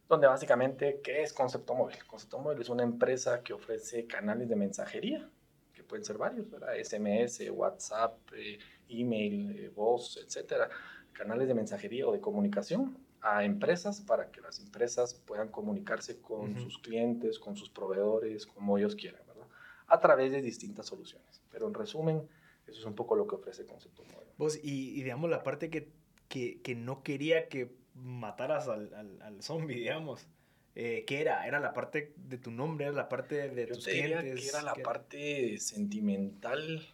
donde 0.07 0.27
básicamente, 0.27 1.01
¿qué 1.03 1.21
es 1.21 1.33
Concepto 1.33 1.75
Móvil? 1.75 1.97
Concepto 2.07 2.39
Móvil 2.39 2.61
es 2.61 2.69
una 2.69 2.83
empresa 2.83 3.43
que 3.43 3.53
ofrece 3.53 4.07
canales 4.07 4.49
de 4.49 4.55
mensajería, 4.55 5.29
que 5.73 5.83
pueden 5.83 6.05
ser 6.05 6.17
varios, 6.17 6.49
¿verdad? 6.49 6.73
SMS, 6.81 7.49
WhatsApp, 7.51 8.17
eh, 8.35 8.57
email, 8.87 9.69
voz, 9.75 10.17
etcétera 10.17 10.69
canales 11.15 11.47
de 11.47 11.53
mensajería 11.55 12.07
o 12.07 12.11
de 12.11 12.19
comunicación 12.19 12.97
a 13.25 13.43
empresas 13.43 14.01
para 14.01 14.29
que 14.29 14.39
las 14.39 14.59
empresas 14.59 15.15
puedan 15.15 15.49
comunicarse 15.49 16.21
con 16.21 16.59
sus 16.59 16.77
clientes, 16.77 17.39
con 17.39 17.57
sus 17.57 17.71
proveedores, 17.71 18.45
como 18.45 18.77
ellos 18.77 18.95
quieran, 18.95 19.21
¿verdad? 19.25 19.47
A 19.87 19.99
través 19.99 20.31
de 20.31 20.43
distintas 20.43 20.85
soluciones. 20.85 21.41
Pero 21.49 21.67
en 21.67 21.73
resumen, 21.73 22.27
eso 22.67 22.79
es 22.79 22.85
un 22.85 22.93
poco 22.93 23.15
lo 23.15 23.25
que 23.25 23.33
ofrece 23.33 23.65
Concepto 23.65 24.03
Móvil. 24.03 24.27
Vos, 24.37 24.59
y, 24.61 25.01
digamos, 25.01 25.31
la 25.31 25.41
parte 25.41 25.71
que, 25.71 25.89
que, 26.27 26.61
que, 26.61 26.75
no 26.75 27.01
quería 27.01 27.49
que 27.49 27.75
mataras 27.95 28.67
al, 28.67 28.93
al, 28.93 29.19
al 29.23 29.41
zombie, 29.41 29.75
digamos. 29.75 30.27
Eh, 30.75 31.03
¿Qué 31.07 31.21
era? 31.21 31.47
¿Era 31.47 31.59
la 31.59 31.73
parte 31.73 32.13
de 32.17 32.37
tu 32.37 32.51
nombre? 32.51 32.85
¿Era 32.85 32.95
la 32.95 33.09
parte 33.09 33.49
de 33.49 33.65
tus 33.65 33.85
clientes? 33.85 34.39
Que 34.39 34.49
era 34.49 34.61
la 34.61 34.75
parte 34.75 35.57
sentimental, 35.57 36.87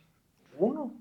uno, 0.57 0.95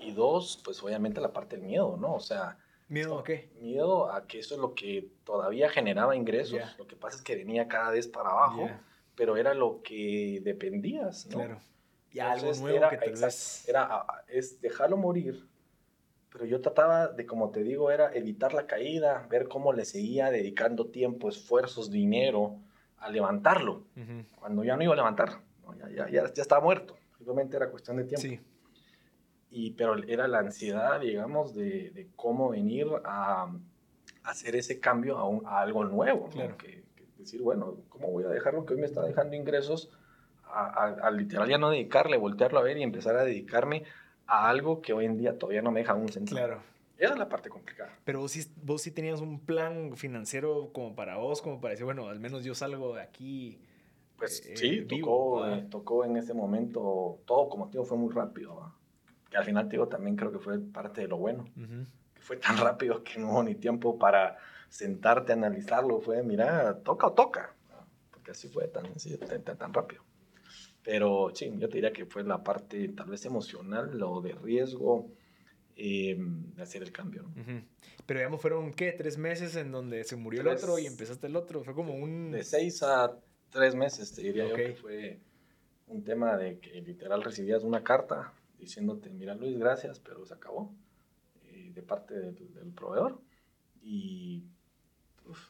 y 0.00 0.12
dos, 0.12 0.62
pues 0.64 0.82
obviamente 0.82 1.20
la 1.20 1.34
parte 1.34 1.56
del 1.56 1.66
miedo, 1.66 1.98
¿no? 1.98 2.14
O 2.14 2.20
sea... 2.20 2.56
¿Miedo 2.92 3.18
a 3.18 3.24
qué? 3.24 3.50
Miedo 3.58 4.12
a 4.12 4.26
que 4.26 4.38
eso 4.38 4.54
es 4.54 4.60
lo 4.60 4.74
que 4.74 5.08
todavía 5.24 5.70
generaba 5.70 6.14
ingresos. 6.14 6.60
Lo 6.76 6.86
que 6.86 6.94
pasa 6.94 7.16
es 7.16 7.22
que 7.22 7.36
venía 7.36 7.66
cada 7.66 7.90
vez 7.90 8.06
para 8.06 8.28
abajo, 8.28 8.68
pero 9.14 9.38
era 9.38 9.54
lo 9.54 9.80
que 9.82 10.40
dependías, 10.44 11.26
¿no? 11.30 11.38
Claro. 11.38 11.58
Y 12.10 12.18
algo 12.18 12.52
nuevo 12.52 12.76
era, 12.76 12.90
que 12.90 12.98
te 12.98 13.12
Era, 13.66 14.04
es 14.28 14.60
dejarlo 14.60 14.98
morir, 14.98 15.48
pero 16.30 16.44
yo 16.44 16.60
trataba 16.60 17.08
de, 17.08 17.24
como 17.24 17.50
te 17.50 17.62
digo, 17.62 17.90
era 17.90 18.12
evitar 18.12 18.52
la 18.52 18.66
caída, 18.66 19.26
ver 19.30 19.48
cómo 19.48 19.72
le 19.72 19.86
seguía 19.86 20.30
dedicando 20.30 20.88
tiempo, 20.88 21.30
esfuerzos, 21.30 21.90
dinero 21.90 22.58
a 22.98 23.08
levantarlo, 23.08 23.86
cuando 24.38 24.64
ya 24.64 24.76
no 24.76 24.82
iba 24.82 24.92
a 24.92 24.96
levantar, 24.96 25.40
ya, 25.78 25.88
ya, 25.88 26.10
ya, 26.10 26.30
ya, 26.30 26.42
estaba 26.42 26.60
muerto, 26.60 26.98
simplemente 27.16 27.56
era 27.56 27.70
cuestión 27.70 27.96
de 27.96 28.04
tiempo. 28.04 28.20
Sí 28.20 28.38
y, 29.52 29.72
pero 29.72 30.02
era 30.04 30.26
la 30.28 30.38
ansiedad, 30.38 30.98
digamos, 31.00 31.54
de, 31.54 31.90
de 31.90 32.08
cómo 32.16 32.48
venir 32.48 32.86
a, 33.04 33.52
hacer 34.24 34.56
ese 34.56 34.80
cambio 34.80 35.18
a, 35.18 35.28
un, 35.28 35.46
a 35.46 35.60
algo 35.60 35.84
nuevo. 35.84 36.28
Claro. 36.30 36.56
Que, 36.56 36.82
decir, 37.18 37.42
bueno, 37.42 37.76
¿cómo 37.88 38.10
voy 38.10 38.24
a 38.24 38.28
dejar 38.28 38.54
lo 38.54 38.64
que 38.64 38.74
hoy 38.74 38.80
me 38.80 38.86
está 38.86 39.02
dejando 39.02 39.36
ingresos 39.36 39.90
a, 40.44 41.10
literal 41.12 41.48
ya 41.48 41.56
no 41.56 41.70
dedicarle, 41.70 42.18
voltearlo 42.18 42.58
a 42.58 42.62
ver 42.62 42.76
y 42.76 42.82
empezar 42.82 43.16
a 43.16 43.24
dedicarme 43.24 43.84
a 44.26 44.50
algo 44.50 44.82
que 44.82 44.92
hoy 44.92 45.06
en 45.06 45.16
día 45.16 45.38
todavía 45.38 45.62
no 45.62 45.70
me 45.70 45.80
deja 45.80 45.94
un 45.94 46.08
centavo? 46.08 46.36
Claro. 46.36 46.62
Esa 46.98 47.12
es 47.14 47.18
la 47.18 47.28
parte 47.28 47.48
complicada. 47.48 47.96
Pero 48.04 48.20
vos 48.20 48.32
sí, 48.32 48.46
vos 48.62 48.82
sí 48.82 48.90
tenías 48.90 49.20
un 49.20 49.40
plan 49.40 49.96
financiero 49.96 50.70
como 50.72 50.94
para 50.94 51.16
vos, 51.16 51.42
como 51.42 51.60
para 51.60 51.72
decir, 51.72 51.84
bueno, 51.84 52.08
al 52.08 52.20
menos 52.20 52.44
yo 52.44 52.54
salgo 52.54 52.94
de 52.94 53.02
aquí. 53.02 53.60
Pues 54.18 54.44
eh, 54.46 54.56
sí, 54.56 54.84
tocó, 54.84 55.46
eh, 55.46 55.66
tocó 55.70 56.04
en 56.04 56.16
ese 56.16 56.34
momento, 56.34 57.20
todo 57.24 57.48
como 57.48 57.66
te 57.66 57.72
digo, 57.72 57.84
fue 57.84 57.98
muy 57.98 58.12
rápido. 58.12 58.56
¿va? 58.56 58.74
Que 59.32 59.38
al 59.38 59.44
final, 59.44 59.66
digo, 59.66 59.88
también 59.88 60.14
creo 60.14 60.30
que 60.30 60.38
fue 60.38 60.60
parte 60.60 61.00
de 61.00 61.08
lo 61.08 61.16
bueno, 61.16 61.48
que 62.14 62.20
fue 62.20 62.36
tan 62.36 62.56
rápido 62.58 63.02
que 63.02 63.18
no 63.18 63.30
hubo 63.30 63.42
ni 63.42 63.54
tiempo 63.54 63.98
para 63.98 64.36
sentarte 64.68 65.32
a 65.32 65.36
analizarlo, 65.36 66.00
fue, 66.00 66.22
mira, 66.22 66.78
toca 66.80 67.06
o 67.06 67.12
toca, 67.14 67.54
porque 68.10 68.32
así 68.32 68.48
fue 68.48 68.68
tan, 68.68 68.84
tan, 69.42 69.56
tan, 69.56 69.72
rápido. 69.72 70.02
Pero 70.82 71.30
sí, 71.34 71.50
yo 71.56 71.68
te 71.68 71.76
diría 71.76 71.94
que 71.94 72.04
fue 72.04 72.24
la 72.24 72.44
parte 72.44 72.88
tal 72.88 73.08
vez 73.08 73.24
emocional 73.24 74.02
o 74.02 74.20
de 74.20 74.34
riesgo 74.34 75.08
eh, 75.76 76.16
de 76.18 76.62
hacer 76.62 76.82
el 76.82 76.92
cambio. 76.92 77.24
Pero 78.04 78.20
digamos, 78.20 78.38
fueron, 78.38 78.74
¿qué? 78.74 78.92
¿Tres 78.92 79.16
meses 79.16 79.56
en 79.56 79.72
donde 79.72 80.04
se 80.04 80.16
murió 80.16 80.42
el 80.42 80.48
otro 80.48 80.78
y 80.78 80.84
empezaste 80.86 81.26
el 81.28 81.36
otro? 81.36 81.64
Fue 81.64 81.74
como 81.74 81.94
un... 81.94 82.32
De 82.32 82.44
seis 82.44 82.82
a 82.82 83.16
tres 83.48 83.74
meses, 83.74 84.12
te 84.12 84.22
diría 84.22 84.46
yo 84.46 84.56
que 84.56 84.74
fue 84.74 85.20
un 85.86 86.04
tema 86.04 86.36
de 86.36 86.58
que 86.58 86.82
literal 86.82 87.22
recibías 87.22 87.62
una 87.62 87.82
carta 87.82 88.34
diciéndote, 88.62 89.10
mira 89.10 89.34
Luis, 89.34 89.58
gracias, 89.58 89.98
pero 89.98 90.24
se 90.24 90.34
acabó 90.34 90.72
eh, 91.42 91.72
de 91.74 91.82
parte 91.82 92.14
del, 92.14 92.72
proveedor 92.74 93.20
y 93.82 94.44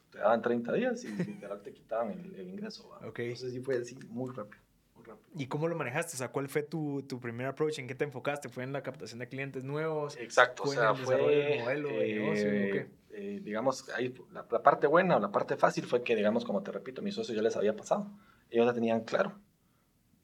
te 0.09 0.17
daban 0.17 0.41
30 0.41 0.73
días 0.73 1.03
y 1.03 1.07
literal 1.23 1.61
te 1.61 1.71
quitaban 1.71 2.11
el, 2.11 2.49
ingreso. 2.49 2.89
Entonces 3.03 3.51
sí 3.51 3.59
fue 3.61 3.77
así, 3.77 3.95
muy 4.09 4.33
rápido, 4.33 4.61
muy 4.95 5.05
rápido. 5.05 5.29
¿Y 5.35 5.45
cómo 5.45 5.67
lo 5.67 5.75
manejaste? 5.75 6.15
O 6.15 6.17
sea, 6.17 6.29
¿cuál 6.29 6.49
fue 6.49 6.63
tu, 6.63 7.03
tu 7.03 7.19
primer 7.19 7.45
approach? 7.45 7.77
¿En 7.77 7.87
qué 7.87 7.93
te 7.93 8.03
enfocaste? 8.03 8.49
¿Fue 8.49 8.63
en 8.63 8.73
la 8.73 8.81
captación 8.81 9.19
de 9.19 9.29
clientes 9.29 9.63
nuevos? 9.63 10.17
Exacto, 10.17 10.63
o 10.63 10.67
sea, 10.67 10.95
fue... 10.95 11.59
modelo 11.61 11.89
de 11.89 12.15
negocio? 12.15 12.47
Eh, 12.47 12.89
eh, 13.11 13.41
digamos, 13.43 13.87
ahí, 13.89 14.11
la, 14.31 14.47
la, 14.49 14.63
parte 14.63 14.87
buena 14.87 15.17
o 15.17 15.19
la 15.19 15.31
parte 15.31 15.55
fácil 15.55 15.85
fue 15.85 16.01
que, 16.01 16.15
digamos, 16.15 16.45
como 16.45 16.63
te 16.63 16.71
repito, 16.71 17.03
mis 17.03 17.13
socios 17.13 17.35
ya 17.35 17.43
les 17.43 17.55
había 17.55 17.75
pasado. 17.75 18.11
Ellos 18.49 18.65
ya 18.65 18.73
tenían 18.73 19.01
claro. 19.01 19.39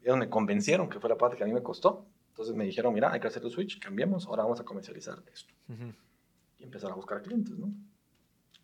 Ellos 0.02 0.18
me 0.18 0.28
convencieron 0.28 0.90
que 0.90 1.00
fue 1.00 1.08
la 1.08 1.18
parte 1.18 1.38
que 1.38 1.44
a 1.44 1.46
mí 1.46 1.54
me 1.54 1.62
costó. 1.62 2.08
Entonces 2.40 2.56
me 2.56 2.64
dijeron, 2.64 2.94
mira, 2.94 3.12
hay 3.12 3.20
que 3.20 3.28
hacer 3.28 3.44
el 3.44 3.52
switch, 3.52 3.82
cambiemos, 3.82 4.26
ahora 4.26 4.44
vamos 4.44 4.62
a 4.62 4.64
comercializar 4.64 5.22
esto. 5.30 5.54
Y 6.58 6.64
empezar 6.64 6.90
a 6.90 6.96
buscar 6.96 7.22
clientes, 7.22 7.58
¿no? 7.58 7.70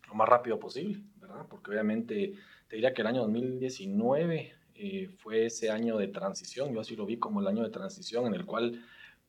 Lo 0.08 0.14
más 0.14 0.26
rápido 0.26 0.58
posible, 0.58 1.02
¿verdad? 1.20 1.44
Porque 1.46 1.72
obviamente 1.72 2.32
te 2.68 2.76
diría 2.76 2.94
que 2.94 3.02
el 3.02 3.08
año 3.08 3.20
2019 3.20 4.54
eh, 4.76 5.08
fue 5.18 5.44
ese 5.44 5.68
año 5.68 5.98
de 5.98 6.08
transición, 6.08 6.72
yo 6.72 6.80
así 6.80 6.96
lo 6.96 7.04
vi 7.04 7.18
como 7.18 7.42
el 7.42 7.48
año 7.48 7.62
de 7.62 7.68
transición 7.68 8.26
en 8.26 8.32
el 8.32 8.46
cual 8.46 8.82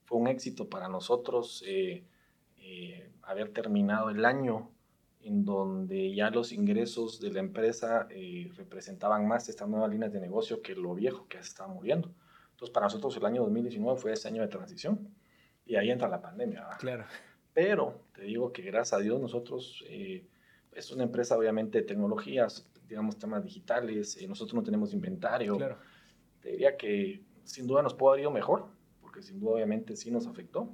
fue 0.05 0.17
un 0.17 0.29
éxito 0.29 0.69
para 0.69 0.87
nosotros 0.87 1.61
eh, 1.67 2.05
eh, 2.55 3.11
haber 3.23 3.49
terminado 3.49 4.11
el 4.11 4.23
año 4.23 4.71
en 5.19 5.43
donde 5.43 6.15
ya 6.15 6.29
los 6.29 6.53
ingresos 6.53 7.19
de 7.19 7.33
la 7.33 7.41
empresa 7.41 8.07
representaban 8.55 9.27
más 9.27 9.49
estas 9.49 9.67
nuevas 9.67 9.91
líneas 9.91 10.13
de 10.13 10.21
negocio 10.21 10.61
que 10.61 10.73
lo 10.73 10.95
viejo 10.95 11.27
que 11.27 11.35
se 11.39 11.49
estaba 11.49 11.73
muriendo. 11.73 12.13
Entonces, 12.57 12.73
para 12.73 12.87
nosotros 12.87 13.15
el 13.15 13.23
año 13.23 13.43
2019 13.43 13.99
fue 13.99 14.13
ese 14.13 14.29
año 14.29 14.41
de 14.41 14.47
transición 14.47 15.07
y 15.63 15.75
ahí 15.75 15.91
entra 15.91 16.07
la 16.07 16.19
pandemia. 16.19 16.67
Claro. 16.79 17.05
Pero 17.53 18.01
te 18.15 18.23
digo 18.23 18.51
que 18.51 18.63
gracias 18.63 18.99
a 18.99 19.03
Dios 19.03 19.21
nosotros, 19.21 19.85
es 20.77 20.91
una 20.91 21.03
empresa 21.03 21.37
obviamente 21.37 21.79
de 21.79 21.83
tecnologías, 21.83 22.67
digamos, 22.89 23.19
temas 23.19 23.43
digitales, 23.43 24.17
eh, 24.17 24.27
nosotros 24.27 24.55
no 24.55 24.63
tenemos 24.63 24.91
inventario. 24.91 25.55
Claro. 25.55 25.77
Te 26.41 26.49
diría 26.49 26.75
que 26.77 27.23
sin 27.43 27.67
duda 27.67 27.83
nos 27.83 27.93
pudo 27.93 28.09
haber 28.09 28.21
ido 28.21 28.31
mejor, 28.31 28.65
porque 29.01 29.21
sin 29.21 29.39
duda 29.39 29.53
obviamente 29.53 29.95
sí 29.95 30.09
nos 30.09 30.25
afectó, 30.25 30.73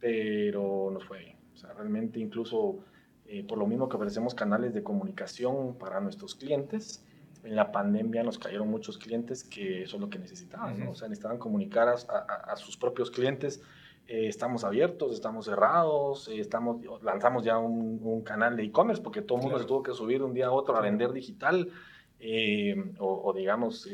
pero 0.00 0.90
nos 0.92 1.04
fue 1.04 1.20
bien. 1.20 1.36
O 1.52 1.56
sea, 1.56 1.72
realmente 1.72 2.18
incluso 2.18 2.80
eh, 3.26 3.44
por 3.44 3.58
lo 3.58 3.66
mismo 3.66 3.88
que 3.88 3.96
ofrecemos 3.96 4.34
canales 4.34 4.74
de 4.74 4.82
comunicación 4.82 5.78
para 5.78 6.00
nuestros 6.00 6.34
clientes, 6.34 7.04
en 7.42 7.56
la 7.56 7.72
pandemia 7.72 8.22
nos 8.22 8.38
cayeron 8.38 8.68
muchos 8.68 8.98
clientes 8.98 9.44
que 9.44 9.82
eso 9.82 9.96
es 9.96 10.00
lo 10.00 10.08
que 10.08 10.18
necesitaban, 10.18 10.78
¿no? 10.78 10.90
O 10.92 10.94
sea, 10.94 11.08
necesitaban 11.08 11.38
comunicar 11.38 11.88
a, 11.88 11.92
a, 11.92 12.52
a 12.52 12.56
sus 12.56 12.76
propios 12.76 13.10
clientes 13.10 13.62
eh, 14.08 14.26
estamos 14.26 14.64
abiertos, 14.64 15.14
estamos 15.14 15.44
cerrados, 15.46 16.28
eh, 16.28 16.40
estamos, 16.40 16.78
lanzamos 17.02 17.44
ya 17.44 17.58
un, 17.58 18.00
un 18.02 18.22
canal 18.22 18.56
de 18.56 18.64
e-commerce 18.64 19.00
porque 19.00 19.22
todo 19.22 19.38
el 19.38 19.44
mundo 19.44 19.58
se 19.58 19.64
tuvo 19.64 19.82
que 19.82 19.94
subir 19.94 20.18
de 20.18 20.24
un 20.24 20.34
día 20.34 20.46
a 20.46 20.50
otro 20.50 20.76
a 20.76 20.80
vender 20.80 21.12
digital 21.12 21.68
eh, 22.18 22.74
o, 22.98 23.32
digamos 23.32 23.88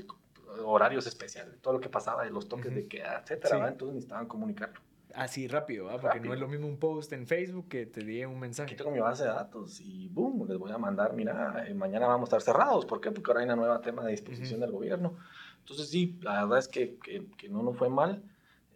horarios 0.65 1.07
especiales, 1.07 1.61
todo 1.61 1.75
lo 1.75 1.81
que 1.81 1.91
pasaba 1.91 2.25
de 2.25 2.31
los 2.31 2.49
toques 2.49 2.75
de 2.75 2.89
queda, 2.89 3.21
etcétera, 3.23 3.69
entonces 3.69 3.95
necesitaban 3.95 4.27
comunicarlo. 4.27 4.81
Así 5.19 5.49
rápido, 5.49 5.89
porque 6.01 6.21
no 6.21 6.33
es 6.33 6.41
lo 6.41 6.49
mismo 6.49 6.67
un 6.67 6.79
post 6.79 7.13
en 7.13 7.27
Facebook 7.27 7.69
que 7.69 7.87
te 7.87 8.05
diga 8.05 8.29
un 8.29 8.39
mensaje. 8.39 8.69
Aquí 8.69 8.77
tengo 8.77 8.91
mi 8.91 9.01
base 9.01 9.25
de 9.25 9.31
datos 9.31 9.81
y 9.81 10.09
boom, 10.09 10.49
les 10.49 10.59
voy 10.59 10.71
a 10.73 10.79
mandar, 10.79 11.13
mira, 11.13 11.67
mañana 11.75 12.07
vamos 12.07 12.33
a 12.33 12.37
estar 12.37 12.55
cerrados. 12.55 12.87
¿Por 12.87 13.01
qué? 13.01 13.11
Porque 13.11 13.31
ahora 13.31 13.41
hay 13.41 13.47
una 13.47 13.57
nueva 13.57 13.81
tema 13.81 14.05
de 14.05 14.13
disposición 14.13 14.61
del 14.61 14.71
gobierno. 14.71 15.17
Entonces 15.61 15.89
sí, 15.89 16.19
la 16.23 16.45
verdad 16.45 16.59
es 16.59 16.69
que, 16.69 16.97
que, 16.97 17.27
que 17.37 17.49
no 17.49 17.63
nos 17.63 17.77
fue 17.77 17.89
mal. 17.89 18.23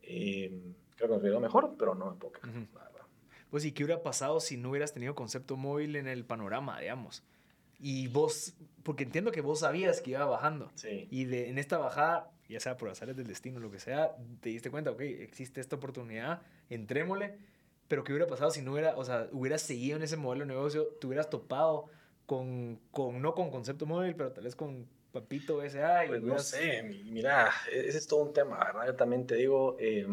Eh, 0.03 0.75
Creo 0.97 1.21
que 1.21 1.29
nos 1.29 1.41
mejor, 1.41 1.75
pero 1.79 1.95
no 1.95 2.13
en 2.13 2.19
poca. 2.19 2.41
Pues, 3.51 3.65
¿y 3.65 3.73
qué 3.73 3.85
hubiera 3.85 4.03
pasado 4.03 4.41
si 4.41 4.57
no 4.57 4.71
hubieras 4.71 4.95
tenido 4.95 5.15
concepto 5.15 5.57
móvil 5.57 5.97
en 5.97 6.07
el 6.07 6.25
panorama, 6.25 6.81
digamos? 6.81 7.23
Y 7.79 8.09
vos, 8.09 8.55
porque 8.83 9.03
entiendo 9.05 9.33
que 9.33 9.41
vos 9.41 9.61
sabías 9.61 10.01
que 10.01 10.13
iba 10.13 10.25
bajando. 10.25 10.71
Sí. 10.75 11.09
Y 11.11 11.25
de, 11.25 11.51
en 11.51 11.59
esta 11.59 11.79
bajada, 11.79 12.31
ya 12.53 12.61
sea 12.61 12.77
por 12.77 12.89
azares 12.89 13.17
del 13.17 13.27
destino, 13.27 13.59
lo 13.61 13.71
que 13.71 13.79
sea, 13.79 14.15
te 14.41 14.51
diste 14.51 14.71
cuenta, 14.71 14.91
ok, 14.91 15.01
existe 15.01 15.61
esta 15.61 15.77
oportunidad, 15.77 16.43
entrémosle. 16.71 17.37
Pero 17.89 18.05
¿qué 18.05 18.13
hubiera 18.13 18.27
pasado 18.27 18.51
si 18.51 18.63
no 18.63 18.73
hubiera, 18.73 18.97
o 18.97 19.05
sea, 19.05 19.29
hubieras 19.33 19.63
seguido 19.63 19.97
en 19.97 20.03
ese 20.03 20.17
modelo 20.17 20.45
de 20.45 20.55
negocio, 20.55 20.87
te 21.01 21.07
hubieras 21.07 21.29
topado 21.29 21.91
con, 22.27 22.79
con 22.91 23.21
no 23.21 23.35
con 23.35 23.51
concepto 23.51 23.85
móvil, 23.85 24.15
pero 24.15 24.33
tal 24.33 24.45
vez 24.45 24.57
con 24.57 24.87
Papito 25.13 25.63
S.A. 25.63 26.07
Pues 26.07 26.23
no 26.23 26.39
sé, 26.39 26.83
mira, 26.83 27.51
e-, 27.71 27.89
ese 27.89 27.99
es 27.99 28.07
todo 28.07 28.23
un 28.23 28.33
tema, 28.33 28.59
¿verdad? 28.59 28.87
Yo 28.87 28.97
también 28.97 29.27
te 29.27 29.35
digo, 29.35 29.77
eh, 29.79 30.07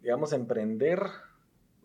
digamos, 0.00 0.32
emprender, 0.32 1.00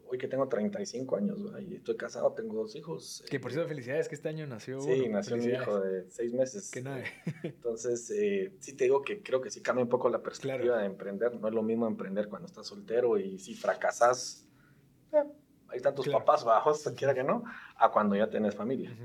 hoy 0.10 0.18
que 0.18 0.28
tengo 0.28 0.48
35 0.48 1.16
años, 1.18 1.40
y 1.68 1.76
estoy 1.76 1.98
casado, 1.98 2.32
tengo 2.34 2.56
dos 2.56 2.76
hijos. 2.76 3.24
Que 3.30 3.40
por 3.40 3.52
cierto, 3.52 3.68
felicidades 3.68 4.08
que 4.08 4.16
este 4.16 4.30
año 4.30 4.48
nació. 4.48 4.80
Sí, 4.82 5.08
nació 5.10 5.38
mi 5.38 5.46
hijo 5.46 5.80
de 5.80 6.10
seis 6.10 6.34
meses. 6.34 6.72
Que 6.72 6.82
nada. 6.82 7.04
Entonces, 7.44 8.10
eh, 8.12 8.54
sí 8.60 8.74
te 8.74 8.86
digo 8.86 9.02
que 9.02 9.22
creo 9.22 9.42
que 9.42 9.50
sí 9.50 9.62
cambia 9.62 9.84
un 9.84 9.90
poco 9.90 10.10
la 10.10 10.22
perspectiva 10.22 10.80
de 10.80 10.86
emprender. 10.86 11.36
No 11.36 11.48
es 11.48 11.54
lo 11.54 11.64
mismo 11.64 11.88
emprender 11.88 12.28
cuando 12.28 12.48
estás 12.48 12.68
soltero 12.68 13.18
y 13.18 13.38
si 13.40 13.54
fracasas, 13.54 14.48
eh, 15.14 15.24
hay 15.70 15.82
tantos 15.82 16.08
papás 16.08 16.44
bajos, 16.46 16.84
quiera 16.96 17.14
que 17.14 17.24
no, 17.24 17.44
a 17.76 17.92
cuando 17.92 18.16
ya 18.16 18.30
tenés 18.30 18.56
familia. 18.56 18.96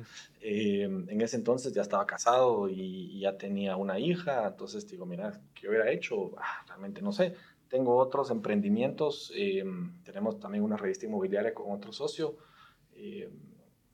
Eh, 0.41 0.83
en 0.83 1.21
ese 1.21 1.37
entonces 1.37 1.73
ya 1.73 1.83
estaba 1.83 2.07
casado 2.07 2.69
y, 2.69 3.21
ya 3.21 3.37
tenía 3.37 3.77
una 3.77 3.99
hija, 3.99 4.47
entonces 4.49 4.87
digo, 4.89 5.07
mira, 5.07 5.41
¿qué 5.55 5.69
hubiera 5.69 5.91
hecho? 5.91 6.33
Ah, 6.39 6.65
realmente 6.67 7.03
no 7.03 7.13
sé 7.13 7.35
tengo 7.73 7.97
otros 7.97 8.31
emprendimientos, 8.31 9.33
eh, 9.35 9.65
tenemos 10.05 10.39
también 10.39 10.63
una 10.63 10.77
revista 10.77 11.07
inmobiliaria 11.07 11.55
con 11.55 11.73
otro 11.73 11.91
socio 11.91 12.37
eh, 12.93 13.31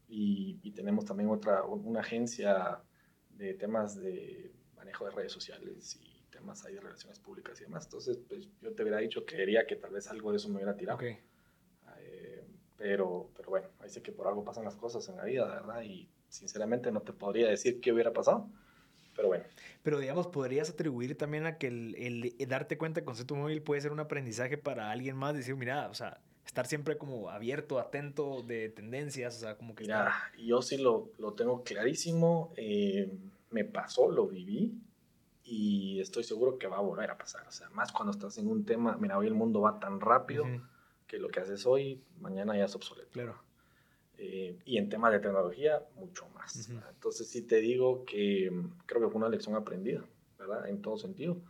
y, 0.08 0.72
tenemos 0.72 1.04
también 1.04 1.30
otra, 1.30 1.62
una 1.64 2.00
agencia 2.00 2.82
de 3.30 3.54
temas 3.54 3.94
de 3.94 4.52
manejo 4.76 5.04
de 5.04 5.12
redes 5.12 5.30
sociales 5.30 5.96
y 6.00 6.24
temas 6.28 6.64
ahí 6.64 6.74
de 6.74 6.80
relaciones 6.80 7.20
públicas 7.20 7.60
y 7.60 7.64
demás. 7.64 7.84
Entonces, 7.84 8.18
pues 8.28 8.48
yo 8.60 8.72
te 8.74 8.82
hubiera 8.82 8.98
dicho 8.98 9.24
que 9.24 9.36
quería 9.36 9.64
que 9.64 9.76
tal 9.76 9.92
vez 9.92 10.08
algo 10.08 10.32
de 10.32 10.38
eso 10.38 10.48
me 10.48 10.56
hubiera 10.56 10.76
tirado. 10.76 11.00
Eh, 11.00 12.44
pero, 12.76 13.30
pero 13.36 13.50
bueno, 13.50 13.68
ahí 13.78 13.90
sé 13.90 14.02
que 14.02 14.10
por 14.12 14.26
algo 14.26 14.44
pasan 14.44 14.64
las 14.64 14.76
cosas 14.76 15.08
en 15.08 15.16
la 15.16 15.24
vida, 15.24 15.46
¿verdad? 15.46 15.82
Y 15.82 16.08
sinceramente 16.28 16.90
no 16.90 17.02
te 17.02 17.12
podría 17.12 17.48
decir 17.48 17.80
qué 17.80 17.92
hubiera 17.92 18.12
pasado 18.12 18.50
pero 19.18 19.26
bueno. 19.26 19.44
Pero 19.82 19.98
digamos, 19.98 20.28
podrías 20.28 20.70
atribuir 20.70 21.18
también 21.18 21.44
a 21.44 21.58
que 21.58 21.66
el, 21.66 22.36
darte 22.46 22.78
cuenta 22.78 23.00
del 23.00 23.04
concepto 23.04 23.34
móvil 23.34 23.62
puede 23.62 23.80
ser 23.80 23.90
un 23.90 23.98
aprendizaje 23.98 24.58
para 24.58 24.92
alguien 24.92 25.16
más, 25.16 25.34
decir, 25.34 25.56
mira, 25.56 25.88
o 25.88 25.94
sea, 25.94 26.20
estar 26.46 26.68
siempre 26.68 26.98
como 26.98 27.28
abierto, 27.28 27.80
atento 27.80 28.44
de 28.44 28.68
tendencias, 28.68 29.38
o 29.38 29.40
sea, 29.40 29.56
como 29.56 29.74
que... 29.74 29.82
Mira, 29.82 30.14
yo 30.38 30.62
sí 30.62 30.76
lo, 30.76 31.10
lo 31.18 31.32
tengo 31.32 31.64
clarísimo, 31.64 32.52
eh, 32.56 33.12
me 33.50 33.64
pasó, 33.64 34.08
lo 34.08 34.28
viví 34.28 34.78
y 35.42 35.98
estoy 35.98 36.22
seguro 36.22 36.56
que 36.56 36.68
va 36.68 36.76
a 36.76 36.82
volver 36.82 37.10
a 37.10 37.18
pasar, 37.18 37.44
o 37.48 37.50
sea, 37.50 37.68
más 37.70 37.90
cuando 37.90 38.12
estás 38.12 38.38
en 38.38 38.46
un 38.46 38.64
tema, 38.64 38.96
mira, 39.00 39.18
hoy 39.18 39.26
el 39.26 39.34
mundo 39.34 39.62
va 39.62 39.80
tan 39.80 40.00
rápido 40.00 40.44
que 41.08 41.18
lo 41.18 41.28
que 41.28 41.40
haces 41.40 41.66
hoy, 41.66 42.00
mañana 42.20 42.56
ya 42.56 42.66
es 42.66 42.74
obsoleto. 42.76 43.10
Claro. 43.10 43.47
Eh, 44.20 44.58
y 44.64 44.78
en 44.78 44.88
temas 44.88 45.12
de 45.12 45.20
tecnología, 45.20 45.80
mucho 45.94 46.26
más. 46.34 46.68
Entonces 46.68 47.28
sí 47.28 47.42
te 47.42 47.56
digo 47.56 48.04
que 48.04 48.50
mm, 48.50 48.78
creo 48.84 49.00
que 49.02 49.08
fue 49.08 49.18
una 49.20 49.28
lección 49.28 49.54
aprendida, 49.54 50.04
¿verdad? 50.36 50.68
En 50.68 50.82
todo 50.82 50.98
sentido. 50.98 51.40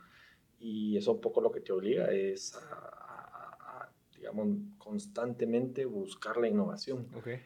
Y 0.59 0.95
eso 0.95 1.13
un 1.13 1.21
poco 1.21 1.41
lo 1.41 1.51
que 1.51 1.61
te 1.61 1.71
obliga 1.71 2.11
es 2.11 2.55
a, 2.55 3.89
digamos, 4.15 4.47
constantemente 4.77 5.85
buscar 5.85 6.37
la 6.37 6.47
innovación. 6.47 7.07
Okay. 7.15 7.39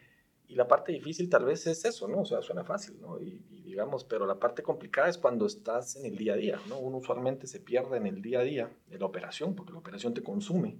Y 0.46 0.56
la 0.56 0.68
parte 0.68 0.92
difícil 0.92 1.30
tal 1.30 1.46
vez 1.46 1.66
es 1.66 1.84
eso, 1.86 2.06
¿no? 2.06 2.20
O 2.20 2.24
sea, 2.26 2.42
suena 2.42 2.64
fácil, 2.64 3.00
¿no? 3.00 3.18
Y, 3.18 3.38
digamos, 3.64 4.04
pero 4.04 4.26
la 4.26 4.38
parte 4.38 4.62
complicada 4.62 5.08
es 5.08 5.16
cuando 5.16 5.46
estás 5.46 5.96
en 5.96 6.04
el 6.04 6.16
día 6.16 6.34
a 6.34 6.36
día, 6.36 6.60
¿no? 6.68 6.78
Uno 6.78 6.98
usualmente 6.98 7.46
se 7.46 7.60
pierde 7.60 7.96
en 7.96 8.06
el 8.06 8.20
día 8.20 8.40
a 8.40 8.42
día 8.42 8.70
de 8.86 8.98
la 8.98 9.06
operación, 9.06 9.54
porque 9.54 9.72
la 9.72 9.78
operación 9.78 10.12
te 10.12 10.22
consume, 10.22 10.78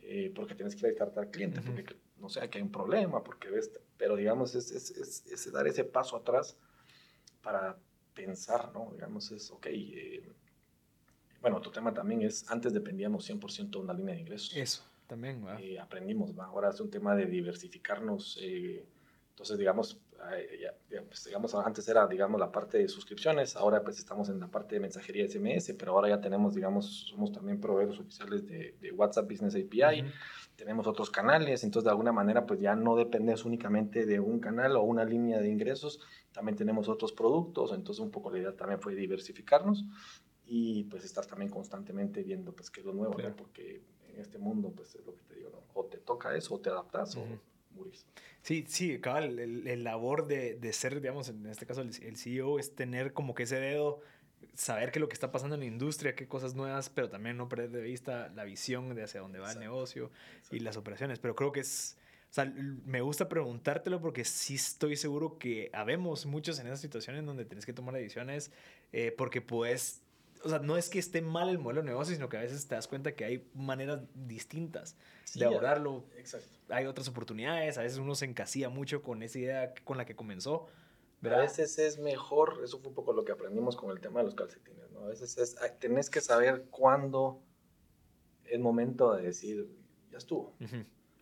eh, 0.00 0.32
porque 0.34 0.56
tienes 0.56 0.74
que 0.74 0.88
ir 0.88 1.00
a 1.00 1.04
al 1.04 1.30
cliente, 1.30 1.60
porque 1.60 1.84
no 2.20 2.28
sé, 2.28 2.48
que 2.48 2.58
hay 2.58 2.62
un 2.62 2.72
problema, 2.72 3.22
porque 3.22 3.48
ves, 3.48 3.70
pero 3.96 4.16
digamos, 4.16 4.54
es, 4.54 4.70
es, 4.70 5.26
es, 5.26 5.52
dar 5.52 5.66
ese 5.66 5.84
paso 5.84 6.16
atrás 6.16 6.56
para 7.42 7.78
pensar, 8.14 8.72
¿no? 8.72 8.90
Digamos, 8.92 9.30
es, 9.32 9.50
ok, 9.50 9.66
eh, 9.70 10.32
bueno, 11.40 11.56
otro 11.56 11.70
tema 11.70 11.92
también 11.92 12.22
es, 12.22 12.50
antes 12.50 12.72
dependíamos 12.72 13.28
100% 13.28 13.70
de 13.70 13.78
una 13.78 13.94
línea 13.94 14.14
de 14.14 14.20
ingresos. 14.20 14.54
Eso, 14.56 14.84
también, 15.06 15.44
¿va? 15.44 15.60
Eh, 15.60 15.78
aprendimos, 15.78 16.38
¿va? 16.38 16.46
Ahora 16.46 16.70
es 16.70 16.80
un 16.80 16.90
tema 16.90 17.16
de 17.16 17.26
diversificarnos, 17.26 18.38
eh, 18.42 18.84
entonces, 19.30 19.58
digamos, 19.58 19.98
pues, 21.08 21.24
digamos, 21.24 21.54
antes 21.54 21.88
era, 21.88 22.06
digamos, 22.06 22.38
la 22.38 22.52
parte 22.52 22.76
de 22.76 22.88
suscripciones, 22.88 23.56
ahora 23.56 23.82
pues 23.82 23.98
estamos 23.98 24.28
en 24.28 24.38
la 24.38 24.48
parte 24.48 24.74
de 24.74 24.80
mensajería 24.80 25.26
SMS, 25.26 25.74
pero 25.78 25.92
ahora 25.92 26.10
ya 26.10 26.20
tenemos, 26.20 26.54
digamos, 26.54 27.06
somos 27.08 27.32
también 27.32 27.58
proveedores 27.58 27.98
oficiales 27.98 28.46
de, 28.46 28.76
de 28.80 28.92
WhatsApp 28.92 29.30
Business 29.30 29.54
API 29.54 30.04
tenemos 30.60 30.86
otros 30.86 31.08
canales, 31.08 31.64
entonces 31.64 31.84
de 31.84 31.90
alguna 31.90 32.12
manera 32.12 32.44
pues 32.44 32.60
ya 32.60 32.76
no 32.76 32.94
dependes 32.94 33.46
únicamente 33.46 34.04
de 34.04 34.20
un 34.20 34.40
canal 34.40 34.76
o 34.76 34.82
una 34.82 35.06
línea 35.06 35.40
de 35.40 35.48
ingresos, 35.48 36.00
también 36.32 36.54
tenemos 36.54 36.86
otros 36.86 37.12
productos, 37.12 37.72
entonces 37.72 38.00
un 38.00 38.10
poco 38.10 38.30
la 38.30 38.40
idea 38.40 38.54
también 38.54 38.78
fue 38.78 38.94
diversificarnos 38.94 39.86
y 40.44 40.84
pues 40.84 41.02
estar 41.04 41.24
también 41.24 41.50
constantemente 41.50 42.22
viendo 42.22 42.52
pues 42.52 42.70
qué 42.70 42.80
es 42.80 42.86
lo 42.86 42.92
nuevo, 42.92 43.16
porque 43.38 43.80
en 44.10 44.20
este 44.20 44.36
mundo 44.36 44.70
pues 44.76 44.94
es 44.96 45.06
lo 45.06 45.14
que 45.14 45.22
te 45.22 45.36
digo, 45.36 45.48
¿no? 45.50 45.62
o 45.72 45.86
te 45.86 45.96
toca 45.96 46.36
eso 46.36 46.56
o 46.56 46.60
te 46.60 46.68
adaptas 46.68 47.16
o 47.16 47.24
murís. 47.70 48.04
Sí, 48.42 48.66
sí, 48.68 49.00
cabal, 49.00 49.38
el, 49.38 49.82
labor 49.82 50.26
de, 50.26 50.56
de, 50.56 50.72
ser, 50.74 51.00
digamos, 51.00 51.30
en 51.30 51.46
este 51.46 51.64
caso 51.64 51.80
el, 51.80 51.90
el 52.02 52.16
CEO 52.18 52.58
es 52.58 52.74
tener 52.74 53.14
como 53.14 53.34
que 53.34 53.44
ese 53.44 53.58
dedo 53.58 54.00
saber 54.54 54.90
qué 54.90 54.98
es 54.98 55.00
lo 55.00 55.08
que 55.08 55.14
está 55.14 55.32
pasando 55.32 55.54
en 55.54 55.60
la 55.60 55.66
industria, 55.66 56.14
qué 56.14 56.28
cosas 56.28 56.54
nuevas, 56.54 56.90
pero 56.90 57.08
también 57.08 57.36
no 57.36 57.48
perder 57.48 57.70
de 57.70 57.80
vista 57.80 58.30
la 58.34 58.44
visión 58.44 58.94
de 58.94 59.02
hacia 59.02 59.20
dónde 59.20 59.38
va 59.38 59.52
el 59.52 59.58
negocio 59.58 60.10
y 60.50 60.60
las 60.60 60.76
operaciones. 60.76 61.18
Pero 61.18 61.34
creo 61.34 61.52
que 61.52 61.60
es, 61.60 61.96
o 62.30 62.32
sea, 62.32 62.44
me 62.44 63.00
gusta 63.00 63.28
preguntártelo 63.28 64.00
porque 64.00 64.24
sí 64.24 64.54
estoy 64.54 64.96
seguro 64.96 65.38
que 65.38 65.70
habemos 65.72 66.26
muchos 66.26 66.58
en 66.58 66.66
esas 66.66 66.80
situaciones 66.80 67.24
donde 67.24 67.44
tienes 67.44 67.66
que 67.66 67.72
tomar 67.72 67.94
decisiones 67.94 68.52
eh, 68.92 69.14
porque 69.16 69.40
puedes, 69.40 70.02
o 70.44 70.48
sea, 70.48 70.58
no 70.58 70.76
es 70.76 70.88
que 70.88 70.98
esté 70.98 71.22
mal 71.22 71.48
el 71.48 71.58
modelo 71.58 71.82
de 71.82 71.88
negocio, 71.88 72.14
sino 72.14 72.28
que 72.28 72.36
a 72.36 72.40
veces 72.40 72.66
te 72.66 72.74
das 72.74 72.86
cuenta 72.88 73.12
que 73.12 73.24
hay 73.24 73.48
maneras 73.54 74.00
distintas 74.14 74.96
de 75.34 75.44
abordarlo. 75.44 76.04
Exacto. 76.18 76.48
Hay 76.68 76.86
otras 76.86 77.08
oportunidades, 77.08 77.78
a 77.78 77.82
veces 77.82 77.98
uno 77.98 78.14
se 78.14 78.26
encasilla 78.26 78.68
mucho 78.68 79.02
con 79.02 79.22
esa 79.22 79.38
idea 79.38 79.74
con 79.84 79.96
la 79.96 80.04
que 80.04 80.14
comenzó 80.14 80.68
A 81.22 81.36
veces 81.36 81.78
es 81.78 81.98
mejor, 81.98 82.60
eso 82.64 82.78
fue 82.78 82.88
un 82.88 82.94
poco 82.94 83.12
lo 83.12 83.24
que 83.24 83.32
aprendimos 83.32 83.76
con 83.76 83.90
el 83.90 84.00
tema 84.00 84.20
de 84.20 84.26
los 84.26 84.34
calcetines, 84.34 84.90
¿no? 84.90 85.04
A 85.04 85.08
veces 85.08 85.36
es, 85.36 85.56
tenés 85.78 86.08
que 86.08 86.20
saber 86.20 86.66
cuándo 86.70 87.42
es 88.44 88.58
momento 88.58 89.14
de 89.14 89.24
decir, 89.24 89.68
ya 90.10 90.18
estuvo. 90.18 90.54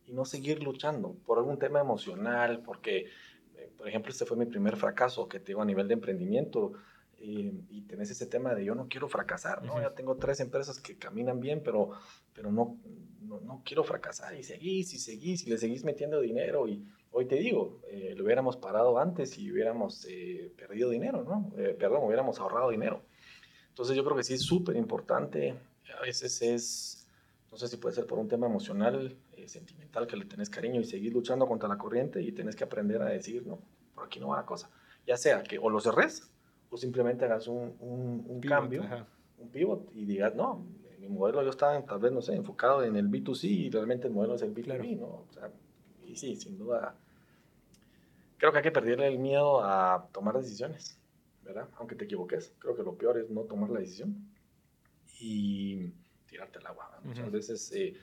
Y 0.06 0.12
no 0.12 0.24
seguir 0.24 0.62
luchando 0.62 1.14
por 1.26 1.38
algún 1.38 1.58
tema 1.58 1.80
emocional, 1.80 2.62
porque, 2.62 3.06
eh, 3.56 3.70
por 3.76 3.88
ejemplo, 3.88 4.12
este 4.12 4.24
fue 4.24 4.36
mi 4.36 4.46
primer 4.46 4.76
fracaso 4.76 5.28
que 5.28 5.40
tengo 5.40 5.62
a 5.62 5.66
nivel 5.66 5.88
de 5.88 5.94
emprendimiento. 5.94 6.72
y 7.20 7.82
tenés 7.88 8.10
ese 8.10 8.26
tema 8.26 8.54
de 8.54 8.64
yo 8.64 8.76
no 8.76 8.86
quiero 8.86 9.08
fracasar, 9.08 9.64
¿no? 9.64 9.80
Ya 9.80 9.92
tengo 9.92 10.16
tres 10.16 10.38
empresas 10.38 10.78
que 10.80 10.96
caminan 10.96 11.40
bien, 11.40 11.62
pero, 11.64 11.90
pero 12.32 12.52
no, 12.52 12.78
no, 13.22 13.40
no, 13.40 13.62
quiero 13.64 13.82
fracasar. 13.82 14.36
Y 14.36 14.44
seguís 14.44 14.94
y 14.94 14.98
seguís 14.98 15.44
y 15.44 15.50
le 15.50 15.58
seguís 15.58 15.82
metiendo 15.84 16.20
dinero. 16.20 16.68
Y 16.68 16.86
hoy 17.12 17.26
te 17.26 17.36
digo, 17.36 17.80
eh, 17.88 18.14
lo 18.16 18.24
hubiéramos 18.24 18.56
parado 18.56 18.98
antes 18.98 19.38
y 19.38 19.50
hubiéramos 19.50 20.06
eh, 20.08 20.52
perdido 20.56 20.90
dinero, 20.90 21.24
¿no? 21.24 21.52
perdón, 21.78 22.04
hubiéramos 22.04 22.38
ahorrado 22.40 22.70
dinero. 22.70 23.02
Entonces 23.68 23.96
yo 23.96 24.04
creo 24.04 24.16
que 24.16 24.24
sí 24.24 24.34
es 24.34 24.42
súper 24.42 24.76
importante. 24.76 25.54
A 25.96 26.02
veces 26.02 26.42
es 26.42 26.98
no 27.50 27.56
sé 27.56 27.68
si 27.68 27.76
puede 27.76 27.94
ser 27.94 28.06
por 28.06 28.18
un 28.18 28.28
tema 28.28 28.46
emocional, 28.46 29.16
eh, 29.32 29.48
sentimental, 29.48 30.06
que 30.06 30.16
le 30.16 30.26
tenés 30.26 30.50
cariño 30.50 30.80
y 30.80 30.84
seguir 30.84 31.12
luchando 31.12 31.46
contra 31.46 31.68
la 31.68 31.78
corriente 31.78 32.22
y 32.22 32.32
tenés 32.32 32.54
que 32.54 32.64
aprender 32.64 33.00
a 33.02 33.06
decir, 33.06 33.46
no, 33.46 33.58
por 33.94 34.04
aquí 34.04 34.20
no 34.20 34.28
va 34.28 34.36
la 34.36 34.46
cosa. 34.46 34.70
Ya 35.06 35.16
sea 35.16 35.42
que 35.42 35.58
o 35.58 35.70
lo 35.70 35.80
cerres 35.80 36.30
o 36.70 36.76
simplemente 36.76 37.24
hagas 37.24 37.48
un, 37.48 37.74
un, 37.80 38.40
cambio, 38.40 38.84
un 39.38 39.48
pivot 39.48 39.90
y 39.94 40.04
digas, 40.04 40.34
no, 40.34 40.66
mi 40.98 41.08
modelo 41.08 41.42
yo 41.42 41.50
estaba 41.50 41.82
tal 41.82 41.98
vez, 41.98 42.12
no 42.12 42.20
sé, 42.20 42.34
enfocado 42.34 42.84
en 42.84 42.96
el 42.96 43.08
B2C 43.08 43.44
y 43.44 43.70
realmente 43.70 44.08
el 44.08 44.12
modelo 44.12 44.34
es 44.34 44.42
el 44.42 44.54
B2B, 44.54 44.98
¿no? 44.98 45.06
O 45.06 45.28
sea, 45.32 45.50
y 46.08 46.16
sí, 46.16 46.36
sin 46.36 46.58
duda, 46.58 46.94
creo 48.38 48.52
que 48.52 48.58
hay 48.58 48.64
que 48.64 48.72
perderle 48.72 49.08
el 49.08 49.18
miedo 49.18 49.62
a 49.62 50.08
tomar 50.12 50.36
decisiones, 50.38 50.98
¿verdad? 51.44 51.68
Aunque 51.76 51.94
te 51.94 52.04
equivoques, 52.04 52.52
creo 52.58 52.76
que 52.76 52.82
lo 52.82 52.94
peor 52.94 53.18
es 53.18 53.30
no 53.30 53.42
tomar 53.42 53.70
la 53.70 53.80
decisión. 53.80 54.16
Y 55.20 55.92
tirarte 56.28 56.58
al 56.58 56.66
agua. 56.66 57.00
Muchas 57.02 57.30
veces 57.32 57.72
eh, 57.74 57.96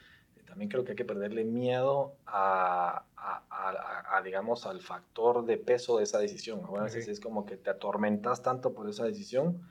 también 0.45 0.69
creo 0.69 0.83
que 0.83 0.91
hay 0.91 0.95
que 0.95 1.05
perderle 1.05 1.43
miedo 1.43 2.15
a, 2.25 3.05
a, 3.15 4.21
digamos, 4.23 4.65
al 4.65 4.81
factor 4.81 5.45
de 5.45 5.57
peso 5.57 5.97
de 5.97 6.03
esa 6.03 6.19
decisión. 6.19 6.61
A 6.77 6.83
veces 6.83 7.07
es 7.07 7.19
como 7.19 7.45
que 7.45 7.57
te 7.57 7.69
atormentas 7.69 8.41
tanto 8.41 8.73
por 8.73 8.89
esa 8.89 9.05
decisión 9.05 9.61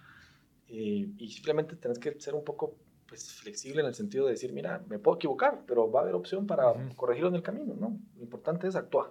eh, 0.69 1.09
y 1.19 1.31
simplemente 1.31 1.77
tienes 1.77 1.99
que 1.99 2.19
ser 2.21 2.35
un 2.35 2.45
poco 2.45 2.75
pues, 3.15 3.33
flexible 3.35 3.81
en 3.81 3.87
el 3.87 3.95
sentido 3.95 4.27
de 4.27 4.33
decir, 4.33 4.53
mira, 4.53 4.83
me 4.89 4.99
puedo 4.99 5.17
equivocar, 5.17 5.63
pero 5.67 5.91
va 5.91 6.01
a 6.01 6.03
haber 6.03 6.15
opción 6.15 6.47
para 6.47 6.75
corregirlo 6.97 7.29
en 7.29 7.37
el 7.37 7.43
camino, 7.43 7.75
¿no? 7.75 7.99
Lo 8.17 8.23
importante 8.23 8.67
es 8.67 8.77
actuar. 8.77 9.11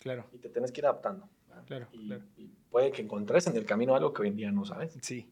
Claro. 0.00 0.26
Y 0.32 0.38
te 0.38 0.48
tienes 0.48 0.72
que 0.72 0.80
ir 0.80 0.86
adaptando. 0.86 1.28
Claro, 1.66 1.88
y, 1.92 2.48
puede 2.70 2.90
que 2.92 3.02
encontres 3.02 3.46
en 3.46 3.56
el 3.56 3.66
camino 3.66 3.94
algo 3.94 4.12
que 4.12 4.22
hoy 4.22 4.28
en 4.28 4.36
día 4.36 4.50
no 4.50 4.64
sabes. 4.64 4.96
Sí, 5.02 5.28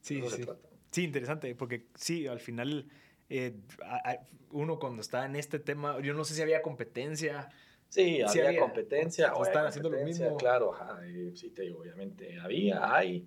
sí, 0.00 0.22
sí. 0.28 0.44
Sí, 0.90 1.04
interesante, 1.04 1.54
porque 1.54 1.88
sí, 1.94 2.26
al 2.26 2.40
final 2.40 2.88
eh, 3.28 3.56
uno 4.52 4.78
cuando 4.78 5.02
está 5.02 5.26
en 5.26 5.36
este 5.36 5.58
tema, 5.58 6.00
yo 6.00 6.14
no 6.14 6.24
sé 6.24 6.34
si 6.34 6.42
había 6.42 6.62
competencia. 6.62 7.48
Sí, 7.88 8.22
había, 8.22 8.58
competencia. 8.60 9.34
O 9.34 9.42
están 9.42 9.66
haciendo 9.66 9.90
lo 9.90 9.98
mismo. 10.04 10.36
Claro, 10.36 10.72
sí, 11.34 11.50
te 11.50 11.62
digo, 11.62 11.80
obviamente 11.80 12.38
había, 12.40 12.94
hay. 12.94 13.26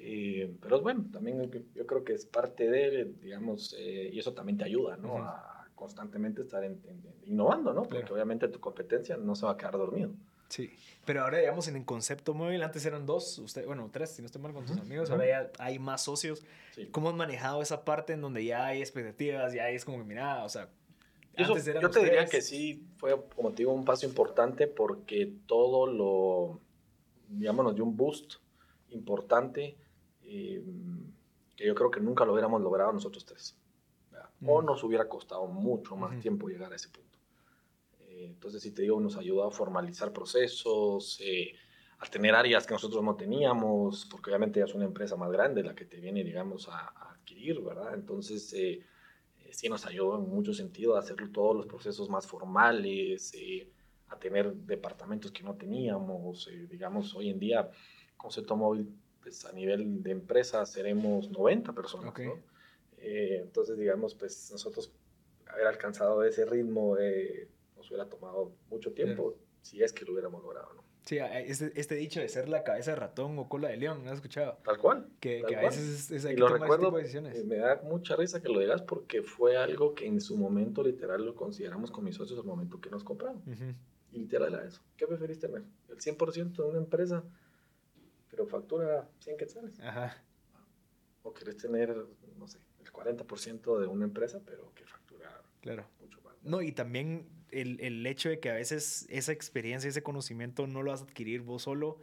Eh, 0.00 0.54
pero 0.60 0.80
bueno, 0.80 1.06
también 1.12 1.50
yo 1.74 1.86
creo 1.86 2.04
que 2.04 2.12
es 2.14 2.24
parte 2.24 2.70
de, 2.70 3.12
digamos, 3.20 3.74
eh, 3.78 4.10
y 4.12 4.18
eso 4.18 4.32
también 4.32 4.56
te 4.56 4.64
ayuda, 4.64 4.96
¿no? 4.96 5.18
A 5.18 5.66
constantemente 5.74 6.42
estar 6.42 6.64
innovando, 7.24 7.72
¿no? 7.72 7.82
Porque 7.82 8.12
obviamente 8.12 8.48
tu 8.48 8.60
competencia 8.60 9.16
no 9.16 9.34
se 9.34 9.46
va 9.46 9.52
a 9.52 9.56
quedar 9.56 9.72
dormido. 9.72 10.10
Sí, 10.48 10.70
pero 11.04 11.22
ahora 11.22 11.38
digamos 11.38 11.68
en 11.68 11.76
el 11.76 11.84
concepto 11.84 12.32
móvil, 12.32 12.62
antes 12.62 12.84
eran 12.86 13.04
dos, 13.04 13.38
usted, 13.38 13.66
bueno, 13.66 13.90
tres, 13.92 14.10
si 14.10 14.22
no 14.22 14.26
estoy 14.26 14.40
mal 14.40 14.54
con 14.54 14.64
tus 14.64 14.78
amigos, 14.78 15.10
ahora 15.10 15.26
ya 15.26 15.50
hay 15.58 15.78
más 15.78 16.02
socios. 16.02 16.42
¿Cómo 16.90 17.10
han 17.10 17.16
manejado 17.16 17.60
esa 17.60 17.84
parte 17.84 18.14
en 18.14 18.20
donde 18.20 18.44
ya 18.44 18.66
hay 18.66 18.80
expectativas, 18.80 19.52
ya 19.52 19.68
es 19.68 19.84
como 19.84 19.98
que, 19.98 20.04
mira, 20.04 20.44
o 20.44 20.48
sea, 20.48 20.70
antes 21.36 21.66
eran 21.66 21.82
Yo 21.82 21.90
te 21.90 22.02
diría 22.02 22.26
que 22.26 22.40
sí 22.40 22.86
fue, 22.96 23.14
como 23.34 23.50
te 23.50 23.58
digo, 23.58 23.72
un 23.72 23.84
paso 23.84 24.06
importante 24.06 24.66
porque 24.68 25.32
todo 25.46 25.86
lo, 25.86 26.60
digamos, 27.28 27.64
nos 27.64 27.74
dio 27.74 27.84
un 27.84 27.96
boost 27.96 28.36
importante 28.90 29.76
eh, 30.28 30.62
que 31.56 31.66
yo 31.66 31.74
creo 31.74 31.90
que 31.90 32.00
nunca 32.00 32.24
lo 32.24 32.32
hubiéramos 32.32 32.62
logrado 32.62 32.92
nosotros 32.92 33.24
tres. 33.24 33.56
O 34.46 34.62
nos 34.62 34.84
hubiera 34.84 35.08
costado 35.08 35.46
mucho 35.46 35.96
más 35.96 36.20
tiempo 36.20 36.48
llegar 36.48 36.72
a 36.72 36.76
ese 36.76 36.88
punto. 36.90 37.18
Entonces, 38.24 38.62
si 38.62 38.72
te 38.72 38.82
digo, 38.82 39.00
nos 39.00 39.16
ayudó 39.16 39.44
a 39.44 39.50
formalizar 39.50 40.12
procesos, 40.12 41.18
eh, 41.20 41.54
a 41.98 42.06
tener 42.06 42.34
áreas 42.34 42.66
que 42.66 42.74
nosotros 42.74 43.02
no 43.02 43.16
teníamos, 43.16 44.06
porque 44.06 44.30
obviamente 44.30 44.60
ya 44.60 44.66
es 44.66 44.74
una 44.74 44.84
empresa 44.84 45.16
más 45.16 45.30
grande 45.30 45.62
la 45.62 45.74
que 45.74 45.84
te 45.84 46.00
viene, 46.00 46.22
digamos, 46.24 46.68
a, 46.68 47.10
adquirir, 47.12 47.60
¿verdad? 47.60 47.94
Entonces, 47.94 48.52
eh, 48.52 48.80
eh, 49.40 49.52
sí 49.52 49.68
nos 49.68 49.86
ayudó 49.86 50.16
en 50.16 50.28
mucho 50.28 50.54
sentido 50.54 50.96
a 50.96 51.00
hacer 51.00 51.16
todos 51.32 51.56
los 51.56 51.66
procesos 51.66 52.08
más 52.08 52.26
formales, 52.26 53.32
a 54.08 54.18
tener 54.18 54.54
departamentos 54.54 55.32
que 55.32 55.42
no 55.42 55.54
teníamos, 55.54 56.48
digamos, 56.70 57.14
hoy 57.14 57.30
en 57.30 57.38
día, 57.38 57.70
Concepto 58.16 58.56
Móvil, 58.56 58.88
pues 59.28 59.44
a 59.44 59.52
nivel 59.52 60.02
de 60.02 60.10
empresa 60.10 60.64
seremos 60.64 61.30
90 61.30 61.74
personas, 61.74 62.14
¿no? 62.18 62.42
entonces, 63.00 63.78
digamos, 63.78 64.14
pues 64.14 64.50
nosotros 64.50 64.90
haber 65.46 65.66
alcanzado 65.66 66.24
ese 66.24 66.46
ritmo 66.46 66.96
de 66.96 67.48
nos 67.76 67.88
hubiera 67.90 68.08
tomado 68.08 68.52
mucho 68.70 68.92
tiempo 68.92 69.36
si 69.62 69.82
es 69.82 69.92
que 69.92 70.04
lo 70.04 70.12
hubiéramos 70.12 70.42
logrado, 70.42 70.72
¿no? 70.74 70.82
Sí, 71.04 71.18
este, 71.18 71.72
este, 71.78 71.94
dicho 71.94 72.20
de 72.20 72.28
ser 72.28 72.48
la 72.48 72.64
cabeza 72.64 72.90
de 72.90 72.96
ratón 72.96 73.38
o 73.38 73.48
cola 73.48 73.68
de 73.68 73.76
león, 73.76 74.04
¿no 74.04 74.10
has 74.10 74.16
escuchado? 74.16 74.58
Tal 74.64 74.78
cual. 74.78 75.08
Que, 75.20 75.42
que 75.46 75.56
a 75.56 75.60
veces 75.60 76.10
es, 76.10 76.24
hay 76.24 76.34
que 76.34 76.40
tomar 76.40 76.60
recuerdo, 76.60 76.86
tipo 76.86 76.96
de 76.96 77.02
decisiones. 77.02 77.44
Me 77.44 77.56
da 77.56 77.80
mucha 77.84 78.16
risa 78.16 78.42
que 78.42 78.48
lo 78.48 78.60
digas 78.60 78.82
porque 78.82 79.22
fue 79.22 79.56
algo 79.56 79.94
que 79.94 80.06
en 80.06 80.20
su 80.20 80.36
momento 80.36 80.82
literal 80.82 81.24
lo 81.24 81.34
consideramos 81.34 81.90
con 81.90 82.04
mis 82.04 82.16
socios 82.16 82.38
al 82.38 82.44
momento 82.44 82.80
que 82.80 82.90
nos 82.90 83.04
compraron. 83.04 83.42
Y 84.12 84.18
literal 84.18 84.54
era 84.54 84.66
eso. 84.66 84.82
¿Qué 84.96 85.06
preferís 85.06 85.38
tener? 85.38 85.62
¿El 85.88 85.96
100% 85.98 86.56
de 86.56 86.62
una 86.62 86.78
empresa, 86.78 87.24
pero 88.30 88.46
factura 88.46 89.08
100 89.20 89.36
quetzales? 89.36 89.80
Ajá. 89.80 90.22
¿O 91.22 91.32
querés 91.32 91.56
tener, 91.56 91.96
no 92.36 92.46
sé, 92.46 92.58
el 92.80 92.92
40% 92.92 93.78
de 93.78 93.86
una 93.86 94.04
empresa, 94.04 94.40
pero 94.44 94.72
que 94.74 94.84
factura 94.84 95.42
claro. 95.60 95.86
mucho 96.00 96.20
más? 96.22 96.34
No, 96.42 96.62
y 96.62 96.72
también 96.72 97.28
el, 97.50 97.80
el, 97.80 98.06
hecho 98.06 98.28
de 98.28 98.40
que 98.40 98.50
a 98.50 98.54
veces 98.54 99.06
esa 99.10 99.32
experiencia, 99.32 99.88
ese 99.88 100.02
conocimiento 100.02 100.66
no 100.66 100.82
lo 100.82 100.90
vas 100.90 101.02
a 101.02 101.04
adquirir 101.04 101.42
vos 101.42 101.62
solo 101.62 101.98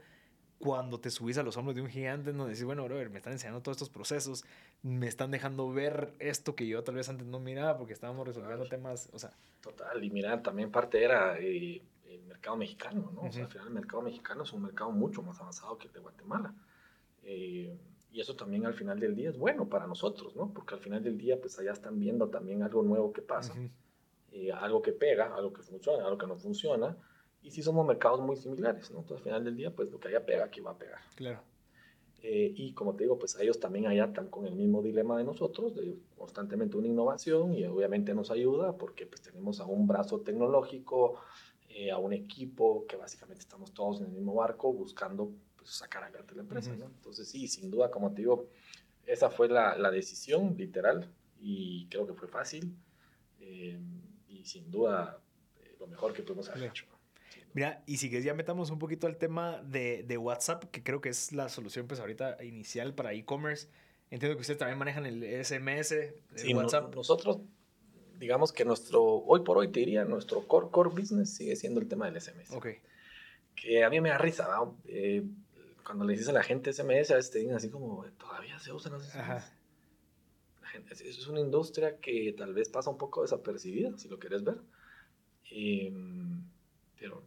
cuando 0.57 0.99
te 0.99 1.09
subís 1.09 1.37
a 1.37 1.43
los 1.43 1.57
hombros 1.57 1.75
de 1.75 1.81
un 1.81 1.89
gigante, 1.89 2.33
no 2.33 2.45
decís, 2.45 2.63
bueno, 2.63 2.83
brother, 2.85 3.09
me 3.09 3.17
están 3.17 3.33
enseñando 3.33 3.61
todos 3.61 3.75
estos 3.75 3.89
procesos, 3.89 4.45
me 4.81 5.07
están 5.07 5.31
dejando 5.31 5.71
ver 5.71 6.13
esto 6.19 6.55
que 6.55 6.67
yo 6.67 6.83
tal 6.83 6.95
vez 6.95 7.09
antes 7.09 7.27
no 7.27 7.39
miraba 7.39 7.77
porque 7.77 7.93
estábamos 7.93 8.27
resolviendo 8.27 8.67
temas, 8.67 9.09
o 9.13 9.19
sea. 9.19 9.31
Total, 9.61 10.03
y 10.03 10.09
mira, 10.09 10.41
también 10.41 10.71
parte 10.71 11.03
era 11.03 11.37
eh, 11.39 11.81
el 12.15 12.23
mercado 12.25 12.57
mexicano, 12.57 13.11
¿no? 13.13 13.21
O 13.21 13.31
sea, 13.31 13.45
al 13.45 13.51
final 13.51 13.67
el 13.67 13.73
mercado 13.73 14.01
mexicano 14.01 14.43
es 14.43 14.53
un 14.53 14.63
mercado 14.63 14.91
mucho 14.91 15.21
más 15.21 15.39
avanzado 15.39 15.77
que 15.77 15.87
el 15.87 15.93
de 15.93 15.99
Guatemala. 15.99 16.53
Eh, 17.23 17.77
y 18.11 18.21
eso 18.21 18.35
también 18.35 18.65
al 18.65 18.73
final 18.73 18.99
del 18.99 19.15
día 19.15 19.29
es 19.29 19.37
bueno 19.37 19.67
para 19.67 19.87
nosotros, 19.87 20.35
¿no? 20.35 20.53
Porque 20.53 20.75
al 20.75 20.79
final 20.79 21.03
del 21.03 21.17
día, 21.17 21.39
pues 21.39 21.59
allá 21.59 21.73
están 21.73 21.99
viendo 21.99 22.29
también 22.29 22.63
algo 22.63 22.81
nuevo 22.81 23.11
que 23.11 23.21
pasa. 23.21 23.53
Eh, 24.31 24.51
algo 24.51 24.81
que 24.81 24.93
pega, 24.93 25.35
algo 25.35 25.51
que 25.51 25.61
funciona, 25.61 26.05
algo 26.05 26.17
que 26.17 26.27
no 26.27 26.37
funciona. 26.37 26.97
Y 27.41 27.51
si 27.51 27.61
somos 27.61 27.85
mercados 27.85 28.21
muy 28.21 28.35
similares, 28.37 28.89
¿no? 28.91 28.99
Entonces, 28.99 29.17
al 29.17 29.23
final 29.23 29.43
del 29.43 29.55
día, 29.55 29.75
pues 29.75 29.91
lo 29.91 29.99
que 29.99 30.07
haya 30.07 30.25
pega, 30.25 30.45
aquí 30.45 30.61
va 30.61 30.71
a 30.71 30.77
pegar. 30.77 30.99
Claro. 31.15 31.41
Eh, 32.27 32.53
y 32.55 32.73
como 32.73 32.95
te 32.95 33.03
digo, 33.03 33.19
pues 33.19 33.37
ellos 33.39 33.59
también 33.59 33.85
allá 33.85 34.05
están 34.05 34.29
con 34.29 34.47
el 34.47 34.55
mismo 34.55 34.81
dilema 34.81 35.15
de 35.15 35.23
nosotros, 35.23 35.75
de 35.75 35.95
constantemente 36.17 36.75
una 36.75 36.87
innovación 36.87 37.53
y 37.53 37.63
obviamente 37.65 38.15
nos 38.15 38.31
ayuda 38.31 38.77
porque 38.77 39.05
pues 39.05 39.21
tenemos 39.21 39.59
a 39.59 39.65
un 39.65 39.85
brazo 39.85 40.21
tecnológico, 40.21 41.19
eh, 41.77 41.91
a 41.91 41.97
un 41.97 42.13
equipo 42.13 42.85
que 42.87 42.95
básicamente 42.95 43.41
estamos 43.41 43.73
todos 43.73 43.99
en 43.99 44.07
el 44.07 44.13
mismo 44.13 44.33
barco 44.33 44.71
buscando 44.71 45.31
pues, 45.57 45.71
sacar 45.71 46.03
adelante 46.03 46.33
la 46.33 46.41
empresa, 46.41 46.73
¿no? 46.75 46.85
Entonces 46.85 47.27
sí, 47.27 47.47
sin 47.47 47.69
duda, 47.69 47.91
como 47.91 48.11
te 48.11 48.21
digo, 48.21 48.47
esa 49.05 49.29
fue 49.29 49.49
la, 49.49 49.77
la 49.77 49.91
decisión 49.91 50.55
literal 50.57 51.11
y 51.39 51.87
creo 51.87 52.07
que 52.07 52.13
fue 52.13 52.27
fácil. 52.27 52.73
Eh, 53.41 53.77
sin 54.45 54.71
duda 54.71 55.19
eh, 55.59 55.75
lo 55.79 55.87
mejor 55.87 56.13
que 56.13 56.23
pudimos 56.23 56.47
haber 56.49 56.69
hecho. 56.69 56.85
Mira, 57.53 57.83
y 57.85 57.97
si 57.97 58.09
quieres 58.09 58.25
ya 58.25 58.33
metamos 58.33 58.69
un 58.69 58.79
poquito 58.79 59.07
al 59.07 59.17
tema 59.17 59.61
de, 59.63 60.03
de, 60.03 60.17
WhatsApp, 60.17 60.65
que 60.65 60.83
creo 60.83 61.01
que 61.01 61.09
es 61.09 61.31
la 61.31 61.49
solución 61.49 61.87
pues 61.87 61.99
ahorita 61.99 62.43
inicial 62.43 62.93
para 62.93 63.13
e-commerce. 63.13 63.67
Entiendo 64.11 64.37
que 64.37 64.41
ustedes 64.41 64.59
también 64.59 64.77
manejan 64.77 65.05
el 65.05 65.23
SMS, 65.43 65.91
el 65.91 66.55
WhatsApp. 66.55 66.93
nosotros, 66.93 67.39
digamos 68.19 68.51
que 68.51 68.65
nuestro, 68.65 69.03
hoy 69.03 69.41
por 69.41 69.57
hoy 69.57 69.69
te 69.69 69.79
diría, 69.79 70.05
nuestro 70.05 70.47
core, 70.47 70.67
core 70.71 70.89
business 70.89 71.35
sigue 71.35 71.55
siendo 71.55 71.79
el 71.79 71.87
tema 71.87 72.09
del 72.09 72.19
SMS. 72.21 72.51
Ok. 72.51 72.67
Que 73.55 73.83
a 73.83 73.89
mí 73.89 74.01
me 74.01 74.09
da 74.09 74.17
risa, 74.17 74.47
eh, 74.85 75.23
cuando 75.85 76.05
le 76.05 76.13
dices 76.13 76.29
a 76.29 76.33
la 76.33 76.43
gente 76.43 76.73
SMS, 76.73 77.11
a 77.11 77.15
veces 77.15 77.31
te 77.31 77.39
dicen 77.39 77.55
así 77.55 77.69
como, 77.69 78.05
todavía 78.17 78.59
se 78.59 78.71
usan 78.71 78.93
los 78.93 79.03
SMS. 79.03 79.15
Ajá 79.15 79.55
es 80.89 81.27
una 81.27 81.39
industria 81.39 81.97
que 81.97 82.33
tal 82.37 82.53
vez 82.53 82.69
pasa 82.69 82.89
un 82.89 82.97
poco 82.97 83.21
desapercibida, 83.21 83.97
si 83.97 84.07
lo 84.09 84.19
quieres 84.19 84.43
ver. 84.43 84.57
Em, 85.51 86.43
pero 86.99 87.23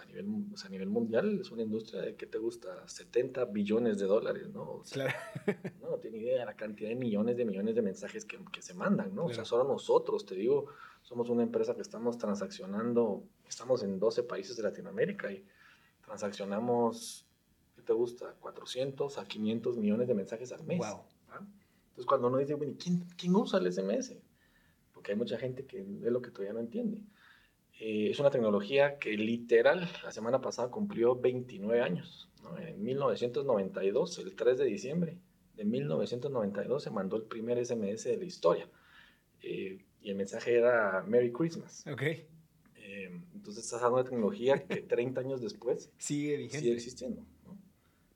a 0.00 0.04
nivel, 0.04 0.26
o 0.52 0.56
sea, 0.56 0.68
a 0.68 0.70
nivel 0.70 0.88
mundial 0.88 1.40
es 1.40 1.50
una 1.50 1.62
industria 1.62 2.02
de 2.02 2.16
que 2.16 2.26
te 2.26 2.38
gusta 2.38 2.86
70 2.88 3.46
billones 3.46 3.98
de 3.98 4.06
dólares, 4.06 4.48
¿no? 4.48 4.82
claro. 4.90 5.14
no, 5.80 5.96
tiene 5.98 6.18
idea 6.18 6.40
de 6.40 6.44
la 6.44 6.56
cantidad 6.56 6.88
de 6.88 6.96
millones 6.96 7.36
de 7.36 7.44
millones 7.44 7.74
de 7.74 7.82
mensajes 7.82 8.24
que, 8.24 8.38
que 8.52 8.62
se 8.62 8.74
mandan, 8.74 9.14
¿no? 9.14 9.26
O 9.26 9.32
sea, 9.32 9.44
solo 9.44 9.64
nosotros, 9.64 10.26
te 10.26 10.34
digo, 10.34 10.66
somos 11.02 11.30
una 11.30 11.44
empresa 11.44 11.74
que 11.74 11.82
estamos 11.82 12.18
transaccionando, 12.18 13.24
estamos 13.48 13.82
en 13.82 13.98
12 13.98 14.24
países 14.24 14.56
de 14.56 14.64
Latinoamérica 14.64 15.30
y 15.30 15.44
transaccionamos, 16.04 17.26
¿qué 17.76 17.82
te 17.82 17.92
gusta? 17.92 18.34
400 18.40 19.18
a 19.18 19.24
500 19.24 19.76
millones 19.76 20.08
de 20.08 20.14
mensajes 20.14 20.52
al 20.52 20.64
mes. 20.64 20.78
Wow. 20.78 21.04
Entonces, 21.88 22.06
cuando 22.06 22.28
uno 22.28 22.38
dice, 22.38 22.54
bueno, 22.54 22.74
¿quién, 22.78 23.06
¿quién 23.16 23.34
usa 23.34 23.58
el 23.58 23.72
SMS? 23.72 24.16
Porque 24.92 25.12
hay 25.12 25.18
mucha 25.18 25.38
gente 25.38 25.64
que 25.64 25.80
es 25.80 26.12
lo 26.12 26.20
que 26.20 26.30
todavía 26.30 26.52
no 26.52 26.60
entiende. 26.60 27.02
Eh, 27.78 28.10
es 28.10 28.18
una 28.18 28.30
tecnología 28.30 28.98
que 28.98 29.16
literal 29.16 29.88
la 30.02 30.10
semana 30.10 30.40
pasada 30.40 30.70
cumplió 30.70 31.14
29 31.16 31.82
años. 31.82 32.28
En 32.58 32.82
1992, 32.82 34.18
el 34.20 34.36
3 34.36 34.58
de 34.58 34.64
diciembre 34.64 35.18
de 35.56 35.64
1992, 35.64 36.82
se 36.82 36.90
mandó 36.90 37.16
el 37.16 37.24
primer 37.24 37.64
SMS 37.64 38.04
de 38.04 38.16
la 38.16 38.24
historia. 38.24 38.68
Eh, 39.42 39.84
y 40.00 40.10
el 40.10 40.16
mensaje 40.16 40.56
era 40.56 41.02
Merry 41.06 41.32
Christmas. 41.32 41.84
Ok. 41.90 42.02
Eh, 42.02 43.10
entonces 43.34 43.64
estás 43.64 43.82
hablando 43.82 44.04
de 44.04 44.10
tecnología 44.10 44.64
que 44.64 44.76
30 44.82 45.20
años 45.20 45.40
después 45.40 45.90
sigue 45.98 46.36
vigente. 46.36 46.60
Sigue 46.60 46.74
existiendo. 46.74 47.22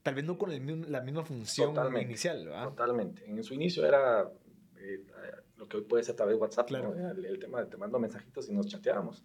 Tal 0.01 0.15
vez 0.15 0.23
no 0.23 0.37
con 0.37 0.51
el 0.51 0.91
la 0.91 1.01
misma 1.01 1.23
función 1.23 1.75
inicial, 2.01 2.45
¿verdad? 2.45 2.69
Totalmente. 2.69 3.23
En 3.25 3.43
su 3.43 3.53
inicio 3.53 3.85
era 3.85 4.31
lo 5.61 5.67
que 5.67 5.77
hoy 5.77 5.83
puede 5.83 6.03
ser 6.03 6.13
a 6.13 6.15
través 6.15 6.35
de 6.35 6.41
WhatsApp, 6.41 6.71
el, 6.71 7.37
tema 7.37 7.63
de 7.63 7.69
te 7.69 7.77
mando 7.77 7.99
mensajitos 7.99 8.49
y 8.49 8.51
nos 8.51 8.65
chateábamos. 8.65 9.23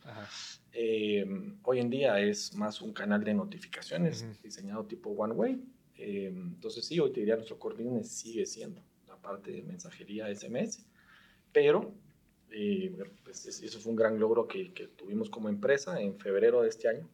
Eh, 0.70 1.24
hoy 1.62 1.80
en 1.80 1.88
día 1.88 2.20
es 2.20 2.54
más 2.54 2.82
un 2.82 2.92
canal 2.92 3.24
de 3.24 3.32
notificaciones 3.32 4.42
diseñado 4.42 4.84
tipo 4.84 5.08
One 5.08 5.32
Way. 5.32 5.64
Eh, 5.96 6.26
entonces 6.26 6.84
sí, 6.84 7.00
hoy 7.00 7.10
te 7.10 7.20
diría 7.20 7.36
nuestro 7.36 7.58
core 7.58 7.82
business 7.82 8.10
sigue 8.10 8.44
siendo 8.44 8.82
la 9.08 9.16
parte 9.16 9.50
de 9.50 9.62
mensajería 9.62 10.28
SMS, 10.28 10.84
pero 11.52 11.94
eh, 12.50 12.94
pues 13.24 13.46
eso 13.46 13.80
fue 13.80 13.92
un 13.92 13.96
gran 13.96 14.18
logro 14.18 14.46
que, 14.46 14.74
que, 14.74 14.88
tuvimos 14.88 15.30
como 15.30 15.48
empresa 15.48 15.98
en 16.02 16.18
febrero 16.18 16.60
de 16.60 16.68
este 16.68 16.86
año. 16.86 17.08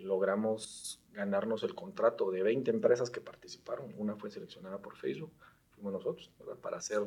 logramos 0.00 0.98
ganarnos 1.12 1.62
el 1.62 1.74
contrato 1.74 2.30
de 2.30 2.42
20 2.42 2.70
empresas 2.70 3.10
que 3.10 3.20
participaron. 3.20 3.92
Una 3.98 4.16
fue 4.16 4.30
seleccionada 4.30 4.80
por 4.80 4.96
Facebook, 4.96 5.34
fuimos 5.74 5.92
nosotros, 5.92 6.32
para 6.62 6.78
hacer 6.78 7.02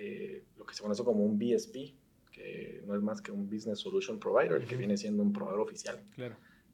eh, 0.00 0.44
lo 0.56 0.64
que 0.64 0.74
se 0.74 0.82
conoce 0.82 1.02
como 1.02 1.24
un 1.24 1.38
BSP, 1.38 1.94
que 2.30 2.82
no 2.86 2.94
es 2.94 3.02
más 3.02 3.20
que 3.20 3.32
un 3.32 3.50
Business 3.50 3.80
Solution 3.80 4.20
Provider, 4.20 4.64
que 4.64 4.76
viene 4.76 4.96
siendo 4.96 5.22
un 5.22 5.32
proveedor 5.32 5.60
oficial 5.60 6.00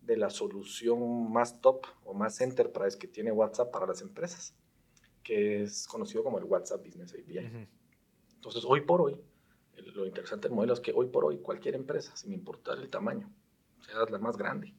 de 0.02 0.16
la 0.18 0.28
solución 0.28 1.32
más 1.32 1.60
top 1.62 1.87
o 2.04 2.12
más 2.12 2.40
enterprise 2.42 2.98
que 2.98 3.08
tiene 3.08 3.32
WhatsApp 3.32 3.70
para 3.72 3.87
las 3.87 4.02
empresas, 4.02 4.54
que 5.22 5.62
es 5.62 5.87
conocido 5.87 6.22
como 6.22 6.38
el 6.38 6.44
WhatsApp 6.44 6.84
Business 6.84 7.14
API. 7.14 7.68
Entonces, 8.34 8.62
hoy 8.66 8.82
por 8.82 9.00
hoy, 9.00 9.16
lo 9.94 10.04
interesante 10.04 10.48
del 10.48 10.54
modelo 10.54 10.74
es 10.74 10.80
que 10.80 10.92
hoy 10.92 11.06
por 11.06 11.24
hoy 11.24 11.38
cualquier 11.38 11.76
empresa, 11.76 12.14
sin 12.16 12.32
importar 12.32 12.78
el 12.78 12.90
tamaño, 12.90 13.32
sea 13.80 14.04
la 14.10 14.18
más 14.18 14.37
grande, 14.37 14.74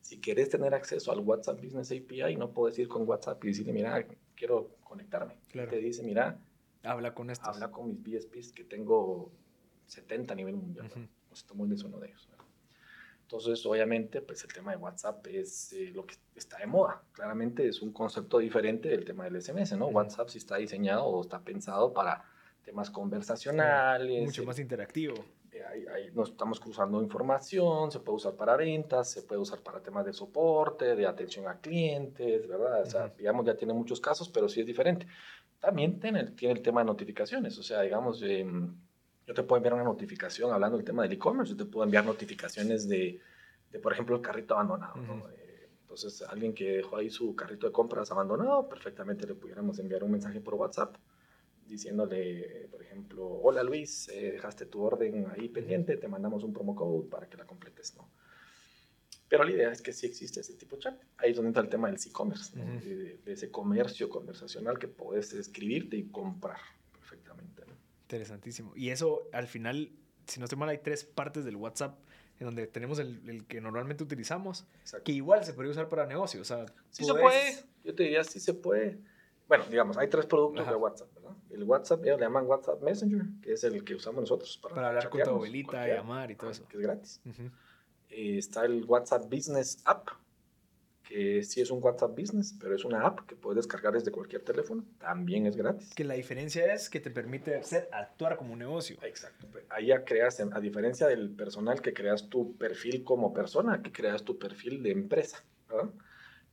si 0.00 0.20
quieres 0.20 0.48
tener 0.48 0.74
acceso 0.74 1.12
al 1.12 1.20
WhatsApp 1.20 1.62
Business 1.62 1.92
API, 1.92 2.34
no 2.36 2.52
puedes 2.52 2.78
ir 2.78 2.88
con 2.88 3.08
WhatsApp 3.08 3.44
y 3.44 3.48
decirle, 3.48 3.72
mira, 3.72 4.04
quiero 4.34 4.76
conectarme. 4.82 5.38
Te 5.70 5.76
dice, 5.76 6.02
mira, 6.02 6.40
Habla 6.82 7.14
con 7.14 7.30
estos. 7.30 7.48
Habla 7.48 7.70
con 7.70 7.88
mis 7.88 8.02
BSPs 8.02 8.52
que 8.52 8.64
tengo 8.64 9.30
70 9.86 10.32
a 10.32 10.36
nivel 10.36 10.56
mundial. 10.56 10.90
Uh 10.94 11.00
-huh. 11.00 11.74
es 11.74 11.84
uno 11.84 11.98
de 11.98 12.08
ellos. 12.08 12.28
Entonces, 13.30 13.64
obviamente, 13.64 14.20
pues 14.22 14.42
el 14.42 14.52
tema 14.52 14.72
de 14.72 14.76
WhatsApp 14.76 15.24
es 15.28 15.72
eh, 15.72 15.92
lo 15.94 16.04
que 16.04 16.16
está 16.34 16.58
de 16.58 16.66
moda. 16.66 17.00
Claramente 17.12 17.68
es 17.68 17.80
un 17.80 17.92
concepto 17.92 18.38
diferente 18.38 18.88
del 18.88 19.04
tema 19.04 19.22
del 19.22 19.40
SMS, 19.40 19.76
¿no? 19.76 19.86
WhatsApp 19.86 20.28
sí 20.28 20.38
está 20.38 20.56
diseñado 20.56 21.04
o 21.04 21.20
está 21.20 21.38
pensado 21.38 21.92
para 21.92 22.24
temas 22.64 22.90
conversacionales. 22.90 24.24
Mucho 24.24 24.42
eh, 24.42 24.46
más 24.46 24.58
interactivo. 24.58 25.14
Eh, 25.52 25.62
ahí, 25.64 26.10
nos 26.12 26.30
estamos 26.30 26.58
cruzando 26.58 27.00
información, 27.00 27.92
se 27.92 28.00
puede 28.00 28.16
usar 28.16 28.34
para 28.34 28.56
ventas, 28.56 29.12
se 29.12 29.22
puede 29.22 29.40
usar 29.40 29.60
para 29.60 29.80
temas 29.80 30.04
de 30.04 30.12
soporte, 30.12 30.96
de 30.96 31.06
atención 31.06 31.46
a 31.46 31.60
clientes, 31.60 32.48
¿verdad? 32.48 32.82
O 32.82 32.86
sea, 32.86 33.08
digamos, 33.16 33.46
ya 33.46 33.56
tiene 33.56 33.72
muchos 33.72 34.00
casos, 34.00 34.28
pero 34.28 34.48
sí 34.48 34.58
es 34.58 34.66
diferente 34.66 35.06
también 35.60 36.00
tiene, 36.00 36.24
tiene 36.32 36.54
el 36.54 36.62
tema 36.62 36.80
de 36.80 36.86
notificaciones. 36.86 37.58
O 37.58 37.62
sea, 37.62 37.82
digamos, 37.82 38.22
em, 38.22 38.74
yo 39.26 39.34
te 39.34 39.42
puedo 39.42 39.58
enviar 39.58 39.74
una 39.74 39.84
notificación 39.84 40.52
hablando 40.52 40.76
del 40.76 40.84
tema 40.84 41.02
del 41.02 41.12
e-commerce, 41.12 41.52
yo 41.52 41.56
te 41.56 41.70
puedo 41.70 41.84
enviar 41.84 42.04
notificaciones 42.04 42.88
de, 42.88 43.20
de 43.70 43.78
por 43.78 43.92
ejemplo, 43.92 44.16
el 44.16 44.22
carrito 44.22 44.54
abandonado. 44.54 44.94
Eh, 45.36 45.68
entonces, 45.82 46.22
alguien 46.22 46.54
que 46.54 46.78
dejó 46.78 46.96
ahí 46.96 47.10
su 47.10 47.36
carrito 47.36 47.66
de 47.66 47.72
compras 47.72 48.10
abandonado, 48.10 48.68
perfectamente 48.68 49.26
le 49.26 49.34
pudiéramos 49.34 49.78
enviar 49.78 50.02
un 50.02 50.12
mensaje 50.12 50.40
por 50.40 50.54
WhatsApp 50.54 50.96
diciéndole, 51.66 52.66
por 52.70 52.82
ejemplo, 52.82 53.26
hola 53.26 53.62
Luis, 53.62 54.08
eh, 54.08 54.32
dejaste 54.32 54.66
tu 54.66 54.82
orden 54.82 55.28
ahí 55.30 55.48
pendiente, 55.48 55.96
te 55.96 56.08
mandamos 56.08 56.42
un 56.42 56.52
promo 56.52 56.74
code 56.74 57.08
para 57.08 57.28
que 57.28 57.36
la 57.36 57.46
completes, 57.46 57.94
¿no? 57.96 58.08
Pero 59.30 59.44
la 59.44 59.52
idea 59.52 59.70
es 59.70 59.80
que 59.80 59.92
sí 59.92 60.06
existe 60.06 60.40
ese 60.40 60.54
tipo 60.54 60.74
de 60.74 60.82
chat. 60.82 61.00
Ahí 61.18 61.30
es 61.30 61.36
donde 61.36 61.50
entra 61.50 61.62
el 61.62 61.68
tema 61.68 61.88
del 61.88 62.00
e-commerce, 62.04 62.52
de, 62.58 63.20
ese 63.26 63.48
comercio 63.48 64.08
conversacional 64.08 64.76
que 64.76 64.88
puedes 64.88 65.32
escribirte 65.32 65.96
y 65.96 66.08
comprar 66.08 66.58
perfectamente. 66.90 67.62
Interesantísimo. 68.02 68.72
Y 68.74 68.90
eso, 68.90 69.28
al 69.32 69.46
final, 69.46 69.92
si 70.26 70.40
no 70.40 70.46
estoy 70.46 70.58
mal, 70.58 70.68
hay 70.68 70.78
tres 70.78 71.04
partes 71.04 71.44
del 71.44 71.54
WhatsApp 71.54 71.96
en 72.40 72.46
donde 72.46 72.66
tenemos 72.66 72.98
el, 72.98 73.20
el 73.28 73.46
que 73.46 73.60
normalmente 73.60 74.02
utilizamos, 74.02 74.66
que 75.04 75.12
igual 75.12 75.44
se 75.44 75.52
podría 75.52 75.70
usar 75.70 75.88
para 75.88 76.06
negocios. 76.06 76.50
O 76.50 76.56
sea, 76.56 76.66
sí 76.90 77.04
se 77.04 77.14
puede. 77.14 77.54
Yo 77.84 77.94
te 77.94 78.02
diría, 78.02 78.24
sí 78.24 78.40
se 78.40 78.52
puede. 78.52 78.98
Bueno, 79.46 79.64
digamos, 79.70 79.96
hay 79.96 80.08
tres 80.08 80.26
productos 80.26 80.66
de 80.66 80.74
WhatsApp, 80.74 81.14
¿verdad? 81.14 81.36
El 81.50 81.62
WhatsApp, 81.62 82.04
ellos 82.04 82.18
le 82.18 82.26
llaman 82.26 82.46
WhatsApp 82.46 82.82
Messenger, 82.82 83.22
que 83.42 83.52
es 83.52 83.62
el 83.62 83.84
que 83.84 83.94
usamos 83.94 84.22
nosotros 84.22 84.58
para, 84.58 84.74
para 84.74 84.88
hablar 84.88 85.08
con 85.08 85.22
tu 85.22 85.30
abuelita, 85.30 85.86
llamar 85.86 86.32
y 86.32 86.34
todo 86.34 86.50
eso. 86.50 86.66
Que 86.66 86.78
es 86.78 86.82
gratis. 86.82 87.20
Eh, 88.10 88.38
está 88.38 88.64
el 88.64 88.84
WhatsApp 88.84 89.30
Business 89.30 89.78
App, 89.84 90.08
que 91.04 91.42
sí 91.42 91.60
es 91.60 91.70
un 91.70 91.82
WhatsApp 91.82 92.16
Business, 92.16 92.54
pero 92.60 92.74
es 92.74 92.84
una 92.84 93.04
app 93.04 93.26
que 93.26 93.34
puedes 93.34 93.56
descargar 93.56 93.92
desde 93.92 94.12
cualquier 94.12 94.42
teléfono. 94.42 94.84
También 94.98 95.46
es 95.46 95.56
gratis. 95.56 95.92
Que 95.94 96.04
la 96.04 96.14
diferencia 96.14 96.72
es 96.72 96.88
que 96.88 97.00
te 97.00 97.10
permite 97.10 97.56
hacer, 97.56 97.88
actuar 97.92 98.36
como 98.36 98.52
un 98.52 98.60
negocio. 98.60 98.96
Exacto. 99.02 99.46
Ahí 99.70 99.86
ya 99.86 100.04
creas, 100.04 100.40
a 100.40 100.60
diferencia 100.60 101.08
del 101.08 101.30
personal 101.30 101.82
que 101.82 101.92
creas 101.92 102.28
tu 102.28 102.56
perfil 102.56 103.02
como 103.02 103.32
persona, 103.32 103.82
que 103.82 103.90
creas 103.90 104.24
tu 104.24 104.38
perfil 104.38 104.82
de 104.82 104.92
empresa. 104.92 105.42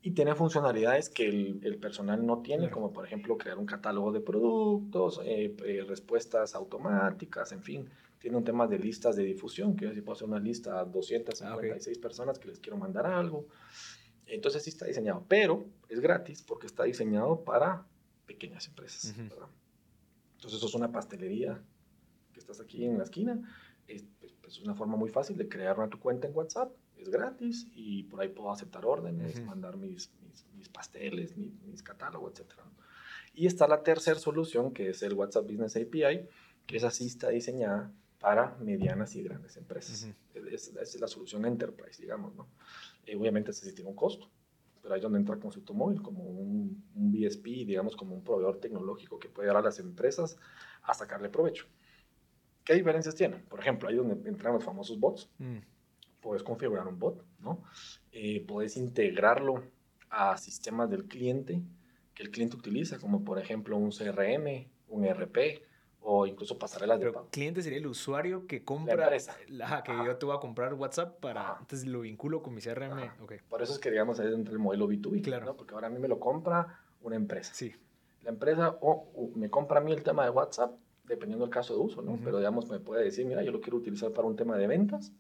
Y 0.02 0.12
tiene 0.12 0.36
funcionalidades 0.36 1.10
que 1.10 1.28
el, 1.28 1.78
personal 1.80 2.26
no 2.26 2.42
tiene, 2.42 2.70
como 2.70 2.94
por 2.94 3.06
ejemplo 3.06 3.38
crear 3.38 3.58
un 3.58 3.66
catálogo 3.66 4.12
de 4.12 4.22
productos, 4.22 5.22
eh, 5.24 5.56
eh, 5.66 5.86
respuestas 5.88 6.56
automáticas, 6.56 7.52
en 7.52 7.62
fin 7.62 7.90
tiene 8.20 8.38
un 8.38 8.44
tema 8.44 8.68
de 8.68 8.80
listas 8.80 9.16
de 9.16 9.24
difusión, 9.24 9.76
que 9.76 9.94
si 9.94 10.02
puedo 10.02 10.16
hacer 10.16 10.28
una 10.28 10.40
lista 10.40 10.80
a 10.80 10.86
256 10.86 12.00
personas 12.00 12.40
que 12.40 12.48
les 12.48 12.60
quiero 12.60 12.78
mandar 12.78 13.06
algo. 13.06 13.48
Entonces 14.26 14.64
sí 14.64 14.70
está 14.70 14.86
diseñado, 14.86 15.26
pero 15.28 15.66
es 15.88 16.00
gratis 16.00 16.44
porque 16.44 16.68
está 16.68 16.84
diseñado 16.84 17.44
para 17.44 17.86
pequeñas 18.26 18.68
empresas. 18.68 19.16
Entonces 19.18 20.58
eso 20.58 20.68
es 20.68 20.76
una 20.76 20.92
pastelería 20.92 21.64
que 22.34 22.40
estás 22.40 22.60
aquí 22.60 22.86
en 22.86 22.98
la 22.98 23.04
esquina. 23.04 23.42
Es, 23.88 24.04
pues, 24.20 24.34
pues, 24.42 24.60
una 24.60 24.76
forma 24.76 24.98
muy 24.98 25.10
fácil 25.10 25.38
de 25.38 25.48
crear 25.48 25.78
una 25.78 25.90
tu 25.90 26.00
cuenta 26.00 26.28
en 26.28 26.36
WhatsApp. 26.36 26.74
Es 26.98 27.10
gratis 27.10 27.68
y 27.74 28.04
por 28.04 28.20
ahí 28.20 28.30
puedo 28.30 28.52
aceptar 28.52 28.86
órdenes, 28.86 29.40
mandar 29.46 29.78
mis, 29.78 30.12
mis, 30.56 30.68
pasteles, 30.70 31.38
mis, 31.38 31.54
mis 31.62 31.84
catálogos, 31.84 32.34
etc. 32.40 32.54
Y 33.34 33.46
está 33.46 33.68
la 33.68 33.84
tercera 33.84 34.20
solución 34.20 34.74
que 34.74 34.90
es 34.90 35.04
el 35.04 35.14
WhatsApp 35.14 35.46
Business 35.46 35.78
API, 35.78 36.28
que 36.66 36.78
esa 36.78 36.90
sí 36.90 37.06
está 37.06 37.30
diseñada 37.30 37.94
para 38.20 38.56
medianas 38.60 39.16
y 39.16 39.24
grandes 39.24 39.58
empresas. 39.58 40.08
Esa 40.34 40.82
es, 40.82 41.00
la 41.00 41.08
solución 41.08 41.46
enterprise, 41.46 42.02
digamos, 42.02 42.36
¿no? 42.36 42.48
Eh, 43.06 43.16
obviamente 43.16 43.52
ese 43.52 43.66
sí 43.66 43.76
tiene 43.76 43.90
un 43.90 43.96
costo, 43.96 44.30
pero 44.82 44.94
ahí 44.94 45.00
es 45.00 45.04
donde 45.04 45.20
entra 45.20 45.38
Consulto 45.38 45.74
Móvil 45.74 46.02
como 46.02 46.24
un, 46.24 46.84
un, 46.96 47.12
BSP, 47.12 47.46
digamos, 47.66 47.96
como 47.96 48.16
un 48.16 48.24
proveedor 48.24 48.60
tecnológico 48.60 49.20
que 49.20 49.30
puede 49.30 49.48
dar 49.48 49.58
a 49.58 49.62
las 49.62 49.80
empresas 49.80 50.38
a 50.84 50.94
sacarle 50.94 51.30
provecho. 51.30 51.68
¿Qué 52.64 52.74
diferencias 52.74 53.16
tiene? 53.16 53.38
Por 53.38 53.60
ejemplo, 53.60 53.88
ahí 53.88 53.96
donde 53.96 54.28
entran 54.28 54.54
los 54.54 54.64
famosos 54.64 55.00
bots. 55.00 55.30
Mm. 55.38 55.60
Puedes 56.22 56.44
configurar 56.44 56.88
un 56.88 57.00
bot, 57.00 57.24
¿no? 57.40 57.64
Eh, 58.12 58.44
puedes 58.46 58.76
integrarlo 58.76 59.64
a 60.10 60.38
sistemas 60.38 60.90
del 60.90 61.06
cliente 61.06 61.62
que 62.14 62.24
el 62.24 62.32
cliente 62.32 62.58
utiliza, 62.58 62.98
como 62.98 63.24
por 63.24 63.40
ejemplo 63.40 63.78
un 63.78 63.92
CRM, 63.92 64.68
un 64.90 65.06
ERP, 65.06 65.62
o 66.10 66.26
incluso 66.26 66.58
pasarelas 66.58 67.00
Pero 67.00 67.12
de 67.12 67.16
pago. 67.16 67.28
cliente 67.30 67.62
sería 67.62 67.80
el 67.80 67.88
usuario 67.88 68.48
que 68.48 68.64
compra. 68.64 68.96
La 68.96 69.04
empresa. 69.04 69.36
Ajá, 69.62 69.84
que 69.84 69.92
yo 69.92 70.16
te 70.16 70.26
voy 70.26 70.38
a 70.38 70.40
comprar 70.40 70.74
WhatsApp 70.74 71.20
para. 71.20 71.58
Entonces 71.60 71.86
lo 71.86 72.00
vinculo 72.00 72.42
con 72.42 72.56
mi 72.56 72.62
CRM. 72.62 73.12
Okay. 73.24 73.40
Por 73.50 73.62
eso 73.62 73.74
es 73.74 73.80
que, 73.80 73.92
digamos, 73.92 74.18
ahí 74.22 74.34
entra 74.34 74.54
el 74.54 74.60
modelo 74.60 74.88
B2B. 74.88 75.22
Claro. 75.22 75.58
Porque 75.58 75.74
ahora 75.74 75.88
a 75.88 75.90
mí 75.90 76.00
me 76.00 76.08
lo 76.08 76.18
compra 76.18 76.80
una 77.02 77.18
empresa. 77.18 77.54
Sí. 77.54 77.76
La 78.24 78.30
empresa 78.30 78.78
o, 78.80 79.32
me 79.36 79.50
compra 79.50 79.80
a 79.80 79.84
mí 79.84 79.92
el 79.92 80.02
tema 80.02 80.24
de 80.24 80.30
WhatsApp, 80.30 80.78
dependiendo 81.04 81.44
del 81.44 81.54
caso 81.54 81.74
de 81.74 81.82
uso, 81.82 82.02
¿no? 82.02 82.18
Pero, 82.24 82.38
digamos, 82.38 82.70
me 82.70 82.80
puede 82.80 83.04
decir, 83.04 83.26
mira, 83.26 83.44
yo 83.44 83.52
lo 83.52 83.60
quiero 83.60 83.76
utilizar 83.76 84.12
para 84.12 84.30
un 84.30 84.38
tema 84.38 84.56
de 84.56 84.66
ventas 84.66 85.12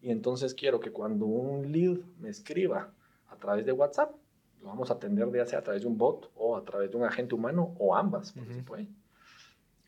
Y 0.00 0.10
entonces 0.12 0.54
quiero 0.54 0.78
que 0.78 0.92
cuando 0.92 1.26
un 1.26 1.72
lead 1.72 1.98
me 2.20 2.28
escriba 2.28 2.92
a 3.26 3.36
través 3.38 3.66
de 3.66 3.72
WhatsApp, 3.72 4.14
lo 4.60 4.68
vamos 4.68 4.92
a 4.92 4.94
atender 4.94 5.32
ya 5.32 5.46
sea 5.46 5.58
a 5.58 5.62
través 5.62 5.82
de 5.82 5.88
un 5.88 5.98
bot 5.98 6.30
o 6.36 6.56
a 6.56 6.64
través 6.64 6.92
de 6.92 6.96
un 6.96 7.02
agente 7.02 7.34
humano 7.34 7.74
o 7.80 7.96
ambas, 7.96 8.30
por 8.30 8.46
se 8.46 8.62
puede. 8.62 8.88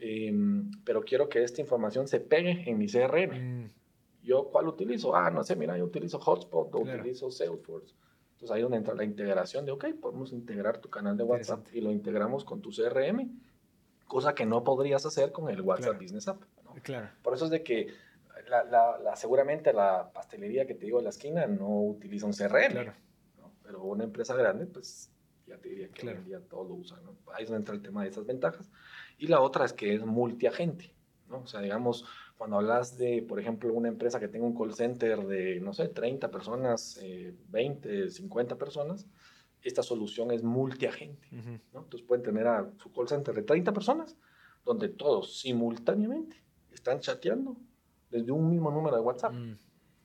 Em, 0.01 0.71
pero 0.85 1.03
quiero 1.03 1.29
que 1.29 1.43
esta 1.43 1.61
información 1.61 2.09
se 2.09 2.21
pegue 2.21 2.65
en 2.67 2.79
mi 2.79 2.87
CRM. 2.87 3.65
Mm. 3.65 3.71
¿Yo 4.23 4.49
cuál 4.51 4.69
utilizo? 4.69 5.15
Ah, 5.15 5.31
no 5.31 5.45
sé, 5.45 5.57
mira, 5.57 5.77
yo 5.77 5.85
utilizo 5.85 6.19
Hotspot 6.19 6.75
o 6.75 6.79
utilizo 6.81 7.31
Salesforce. 7.31 7.95
Entonces 8.33 8.51
ahí 8.51 8.61
es 8.61 8.65
donde 8.65 8.79
entra 8.79 8.95
la 8.95 9.05
integración 9.05 9.67
de, 9.67 9.73
ok, 9.73 9.87
podemos 10.01 10.33
integrar 10.33 10.79
tu 10.79 10.89
canal 10.89 11.17
de 11.17 11.25
WhatsApp 11.25 11.67
y 11.73 11.81
lo 11.83 11.91
integramos 11.91 12.45
con 12.45 12.63
tu 12.63 12.71
CRM, 12.71 13.39
cosa 14.07 14.35
que 14.35 14.47
no 14.47 14.65
podrías 14.65 15.05
hacer 15.05 15.33
con 15.33 15.51
el 15.51 15.61
WhatsApp 15.61 16.01
Business 16.01 16.29
App. 16.29 16.43
Claro. 16.83 17.11
Por 17.23 17.35
eso 17.35 17.47
es 17.47 17.51
de 17.51 17.63
que 17.63 17.89
la, 18.49 18.65
la, 18.99 19.17
seguramente 19.17 19.73
la 19.73 20.11
pastelería 20.13 20.67
que 20.67 20.75
te 20.75 20.87
digo 20.87 20.99
en 20.99 21.05
la 21.05 21.11
esquina 21.11 21.47
no 21.47 21.83
utiliza 21.83 22.27
un 22.27 22.33
CRM. 22.33 22.73
Claro. 22.73 22.95
Pero 23.63 23.85
una 23.85 24.05
empresa 24.05 24.35
grande, 24.35 24.67
pues 24.67 25.11
ya 25.47 25.59
te 25.59 25.69
diría 25.69 25.89
que 25.89 26.01
claro. 26.01 26.23
día 26.23 26.41
todo 26.41 26.65
lo 26.65 26.75
usa. 26.75 26.99
Ahí 27.35 27.45
es 27.45 27.51
donde 27.51 27.61
entra 27.61 27.75
el 27.75 27.83
tema 27.83 28.03
de 28.03 28.09
esas 28.09 28.25
ventajas. 28.25 28.71
Y 29.21 29.27
la 29.27 29.43
otra 29.43 29.67
es 29.67 29.75
que 29.75 29.95
es 29.95 30.05
multiagente. 30.05 30.95
¿no? 31.29 31.41
O 31.41 31.47
sea, 31.47 31.61
digamos, 31.61 32.07
cuando 32.39 32.57
hablas 32.57 32.97
de, 32.97 33.23
por 33.23 33.39
ejemplo, 33.39 33.71
una 33.75 33.89
empresa 33.89 34.19
que 34.19 34.29
tenga 34.29 34.47
un 34.47 34.57
call 34.57 34.73
center 34.73 35.27
de, 35.27 35.61
no 35.61 35.75
sé, 35.75 35.89
30 35.89 36.31
personas, 36.31 36.99
20, 37.51 38.05
eh, 38.05 38.09
50 38.09 38.57
personas, 38.57 39.07
esta 39.63 39.83
solución 39.83 40.31
es 40.31 40.43
multiagente. 40.43 41.29
¿no? 41.31 41.81
Entonces 41.81 42.01
pueden 42.01 42.25
tener 42.25 42.47
a 42.47 42.73
su 42.83 42.91
call 42.93 43.09
center 43.09 43.35
de 43.35 43.43
30 43.43 43.75
personas, 43.75 44.17
donde 44.65 44.89
todos 44.89 45.39
simultáneamente 45.39 46.43
están 46.73 47.01
chateando 47.01 47.59
desde 48.11 48.33
un 48.33 48.49
mismo 48.49 48.71
número 48.71 48.97
de 48.97 49.03
WhatsApp. 49.03 49.35
Mm. 49.35 49.59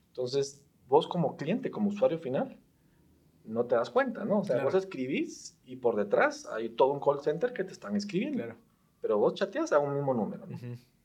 Entonces, 0.10 0.62
vos 0.90 1.08
como 1.08 1.38
cliente, 1.38 1.72
como 1.72 1.88
usuario 1.88 2.20
final, 2.20 2.58
no 3.46 3.66
te 3.66 3.76
das 3.76 3.90
cuenta, 3.90 4.26
¿no? 4.26 4.40
O 4.40 4.44
sea, 4.44 4.62
vos 4.62 4.76
escribís 4.76 5.58
y 5.64 5.78
por 5.78 5.96
detrás 5.96 6.46
hay 6.48 6.68
todo 6.68 6.92
un 6.92 7.00
call 7.00 7.22
center 7.22 7.54
que 7.54 7.64
te 7.64 7.72
están 7.72 7.96
escribiendo. 7.96 8.44
Claro. 8.44 8.65
Pero 9.06 9.20
vos 9.20 9.36
chateas 9.36 9.72
a 9.72 9.78
un 9.78 9.94
mismo 9.94 10.16
número, 10.16 10.48
¿no? 10.48 10.58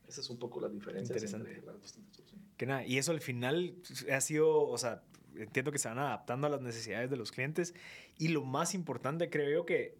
Esa 0.08 0.22
es 0.22 0.30
un 0.30 0.38
poco 0.38 0.58
la 0.58 0.70
diferencia 0.70 1.14
entre 1.14 1.60
las 1.60 1.82
distintas 1.82 2.16
soluciones. 2.16 2.48
Que 2.56 2.64
nada, 2.64 2.86
y 2.86 2.96
eso 2.96 3.12
al 3.12 3.20
final 3.20 3.74
ha 4.10 4.22
sido, 4.22 4.66
o 4.66 4.78
sea, 4.78 5.02
entiendo 5.36 5.70
que 5.70 5.76
se 5.78 5.88
van 5.88 5.98
adaptando 5.98 6.46
a 6.46 6.50
las 6.50 6.62
necesidades 6.62 7.10
de 7.10 7.18
los 7.18 7.30
clientes 7.30 7.74
y 8.16 8.28
lo 8.28 8.42
más 8.42 8.74
importante 8.74 9.28
creo 9.28 9.50
yo 9.50 9.66
que 9.66 9.98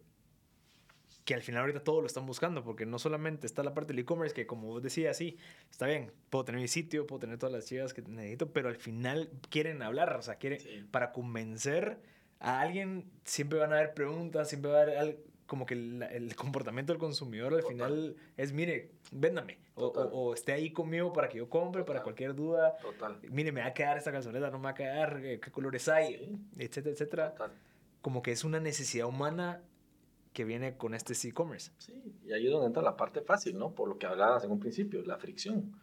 que 1.25 1.35
al 1.35 1.43
final 1.43 1.61
ahorita 1.61 1.83
todo 1.83 2.01
lo 2.01 2.07
están 2.07 2.25
buscando, 2.25 2.63
porque 2.63 2.87
no 2.87 2.97
solamente 2.97 3.45
está 3.45 3.61
la 3.61 3.75
parte 3.75 3.93
del 3.93 3.99
e-commerce, 3.99 4.33
que 4.33 4.47
como 4.47 4.67
vos 4.67 4.81
decías, 4.81 5.15
sí, 5.15 5.37
está 5.69 5.85
bien, 5.85 6.11
puedo 6.31 6.45
tener 6.45 6.59
mi 6.59 6.67
sitio, 6.67 7.05
puedo 7.05 7.19
tener 7.19 7.37
todas 7.37 7.53
las 7.53 7.67
chivas 7.67 7.93
que 7.93 8.01
necesito, 8.01 8.51
pero 8.51 8.69
al 8.69 8.77
final 8.77 9.29
quieren 9.51 9.83
hablar, 9.83 10.15
o 10.15 10.21
sea, 10.23 10.35
quieren, 10.35 10.87
para 10.89 11.11
convencer 11.11 11.99
a 12.39 12.61
alguien, 12.61 13.11
siempre 13.23 13.59
van 13.59 13.71
a 13.71 13.77
haber 13.77 13.93
preguntas, 13.93 14.49
siempre 14.49 14.71
va 14.71 14.79
a 14.79 14.81
haber 14.81 15.23
como 15.51 15.65
que 15.65 15.73
el, 15.73 16.33
comportamiento 16.37 16.93
del 16.93 16.99
consumidor 17.01 17.53
al 17.53 17.63
final 17.63 18.15
es, 18.37 18.53
mire, 18.53 18.93
véndame, 19.11 19.57
o, 19.75 19.87
o, 19.87 20.33
esté 20.33 20.53
ahí 20.53 20.71
conmigo 20.71 21.11
para 21.11 21.27
que 21.27 21.39
yo 21.39 21.49
compre, 21.49 21.83
para 21.83 22.03
cualquier 22.03 22.33
duda, 22.33 22.77
Total. 22.77 23.19
mire, 23.29 23.51
me 23.51 23.59
va 23.59 23.67
a 23.67 23.73
quedar 23.73 23.97
esta 23.97 24.13
calzoneta, 24.13 24.49
no 24.49 24.59
me 24.59 24.63
va 24.63 24.69
a 24.69 24.75
quedar, 24.75 25.19
eh, 25.25 25.41
qué 25.41 25.51
colores 25.51 25.89
hay, 25.89 26.39
etcétera, 26.57 26.93
etcétera. 26.93 27.35
Como 28.01 28.21
que 28.21 28.31
es 28.31 28.45
una 28.45 28.61
necesidad 28.61 29.07
humana 29.07 29.61
que 30.31 30.45
viene 30.45 30.77
con 30.77 30.93
este 30.93 31.11
e-commerce. 31.27 31.73
Sí, 31.79 32.01
y 32.23 32.31
ahí 32.31 32.45
es 32.45 32.51
donde 32.53 32.67
entra 32.67 32.81
la 32.81 32.95
parte 32.95 33.19
fácil, 33.19 33.57
¿no? 33.57 33.75
Por 33.75 33.89
lo 33.89 33.97
que 33.97 34.05
hablabas 34.05 34.45
en 34.45 34.51
un 34.51 34.59
principio, 34.61 35.03
la 35.03 35.17
fricción. 35.17 35.75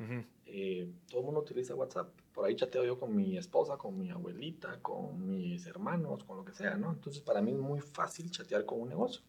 Eh, 0.46 0.90
todo 1.10 1.20
el 1.20 1.26
mundo 1.26 1.40
utiliza 1.40 1.74
WhatsApp. 1.74 2.08
Por 2.32 2.46
ahí 2.46 2.56
chateo 2.56 2.86
yo 2.86 2.98
con 2.98 3.14
mi 3.14 3.36
esposa, 3.36 3.76
con 3.76 3.98
mi 3.98 4.08
abuelita, 4.08 4.80
con 4.80 5.26
mis 5.26 5.66
hermanos, 5.66 6.24
con 6.24 6.38
lo 6.38 6.44
que 6.46 6.54
sea, 6.54 6.74
¿no? 6.76 6.90
Entonces, 6.90 7.20
para 7.20 7.42
mí 7.42 7.50
es 7.50 7.58
muy 7.58 7.82
fácil 7.82 8.30
chatear 8.30 8.64
con 8.64 8.80
un 8.80 8.88
negocio. 8.88 9.20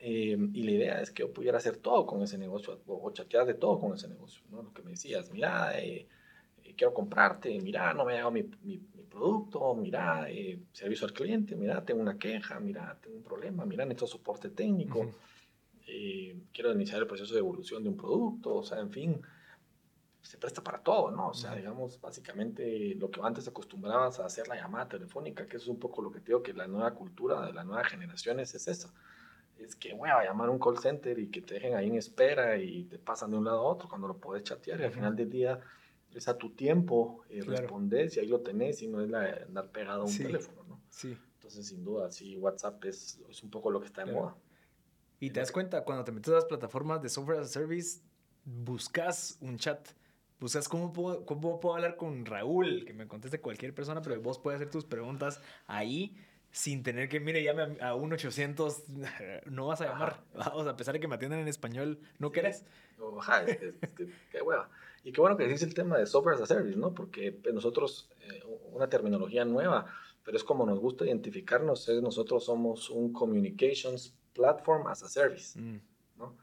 Eh, 0.00 0.36
y 0.52 0.62
la 0.62 0.70
idea 0.70 1.00
es 1.00 1.10
que 1.10 1.22
yo 1.22 1.32
pudiera 1.32 1.58
hacer 1.58 1.76
todo 1.78 2.06
con 2.06 2.22
ese 2.22 2.38
negocio, 2.38 2.80
o, 2.86 3.10
chatear 3.12 3.46
de 3.46 3.54
todo 3.54 3.80
con 3.80 3.94
ese 3.94 4.08
negocio, 4.08 4.42
¿no? 4.50 4.62
Lo 4.62 4.72
que 4.72 4.82
me 4.82 4.92
decías, 4.92 5.30
mira, 5.32 5.78
eh, 5.80 6.06
quiero 6.76 6.94
comprarte, 6.94 7.58
mira, 7.60 7.92
no 7.92 8.04
me 8.04 8.12
ha 8.12 8.14
llegado 8.16 8.30
mi, 8.30 8.44
mi, 8.62 8.78
producto, 9.08 9.74
mira, 9.74 10.30
eh, 10.30 10.60
servicio 10.72 11.06
al 11.06 11.12
cliente, 11.12 11.56
mira, 11.56 11.84
tengo 11.84 12.00
una 12.00 12.16
queja, 12.16 12.60
mira, 12.60 12.96
tengo 13.02 13.16
un 13.16 13.24
problema, 13.24 13.64
mira, 13.64 13.84
necesito 13.84 14.06
soporte 14.06 14.50
técnico, 14.50 15.12
eh, 15.88 16.36
quiero 16.52 16.70
iniciar 16.72 17.00
el 17.00 17.08
proceso 17.08 17.34
de 17.34 17.40
evolución 17.40 17.82
de 17.82 17.88
un 17.88 17.96
producto, 17.96 18.54
o 18.54 18.62
sea, 18.62 18.78
en 18.78 18.90
fin, 18.90 19.20
se 20.22 20.36
presta 20.36 20.62
para 20.62 20.82
todo, 20.82 21.10
¿no? 21.10 21.28
O 21.28 21.34
sea, 21.34 21.54
digamos, 21.56 22.00
básicamente 22.00 22.94
lo 22.94 23.10
que 23.10 23.20
antes 23.22 23.48
acostumbrabas 23.48 24.20
a 24.20 24.26
hacer 24.26 24.46
la 24.46 24.56
llamada 24.56 24.88
telefónica, 24.88 25.46
que 25.46 25.56
eso 25.56 25.64
es 25.64 25.70
un 25.70 25.80
poco 25.80 26.02
lo 26.02 26.12
que 26.12 26.20
te 26.20 26.26
digo, 26.26 26.42
que 26.42 26.52
la 26.52 26.68
nueva 26.68 26.94
cultura 26.94 27.44
de 27.46 27.52
las 27.52 27.66
nuevas 27.66 27.88
generaciones 27.88 28.54
es 28.54 28.68
eso. 28.68 28.92
Es 29.58 29.74
que, 29.74 29.94
voy 29.94 30.08
a 30.08 30.22
llamar 30.24 30.48
a 30.48 30.50
un 30.50 30.58
call 30.58 30.78
center 30.78 31.18
y 31.18 31.28
que 31.28 31.42
te 31.42 31.54
dejen 31.54 31.74
ahí 31.74 31.88
en 31.88 31.96
espera 31.96 32.56
y 32.56 32.84
te 32.84 32.98
pasan 32.98 33.30
de 33.32 33.38
un 33.38 33.44
lado 33.44 33.58
a 33.58 33.62
otro 33.62 33.88
cuando 33.88 34.06
lo 34.06 34.16
puedes 34.16 34.44
chatear 34.44 34.80
y 34.80 34.84
al 34.84 34.92
final 34.92 35.16
del 35.16 35.28
día 35.28 35.60
es 36.14 36.28
a 36.28 36.36
tu 36.36 36.50
tiempo, 36.50 37.24
y 37.28 37.40
respondes 37.40 38.16
y 38.16 38.20
ahí 38.20 38.26
lo 38.26 38.40
tenés 38.40 38.82
y 38.82 38.88
no 38.88 39.00
es 39.00 39.10
la 39.10 39.20
de 39.20 39.42
andar 39.42 39.70
pegado 39.70 40.02
a 40.02 40.04
un 40.04 40.16
teléfono, 40.16 40.64
¿no? 40.64 40.80
Sí. 40.88 41.16
Entonces, 41.34 41.68
sin 41.68 41.84
duda, 41.84 42.10
sí, 42.10 42.36
WhatsApp 42.36 42.84
es, 42.84 43.20
es 43.28 43.42
un 43.42 43.50
poco 43.50 43.70
lo 43.70 43.80
que 43.80 43.86
está 43.86 44.04
de 44.04 44.12
moda. 44.12 44.36
Y 45.20 45.30
te 45.30 45.40
das 45.40 45.52
cuenta, 45.52 45.84
cuando 45.84 46.04
te 46.04 46.12
metes 46.12 46.32
a 46.32 46.36
las 46.36 46.44
plataformas 46.44 47.02
de 47.02 47.08
software 47.08 47.40
as 47.40 47.46
a 47.46 47.48
service, 47.48 48.00
buscas 48.44 49.38
un 49.40 49.56
chat. 49.58 49.88
Buscas 50.40 50.68
cómo 50.68 50.92
puedo, 50.92 51.24
cómo 51.26 51.58
puedo 51.58 51.74
hablar 51.74 51.96
con 51.96 52.24
Raúl, 52.24 52.84
que 52.84 52.92
me 52.92 53.08
conteste 53.08 53.40
cualquier 53.40 53.74
persona, 53.74 54.00
pero 54.02 54.20
vos 54.20 54.38
puedes 54.38 54.60
hacer 54.60 54.70
tus 54.70 54.84
preguntas 54.84 55.40
ahí 55.66 56.16
sin 56.58 56.82
tener 56.82 57.08
que, 57.08 57.20
mire, 57.20 57.40
llame 57.44 57.78
a, 57.80 57.94
un 57.94 58.12
800, 58.12 58.82
no 59.46 59.68
vas 59.68 59.80
a 59.80 59.86
llamar. 59.86 60.24
Sea, 60.34 60.70
a 60.72 60.76
pesar 60.76 60.92
de 60.92 60.98
que 60.98 61.06
me 61.06 61.14
atiendan 61.14 61.38
en 61.38 61.46
español, 61.46 62.00
¿no 62.18 62.32
querés? 62.32 62.64
Ojalá, 62.98 63.46
qué 64.32 64.42
hueva. 64.42 64.68
Y 65.04 65.12
qué 65.12 65.20
bueno 65.20 65.36
que 65.36 65.46
decís 65.46 65.62
el 65.62 65.72
tema 65.72 65.96
de 65.98 66.06
software 66.06 66.34
as 66.34 66.42
a 66.42 66.46
service, 66.46 66.76
¿no? 66.76 66.92
Porque 66.92 67.30
pues, 67.30 67.54
nosotros, 67.54 68.10
eh, 68.22 68.42
una 68.72 68.88
terminología 68.88 69.44
nueva, 69.44 69.86
pero 70.24 70.36
es 70.36 70.42
como 70.42 70.66
nos 70.66 70.80
gusta 70.80 71.06
identificarnos, 71.06 71.88
es 71.88 72.02
nosotros 72.02 72.44
somos 72.44 72.90
un 72.90 73.12
communications 73.12 74.16
platform 74.32 74.88
as 74.88 75.04
a 75.04 75.08
service, 75.08 75.56
mm. 75.56 75.80
¿no? 76.16 76.36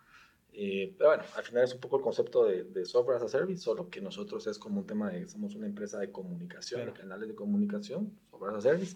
Eh, 0.54 0.96
pero 0.98 1.10
bueno, 1.10 1.24
al 1.36 1.44
final 1.44 1.66
es 1.66 1.74
un 1.74 1.82
poco 1.82 1.98
el 1.98 2.04
concepto 2.04 2.46
de, 2.46 2.86
software 2.86 3.18
as 3.18 3.24
a 3.24 3.28
service, 3.28 3.62
solo 3.62 3.90
que 3.90 4.00
nosotros 4.00 4.48
es 4.48 4.58
como 4.58 4.80
un 4.80 4.88
tema 4.88 5.10
de, 5.10 5.28
somos 5.28 5.56
una 5.56 5.68
empresa 5.68 6.00
de 6.00 6.10
comunicación, 6.10 6.94
canales 6.94 7.28
de 7.28 7.36
comunicación, 7.36 8.18
software 8.32 8.56
as 8.56 8.60
a 8.60 8.70
service, 8.70 8.96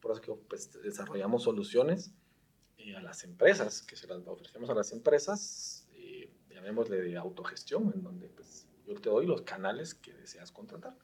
por 0.00 0.12
eso 0.12 0.20
que 0.20 0.32
pues, 0.48 0.70
desarrollamos 0.82 1.42
soluciones 1.44 2.12
eh, 2.78 2.96
a 2.96 3.02
las 3.02 3.24
empresas, 3.24 3.82
que 3.82 3.96
se 3.96 4.06
las 4.06 4.26
ofrecemos 4.26 4.70
a 4.70 4.74
las 4.74 4.92
empresas, 4.92 5.86
llamémosle 6.60 7.00
de 7.00 7.16
autogestión, 7.16 7.92
en 7.94 8.02
donde 8.02 8.28
pues 8.28 8.66
yo 8.86 8.94
te 8.94 9.08
doy 9.08 9.26
los 9.26 9.42
canales 9.42 9.94
que 9.94 10.12
deseas 10.12 10.52
contratar. 10.52 10.94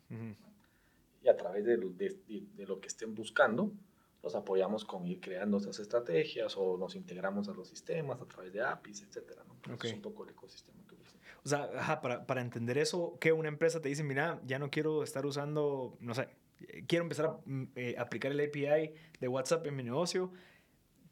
Y 1.22 1.28
a 1.28 1.36
través 1.36 1.64
de, 1.64 1.76
de, 1.76 2.66
lo 2.66 2.80
que 2.80 2.88
estén 2.88 3.14
buscando, 3.14 3.72
los 4.22 4.34
apoyamos 4.34 4.84
con 4.84 5.06
ir 5.06 5.20
creando 5.20 5.58
esas 5.58 5.78
estrategias 5.78 6.56
o 6.56 6.76
nos 6.76 6.94
integramos 6.94 7.48
a 7.48 7.52
los 7.52 7.68
sistemas 7.68 8.20
a 8.20 8.26
través 8.26 8.52
de 8.52 8.62
APIs, 8.62 9.02
etcétera. 9.02 9.44
¿no? 9.44 9.74
Es 9.74 9.92
un 9.92 10.02
poco 10.02 10.24
el 10.24 10.30
ecosistema 10.30 10.78
que 10.88 10.94
O 11.44 11.48
sea, 11.48 12.00
para, 12.00 12.26
para, 12.26 12.40
entender 12.40 12.78
eso, 12.78 13.16
que 13.20 13.32
una 13.32 13.48
empresa 13.48 13.80
te 13.80 13.88
dice, 13.88 14.04
mira, 14.04 14.40
ya 14.44 14.58
no 14.58 14.70
quiero 14.70 15.02
estar 15.02 15.26
usando, 15.26 15.96
no 16.00 16.14
sé, 16.14 16.28
quiero 16.86 17.04
empezar 17.04 17.26
a 17.26 17.38
mm, 17.44 17.64
eh, 17.76 17.94
aplicar 17.98 18.32
el 18.32 18.40
API 18.40 18.94
de 19.20 19.28
WhatsApp 19.28 19.66
en 19.66 19.76
mi 19.76 19.82
negocio 19.82 20.32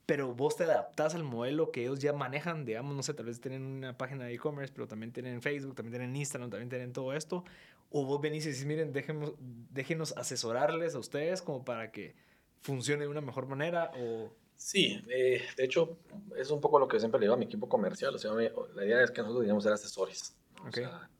pero 0.07 0.34
vos 0.34 0.57
te 0.57 0.64
adaptás 0.64 1.14
al 1.14 1.24
modelo 1.24 1.70
que 1.70 1.82
ellos 1.82 1.99
ya 1.99 2.12
manejan, 2.12 2.64
digamos, 2.64 2.95
no 2.95 3.03
sé, 3.03 3.14
tal 3.14 3.26
vez 3.26 3.40
tienen 3.40 3.62
una 3.62 3.97
página 3.97 4.24
de 4.24 4.34
e-commerce, 4.34 4.72
pero 4.74 4.86
también 4.86 5.12
tienen 5.12 5.40
Facebook, 5.40 5.74
también 5.74 5.92
tienen 5.92 6.16
Instagram, 6.16 6.51
también 6.51 6.68
tienen 6.68 6.92
todo 6.92 7.14
esto, 7.14 7.45
o 7.90 8.05
vos 8.05 8.20
venís 8.20 8.45
y 8.45 8.51
decís, 8.51 8.66
miren, 8.66 8.92
déjenos, 8.92 9.34
déjenos 9.38 10.12
asesorarles 10.16 10.95
a 10.95 10.99
ustedes 10.99 11.40
como 11.40 11.64
para 11.64 11.90
que 11.90 12.14
funcione 12.61 13.05
de 13.05 13.09
una 13.09 13.20
mejor 13.20 13.47
manera, 13.47 13.92
o... 13.97 14.30
Sí, 14.57 15.03
eh, 15.09 15.42
de 15.57 15.64
hecho, 15.64 15.99
es 16.36 16.51
un 16.51 16.61
poco 16.61 16.78
lo 16.78 16.86
que 16.86 17.01
siempre 17.01 17.18
le 17.18 17.24
digo 17.24 17.34
a 17.34 17.38
mi 17.38 17.47
equipo 17.47 17.68
comercial, 17.68 18.14
o 18.14 18.18
sea, 18.18 18.32
la 18.32 18.84
idea 18.84 19.03
es 19.03 19.11
que 19.11 19.20
nosotros 19.20 19.36
deberíamos 19.36 19.64
ser 19.64 19.72
asesores, 19.72 20.36
¿no? 20.57 20.68
O 20.68 20.72
sea, 20.72 21.11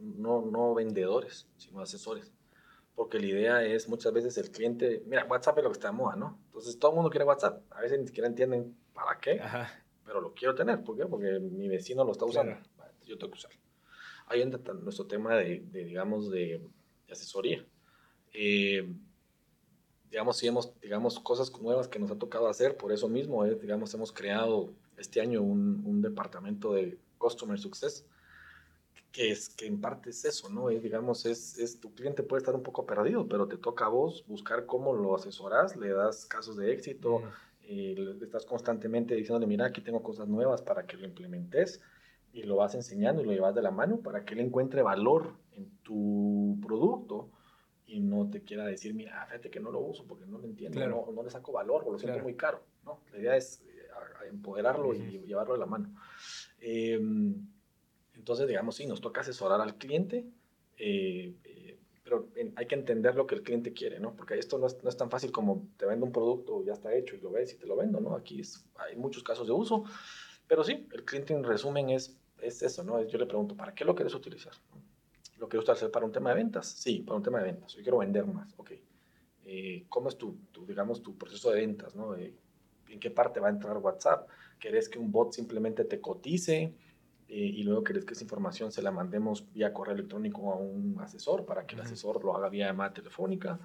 no, 0.00 0.42
no 0.42 0.74
vendedores, 0.74 1.46
sino 1.56 1.80
asesores 1.80 2.30
porque 2.94 3.18
la 3.18 3.26
idea 3.26 3.64
es 3.64 3.88
muchas 3.88 4.12
veces 4.12 4.38
el 4.38 4.50
cliente, 4.50 5.02
mira, 5.06 5.24
WhatsApp 5.24 5.58
es 5.58 5.64
lo 5.64 5.70
que 5.70 5.74
está 5.74 5.88
de 5.88 5.94
moda, 5.94 6.16
¿no? 6.16 6.38
Entonces 6.46 6.78
todo 6.78 6.92
el 6.92 6.96
mundo 6.96 7.10
quiere 7.10 7.24
WhatsApp, 7.24 7.62
a 7.70 7.80
veces 7.80 7.98
ni 7.98 8.06
siquiera 8.06 8.28
entienden 8.28 8.76
para 8.92 9.18
qué, 9.18 9.40
pero 10.04 10.20
lo 10.20 10.32
quiero 10.32 10.54
tener, 10.54 10.82
¿por 10.82 10.96
qué? 10.96 11.06
Porque 11.06 11.40
mi 11.40 11.68
vecino 11.68 12.04
lo 12.04 12.12
está 12.12 12.24
usando, 12.24 12.56
yo 13.04 13.18
tengo 13.18 13.32
que 13.32 13.38
usarlo. 13.38 13.58
Ahí 14.26 14.42
entra 14.42 14.72
nuestro 14.74 15.06
tema 15.06 15.36
de, 15.36 15.60
digamos, 15.72 16.30
de, 16.30 16.62
asesoría. 17.10 17.64
Eh, 18.32 18.88
digamos, 20.10 20.38
si 20.38 20.46
hemos, 20.46 20.80
digamos, 20.80 21.20
cosas 21.20 21.52
nuevas 21.60 21.88
que 21.88 21.98
nos 21.98 22.10
ha 22.10 22.18
tocado 22.18 22.48
hacer, 22.48 22.76
por 22.76 22.92
eso 22.92 23.08
mismo, 23.08 23.44
eh, 23.44 23.56
digamos, 23.60 23.92
hemos 23.94 24.12
creado 24.12 24.72
este 24.96 25.20
año 25.20 25.42
un, 25.42 25.82
un 25.84 26.00
departamento 26.00 26.72
de 26.72 26.98
Customer 27.18 27.58
Success 27.58 28.06
que 29.14 29.30
es 29.30 29.48
que 29.48 29.66
en 29.66 29.80
parte 29.80 30.10
es 30.10 30.24
eso, 30.24 30.48
¿no? 30.50 30.68
Digamos, 30.68 31.24
es, 31.24 31.56
es, 31.60 31.78
tu 31.78 31.94
cliente 31.94 32.24
puede 32.24 32.40
estar 32.40 32.52
un 32.56 32.64
poco 32.64 32.84
perdido, 32.84 33.28
pero 33.28 33.46
te 33.46 33.56
toca 33.56 33.84
a 33.86 33.88
vos 33.88 34.24
buscar 34.26 34.66
cómo 34.66 34.92
lo 34.92 35.14
asesoras, 35.14 35.76
le 35.76 35.90
das 35.90 36.26
casos 36.26 36.56
de 36.56 36.72
éxito, 36.72 37.22
y 37.62 37.94
le 37.94 38.24
estás 38.24 38.44
constantemente 38.44 39.14
diciéndole, 39.14 39.46
mira, 39.46 39.66
aquí 39.66 39.80
tengo 39.82 40.02
cosas 40.02 40.26
nuevas 40.26 40.62
para 40.62 40.84
que 40.84 40.96
lo 40.96 41.06
implementes 41.06 41.80
y 42.32 42.42
lo 42.42 42.56
vas 42.56 42.74
enseñando 42.74 43.22
y 43.22 43.26
lo 43.26 43.32
llevas 43.32 43.54
de 43.54 43.62
la 43.62 43.70
mano 43.70 44.00
para 44.00 44.24
que 44.24 44.34
él 44.34 44.40
encuentre 44.40 44.82
valor 44.82 45.36
en 45.52 45.70
tu 45.84 46.58
producto 46.60 47.30
y 47.86 48.00
no 48.00 48.28
te 48.28 48.42
quiera 48.42 48.64
decir, 48.64 48.94
mira, 48.94 49.24
fíjate 49.26 49.48
que 49.48 49.60
no 49.60 49.70
lo 49.70 49.78
uso 49.78 50.04
porque 50.08 50.26
no 50.26 50.38
lo 50.38 50.46
entiendo, 50.46 50.84
no, 50.88 51.12
no, 51.12 51.22
le 51.22 51.30
saco 51.30 51.52
valor 51.52 51.84
o 51.86 51.92
lo 51.92 52.00
siento 52.00 52.18
muy 52.18 52.34
caro, 52.34 52.64
¿no? 52.84 52.98
La 53.12 53.18
idea 53.20 53.36
es 53.36 53.62
eh, 53.62 53.86
empoderarlo 54.28 54.92
y 54.92 55.22
llevarlo 55.24 55.54
de 55.54 55.60
la 55.60 55.66
mano. 55.66 55.94
Eh, 56.58 57.00
entonces, 58.24 58.48
digamos, 58.48 58.76
sí, 58.76 58.86
nos 58.86 59.02
toca 59.02 59.20
asesorar 59.20 59.60
al 59.60 59.76
cliente, 59.76 60.24
eh, 60.78 61.34
eh, 61.44 61.78
pero 62.02 62.30
hay 62.56 62.66
que 62.66 62.74
entender 62.74 63.14
lo 63.14 63.26
que 63.26 63.34
el 63.34 63.42
cliente 63.42 63.74
quiere, 63.74 64.00
¿no? 64.00 64.16
Porque 64.16 64.38
esto 64.38 64.56
no 64.56 64.66
es, 64.66 64.82
no 64.82 64.88
es, 64.88 64.96
tan 64.96 65.10
fácil 65.10 65.30
como 65.30 65.68
te 65.76 65.84
vendo 65.84 66.06
un 66.06 66.12
producto, 66.12 66.64
ya 66.64 66.72
está 66.72 66.94
hecho 66.94 67.16
y 67.16 67.20
lo 67.20 67.30
ves 67.30 67.52
y 67.52 67.58
te 67.58 67.66
lo 67.66 67.76
vendo, 67.76 68.00
¿no? 68.00 68.16
Aquí 68.16 68.40
hay 68.76 68.96
muchos 68.96 69.22
casos 69.22 69.46
de 69.46 69.52
uso, 69.52 69.84
pero 70.48 70.64
sí, 70.64 70.88
el 70.90 71.04
cliente 71.04 71.34
en 71.34 71.44
resumen 71.44 71.90
es, 71.90 72.18
es 72.40 72.62
eso, 72.62 72.82
¿no? 72.82 73.06
Yo 73.06 73.18
le 73.18 73.26
pregunto, 73.26 73.54
¿para 73.54 73.74
qué 73.74 73.84
lo 73.84 73.94
quieres 73.94 74.14
utilizar? 74.14 74.54
¿Lo 75.36 75.46
quieres 75.46 75.68
hacer 75.68 75.90
para 75.90 76.06
un 76.06 76.12
tema 76.12 76.30
de 76.30 76.36
ventas? 76.36 76.66
Sí, 76.66 77.00
para 77.00 77.18
un 77.18 77.22
tema 77.22 77.40
de 77.40 77.44
ventas. 77.44 77.74
Yo 77.74 77.82
quiero 77.82 77.98
vender 77.98 78.24
más, 78.24 78.54
ok. 78.56 78.70
Eh, 79.44 79.84
¿Cómo 79.90 80.08
es 80.08 80.16
tu, 80.16 80.38
tu, 80.50 80.64
digamos, 80.64 81.02
tu 81.02 81.14
proceso 81.18 81.50
de 81.50 81.60
ventas, 81.60 81.94
¿no? 81.94 82.16
¿En 82.16 83.00
qué 83.00 83.10
parte 83.10 83.38
va 83.38 83.48
a 83.48 83.50
entrar 83.50 83.76
WhatsApp? 83.76 84.30
¿Querés 84.58 84.88
que 84.88 84.98
un 84.98 85.12
bot 85.12 85.34
simplemente 85.34 85.84
te 85.84 86.00
cotice? 86.00 86.72
Eh, 87.34 87.50
y 87.52 87.64
luego 87.64 87.82
querés 87.82 88.04
que 88.04 88.14
esa 88.14 88.22
información 88.22 88.70
se 88.70 88.80
la 88.80 88.92
mandemos 88.92 89.52
vía 89.52 89.72
correo 89.72 89.96
electrónico 89.96 90.52
a 90.52 90.56
un 90.56 91.00
asesor 91.00 91.44
para 91.44 91.66
que 91.66 91.74
el 91.74 91.80
asesor 91.80 92.24
lo 92.24 92.36
haga 92.36 92.48
vía 92.48 92.68
llamada 92.68 92.92
telefónica, 92.92 93.58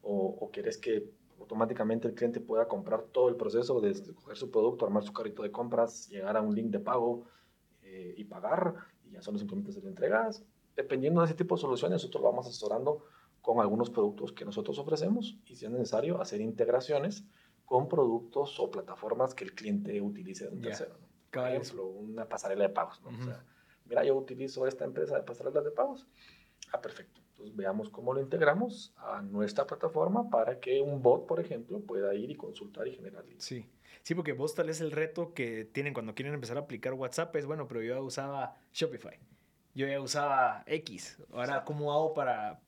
o, 0.00 0.36
o 0.40 0.50
querés 0.52 0.78
que 0.78 1.10
automáticamente 1.40 2.06
el 2.06 2.14
cliente 2.14 2.38
pueda 2.38 2.68
comprar 2.68 3.02
todo 3.02 3.28
el 3.28 3.34
proceso 3.34 3.80
de 3.80 4.00
coger 4.14 4.36
su 4.36 4.48
producto, 4.48 4.86
armar 4.86 5.02
su 5.02 5.12
carrito 5.12 5.42
de 5.42 5.50
compras, 5.50 6.08
llegar 6.08 6.36
a 6.36 6.40
un 6.40 6.54
link 6.54 6.70
de 6.70 6.78
pago 6.78 7.24
eh, 7.82 8.14
y 8.16 8.22
pagar, 8.22 8.74
y 9.04 9.10
ya 9.14 9.22
solo 9.22 9.38
simplemente 9.38 9.72
se 9.72 9.80
le 9.80 9.88
entregas. 9.88 10.44
Dependiendo 10.76 11.20
de 11.20 11.26
ese 11.26 11.34
tipo 11.34 11.56
de 11.56 11.62
soluciones, 11.62 11.94
nosotros 11.94 12.22
lo 12.22 12.30
vamos 12.30 12.46
asesorando 12.46 13.06
con 13.42 13.58
algunos 13.58 13.90
productos 13.90 14.30
que 14.30 14.44
nosotros 14.44 14.78
ofrecemos 14.78 15.36
y 15.46 15.56
si 15.56 15.64
es 15.64 15.70
necesario 15.72 16.20
hacer 16.20 16.40
integraciones 16.40 17.24
con 17.64 17.88
productos 17.88 18.60
o 18.60 18.70
plataformas 18.70 19.34
que 19.34 19.42
el 19.42 19.52
cliente 19.52 20.00
utilice 20.00 20.44
de 20.44 20.50
un 20.52 20.60
tercero 20.60 21.05
por 21.30 21.48
ejemplo, 21.48 21.86
una 21.86 22.28
pasarela 22.28 22.64
de 22.64 22.70
pagos. 22.70 23.00
¿no? 23.02 23.08
o 23.08 23.24
sea, 23.24 23.44
mira, 23.84 24.04
yo 24.04 24.16
utilizo 24.16 24.66
esta 24.66 24.84
empresa 24.84 25.16
de 25.16 25.22
pasarelas 25.22 25.64
de 25.64 25.70
pagos. 25.70 26.06
Ah, 26.72 26.80
perfecto. 26.80 27.20
Entonces 27.30 27.54
veamos 27.54 27.90
cómo 27.90 28.14
lo 28.14 28.20
integramos 28.20 28.94
a 28.96 29.20
nuestra 29.20 29.66
plataforma 29.66 30.30
para 30.30 30.58
que 30.58 30.80
un 30.80 31.02
bot, 31.02 31.26
por 31.26 31.38
ejemplo, 31.38 31.80
pueda 31.80 32.14
ir 32.14 32.30
y 32.30 32.34
consultar 32.34 32.88
y 32.88 32.92
generar 32.92 33.24
leads. 33.26 33.44
Sí. 33.44 33.66
Sí, 34.02 34.14
porque 34.14 34.32
vos 34.32 34.54
tal 34.54 34.68
vez 34.68 34.80
el 34.80 34.92
reto 34.92 35.34
que 35.34 35.64
tienen 35.64 35.92
cuando 35.92 36.14
quieren 36.14 36.32
empezar 36.32 36.56
a 36.56 36.60
aplicar 36.60 36.94
WhatsApp 36.94 37.34
es, 37.36 37.44
bueno, 37.44 37.66
pero 37.66 37.82
yo 37.82 38.02
usaba 38.04 38.54
Shopify, 38.72 39.18
yo 39.74 39.86
ya 39.88 40.00
usaba 40.00 40.62
X. 40.66 41.18
Ahora, 41.32 41.64
¿cómo 41.64 41.92
hago 41.92 42.14
para, 42.14 42.60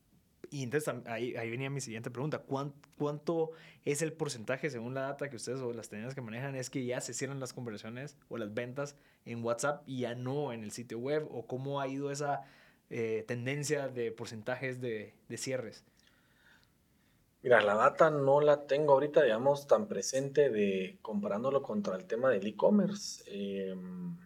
y 0.51 0.63
entonces 0.63 0.95
ahí, 1.07 1.37
ahí 1.37 1.51
venía 1.51 1.69
mi 1.71 1.81
siguiente 1.81 2.11
pregunta. 2.11 2.43
¿Cuánto, 2.97 3.53
es 3.85 4.03
el 4.03 4.13
porcentaje, 4.13 4.71
según 4.71 4.95
la 4.95 5.03
data 5.03 5.29
que 5.29 5.37
ustedes 5.37 5.61
o 5.61 5.73
las 5.73 5.89
tendencias 5.89 6.15
que 6.15 6.21
manejan, 6.21 6.55
es 6.55 6.71
que 6.71 6.85
ya 6.85 7.01
se 7.01 7.13
cierran 7.13 7.41
las 7.41 7.53
conversiones 7.53 8.17
o 8.29 8.39
las 8.39 8.55
ventas 8.55 8.97
en 9.25 9.45
WhatsApp 9.45 9.83
y 9.87 10.01
ya 10.01 10.15
no 10.15 10.53
en 10.53 10.63
el 10.63 10.71
sitio 10.71 10.99
web? 10.99 11.27
¿O 11.31 11.47
cómo 11.47 11.81
ha 11.81 11.89
ido 11.89 12.11
esa 12.11 12.43
eh, 12.91 13.25
tendencia 13.27 13.89
de 13.89 14.11
porcentajes 14.11 14.81
de, 14.81 15.15
de, 15.29 15.37
cierres? 15.37 15.85
Mira, 17.43 17.61
la 17.61 17.75
data 17.75 18.11
no 18.11 18.41
la 18.41 18.67
tengo 18.67 18.95
ahorita, 18.95 19.23
digamos, 19.23 19.67
tan 19.67 19.87
presente 19.87 20.51
de 20.51 20.99
comparándolo 21.03 21.63
contra 21.63 21.97
el 21.97 22.07
tema 22.07 22.31
del 22.31 22.47
e-commerce. 22.47 23.23
Em, 23.27 24.17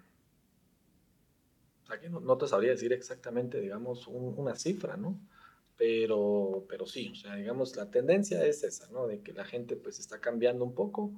o 1.83 1.87
sea, 1.87 1.99
que 2.01 2.09
no, 2.09 2.21
no, 2.21 2.39
te 2.39 2.47
sabría 2.47 2.71
decir 2.71 2.93
exactamente, 2.93 3.61
digamos, 3.61 4.07
una 4.07 4.55
cifra, 4.55 4.97
¿no? 4.97 5.19
Pero, 5.77 6.65
pero 6.69 6.87
sí, 6.87 7.11
o 7.13 7.15
sea, 7.15 7.35
digamos, 7.35 7.77
la 7.77 7.91
tendencia 7.91 8.45
es 8.45 8.63
esa, 8.63 8.89
¿no? 8.91 9.07
De 9.07 9.21
que 9.21 9.33
la 9.33 9.45
gente 9.45 9.77
pues 9.77 9.99
está 9.99 10.21
cambiando 10.21 10.65
un 10.65 10.75
poco 10.75 11.13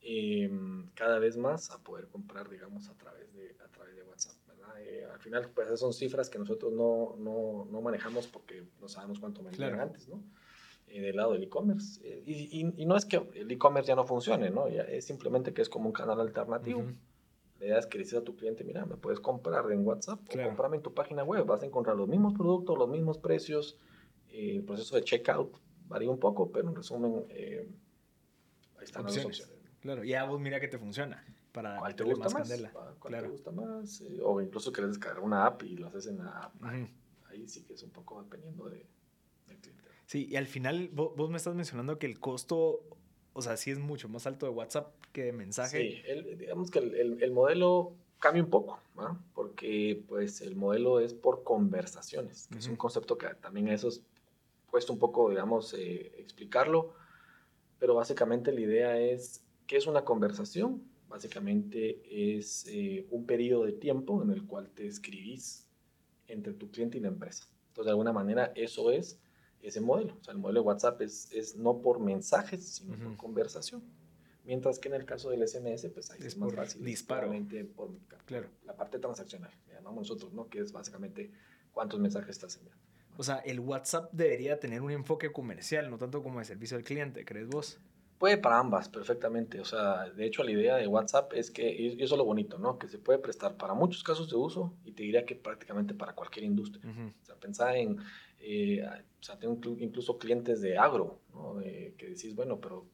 em, 0.00 0.90
cada 0.94 1.18
vez 1.18 1.36
más 1.36 1.70
a 1.70 1.82
poder 1.82 2.06
comprar, 2.08 2.48
digamos, 2.48 2.88
a 2.88 2.94
través 2.94 3.32
de, 3.34 3.56
a 3.64 3.68
través 3.68 3.96
de 3.96 4.02
WhatsApp, 4.02 4.36
¿verdad? 4.46 4.80
Eh, 4.80 5.04
al 5.12 5.18
final, 5.18 5.50
pues 5.54 5.66
esas 5.66 5.80
son 5.80 5.92
cifras 5.92 6.30
que 6.30 6.38
nosotros 6.38 6.72
no, 6.72 7.16
no, 7.18 7.66
no 7.70 7.80
manejamos 7.80 8.26
porque 8.26 8.64
no 8.80 8.88
sabemos 8.88 9.18
cuánto 9.18 9.42
vendían 9.42 9.80
antes, 9.80 10.08
¿no? 10.08 10.22
Eh, 10.88 11.00
del 11.00 11.16
lado 11.16 11.32
del 11.32 11.42
e-commerce. 11.42 12.00
Eh, 12.04 12.22
y, 12.24 12.80
y, 12.80 12.86
no 12.86 12.96
es 12.96 13.04
que 13.04 13.16
el 13.34 13.50
e-commerce 13.50 13.88
ya 13.88 13.96
no 13.96 14.06
funcione, 14.06 14.50
¿no? 14.50 14.68
Ya 14.68 14.82
es 14.82 15.04
simplemente 15.04 15.52
que 15.52 15.62
es 15.62 15.68
como 15.68 15.86
un 15.86 15.92
canal 15.92 16.20
alternativo. 16.20 16.80
La 16.80 16.94
idea 17.64 17.78
es 17.78 17.86
que 17.86 17.98
le 17.98 18.04
dices 18.04 18.18
a 18.18 18.24
tu 18.24 18.36
cliente, 18.36 18.64
mira, 18.64 18.84
me 18.84 18.96
puedes 18.96 19.20
comprar 19.20 19.70
en 19.72 19.86
WhatsApp 19.86 20.20
o 20.20 20.42
comprarme 20.42 20.76
en 20.76 20.82
tu 20.82 20.92
página 20.92 21.24
web. 21.24 21.44
Vas 21.46 21.62
a 21.62 21.66
encontrar 21.66 21.96
los 21.96 22.08
mismos 22.08 22.34
productos, 22.34 22.76
los 22.76 22.88
mismos 22.88 23.18
precios, 23.18 23.78
el 24.28 24.62
proceso 24.64 24.96
de 24.96 25.02
checkout 25.02 25.56
varía 25.88 26.10
un 26.10 26.18
poco, 26.18 26.50
pero 26.50 26.68
en 26.68 26.74
resumen, 26.74 27.26
eh, 27.30 27.68
ahí 28.78 28.84
están 28.84 29.04
las 29.04 29.24
opciones. 29.24 29.56
Claro, 29.80 30.04
y 30.04 30.14
a 30.14 30.24
vos 30.24 30.40
mira 30.40 30.60
que 30.60 30.68
te 30.68 30.78
funciona. 30.78 31.24
Para 31.52 31.78
¿Cuál 31.78 31.94
te 31.94 32.04
gusta 32.04 32.28
más? 32.28 32.52
¿Cuál 32.98 33.20
te 33.20 33.28
gusta 33.28 33.50
más? 33.50 34.00
Eh, 34.02 34.20
o 34.22 34.40
incluso 34.40 34.72
querés 34.72 34.90
descargar 34.90 35.22
una 35.22 35.46
app 35.46 35.62
y 35.62 35.76
lo 35.76 35.86
haces 35.86 36.08
en 36.08 36.18
la 36.18 36.30
app. 36.30 36.54
Ahí 37.30 37.48
sí 37.48 37.62
que 37.62 37.74
es 37.74 37.82
un 37.82 37.90
poco 37.90 38.22
dependiendo 38.22 38.68
de, 38.68 38.86
del 39.46 39.58
cliente. 39.58 39.84
Sí, 40.06 40.26
y 40.30 40.36
al 40.36 40.46
final 40.46 40.90
vos, 40.92 41.30
me 41.30 41.36
estás 41.36 41.54
mencionando 41.54 41.98
que 41.98 42.06
el 42.06 42.20
costo, 42.20 42.95
o 43.36 43.42
sea, 43.42 43.58
sí 43.58 43.70
es 43.70 43.78
mucho 43.78 44.08
más 44.08 44.26
alto 44.26 44.46
de 44.46 44.52
WhatsApp 44.52 44.94
que 45.12 45.24
de 45.24 45.32
mensaje. 45.32 46.02
Sí, 46.06 46.36
digamos 46.38 46.70
que 46.70 46.78
el, 46.78 47.22
el, 47.22 47.32
modelo 47.32 47.92
cambia 48.18 48.42
un 48.42 48.48
poco, 48.48 48.80
¿no? 48.96 49.22
porque 49.34 50.02
pues 50.08 50.40
el 50.40 50.56
modelo 50.56 51.00
es 51.00 51.12
por 51.12 51.44
conversaciones, 51.44 52.48
que 52.50 52.58
es 52.58 52.66
un 52.66 52.76
concepto 52.76 53.18
que 53.18 53.26
también 53.34 53.68
eso 53.68 53.88
es 53.88 54.02
cuesta 54.70 54.90
un 54.90 54.98
poco, 54.98 55.28
digamos, 55.28 55.74
eh, 55.74 56.12
explicarlo, 56.16 56.94
pero 57.78 57.94
básicamente 57.94 58.52
la 58.52 58.60
idea 58.60 58.98
es, 58.98 59.44
¿qué 59.66 59.76
es 59.76 59.86
una 59.86 60.02
conversación? 60.02 60.82
Básicamente 61.06 62.00
es 62.38 62.66
eh, 62.68 63.06
un 63.10 63.26
periodo 63.26 63.66
de 63.66 63.72
tiempo 63.72 64.22
en 64.22 64.30
el 64.30 64.46
cual 64.46 64.70
te 64.70 64.86
escribís 64.86 65.66
entre 66.26 66.54
tu 66.54 66.70
cliente 66.70 66.96
y 66.96 67.02
la 67.02 67.08
empresa. 67.08 67.46
Entonces, 67.68 67.84
de 67.84 67.90
alguna 67.90 68.14
manera, 68.14 68.50
eso 68.54 68.90
es 68.90 69.20
ese 69.68 69.80
modelo. 69.80 70.16
O 70.20 70.24
sea, 70.24 70.32
el 70.32 70.38
modelo 70.38 70.60
de 70.60 70.66
WhatsApp 70.66 71.00
es, 71.02 71.30
es 71.32 71.56
no 71.56 71.80
por 71.82 72.00
mensajes, 72.00 72.64
sino 72.66 72.96
por 72.96 73.16
conversación. 73.16 73.82
Mientras 74.44 74.78
que 74.78 74.88
en 74.88 74.94
el 74.94 75.04
caso 75.04 75.30
del 75.30 75.46
SMS, 75.46 75.88
pues 75.92 76.10
ahí 76.12 76.20
es, 76.22 76.36
más 76.36 76.54
fácil. 76.54 76.84
Disparo. 76.84 77.32
Por, 77.74 77.90
claro. 78.26 78.48
La 78.64 78.76
parte 78.76 78.98
transaccional, 78.98 79.50
llamamos 79.72 80.08
nosotros, 80.08 80.32
¿no? 80.32 80.48
Que 80.48 80.60
es 80.60 80.72
básicamente 80.72 81.32
cuántos 81.72 81.98
mensajes 81.98 82.30
estás 82.30 82.56
enviando. 82.56 82.80
O 83.16 83.24
sea, 83.24 83.38
el 83.38 83.60
WhatsApp 83.60 84.12
debería 84.12 84.60
tener 84.60 84.82
un 84.82 84.92
enfoque 84.92 85.32
comercial, 85.32 85.90
no 85.90 85.98
tanto 85.98 86.22
como 86.22 86.38
de 86.38 86.44
servicio 86.44 86.76
al 86.76 86.84
cliente, 86.84 87.24
¿crees 87.24 87.48
vos? 87.48 87.80
Puede 88.18 88.38
para 88.38 88.58
ambas, 88.58 88.88
perfectamente. 88.88 89.60
O 89.60 89.64
sea, 89.64 90.08
de 90.10 90.26
hecho, 90.26 90.44
la 90.44 90.52
idea 90.52 90.76
de 90.76 90.86
WhatsApp 90.86 91.32
es 91.34 91.50
que, 91.50 91.70
y 91.70 92.02
eso 92.02 92.14
es 92.14 92.18
lo 92.18 92.24
bonito, 92.24 92.58
¿no? 92.58 92.78
Que 92.78 92.88
se 92.88 92.98
puede 92.98 93.18
prestar 93.18 93.56
para 93.56 93.74
muchos 93.74 94.02
casos 94.04 94.30
de 94.30 94.36
uso 94.36 94.72
y 94.84 94.92
te 94.92 95.02
diría 95.02 95.26
que 95.26 95.34
prácticamente 95.34 95.92
para 95.92 96.14
cualquier 96.14 96.44
industria. 96.44 96.82
O 97.20 97.24
sea, 97.24 97.34
pensá 97.34 97.76
en, 97.76 97.98
eh, 98.46 98.82
o 98.84 99.22
sea, 99.22 99.38
tengo 99.38 99.58
incluso 99.78 100.18
clientes 100.18 100.60
de 100.60 100.78
agro, 100.78 101.20
¿no? 101.32 101.56
que 101.58 102.06
decís, 102.08 102.34
bueno, 102.34 102.60
pero 102.60 102.86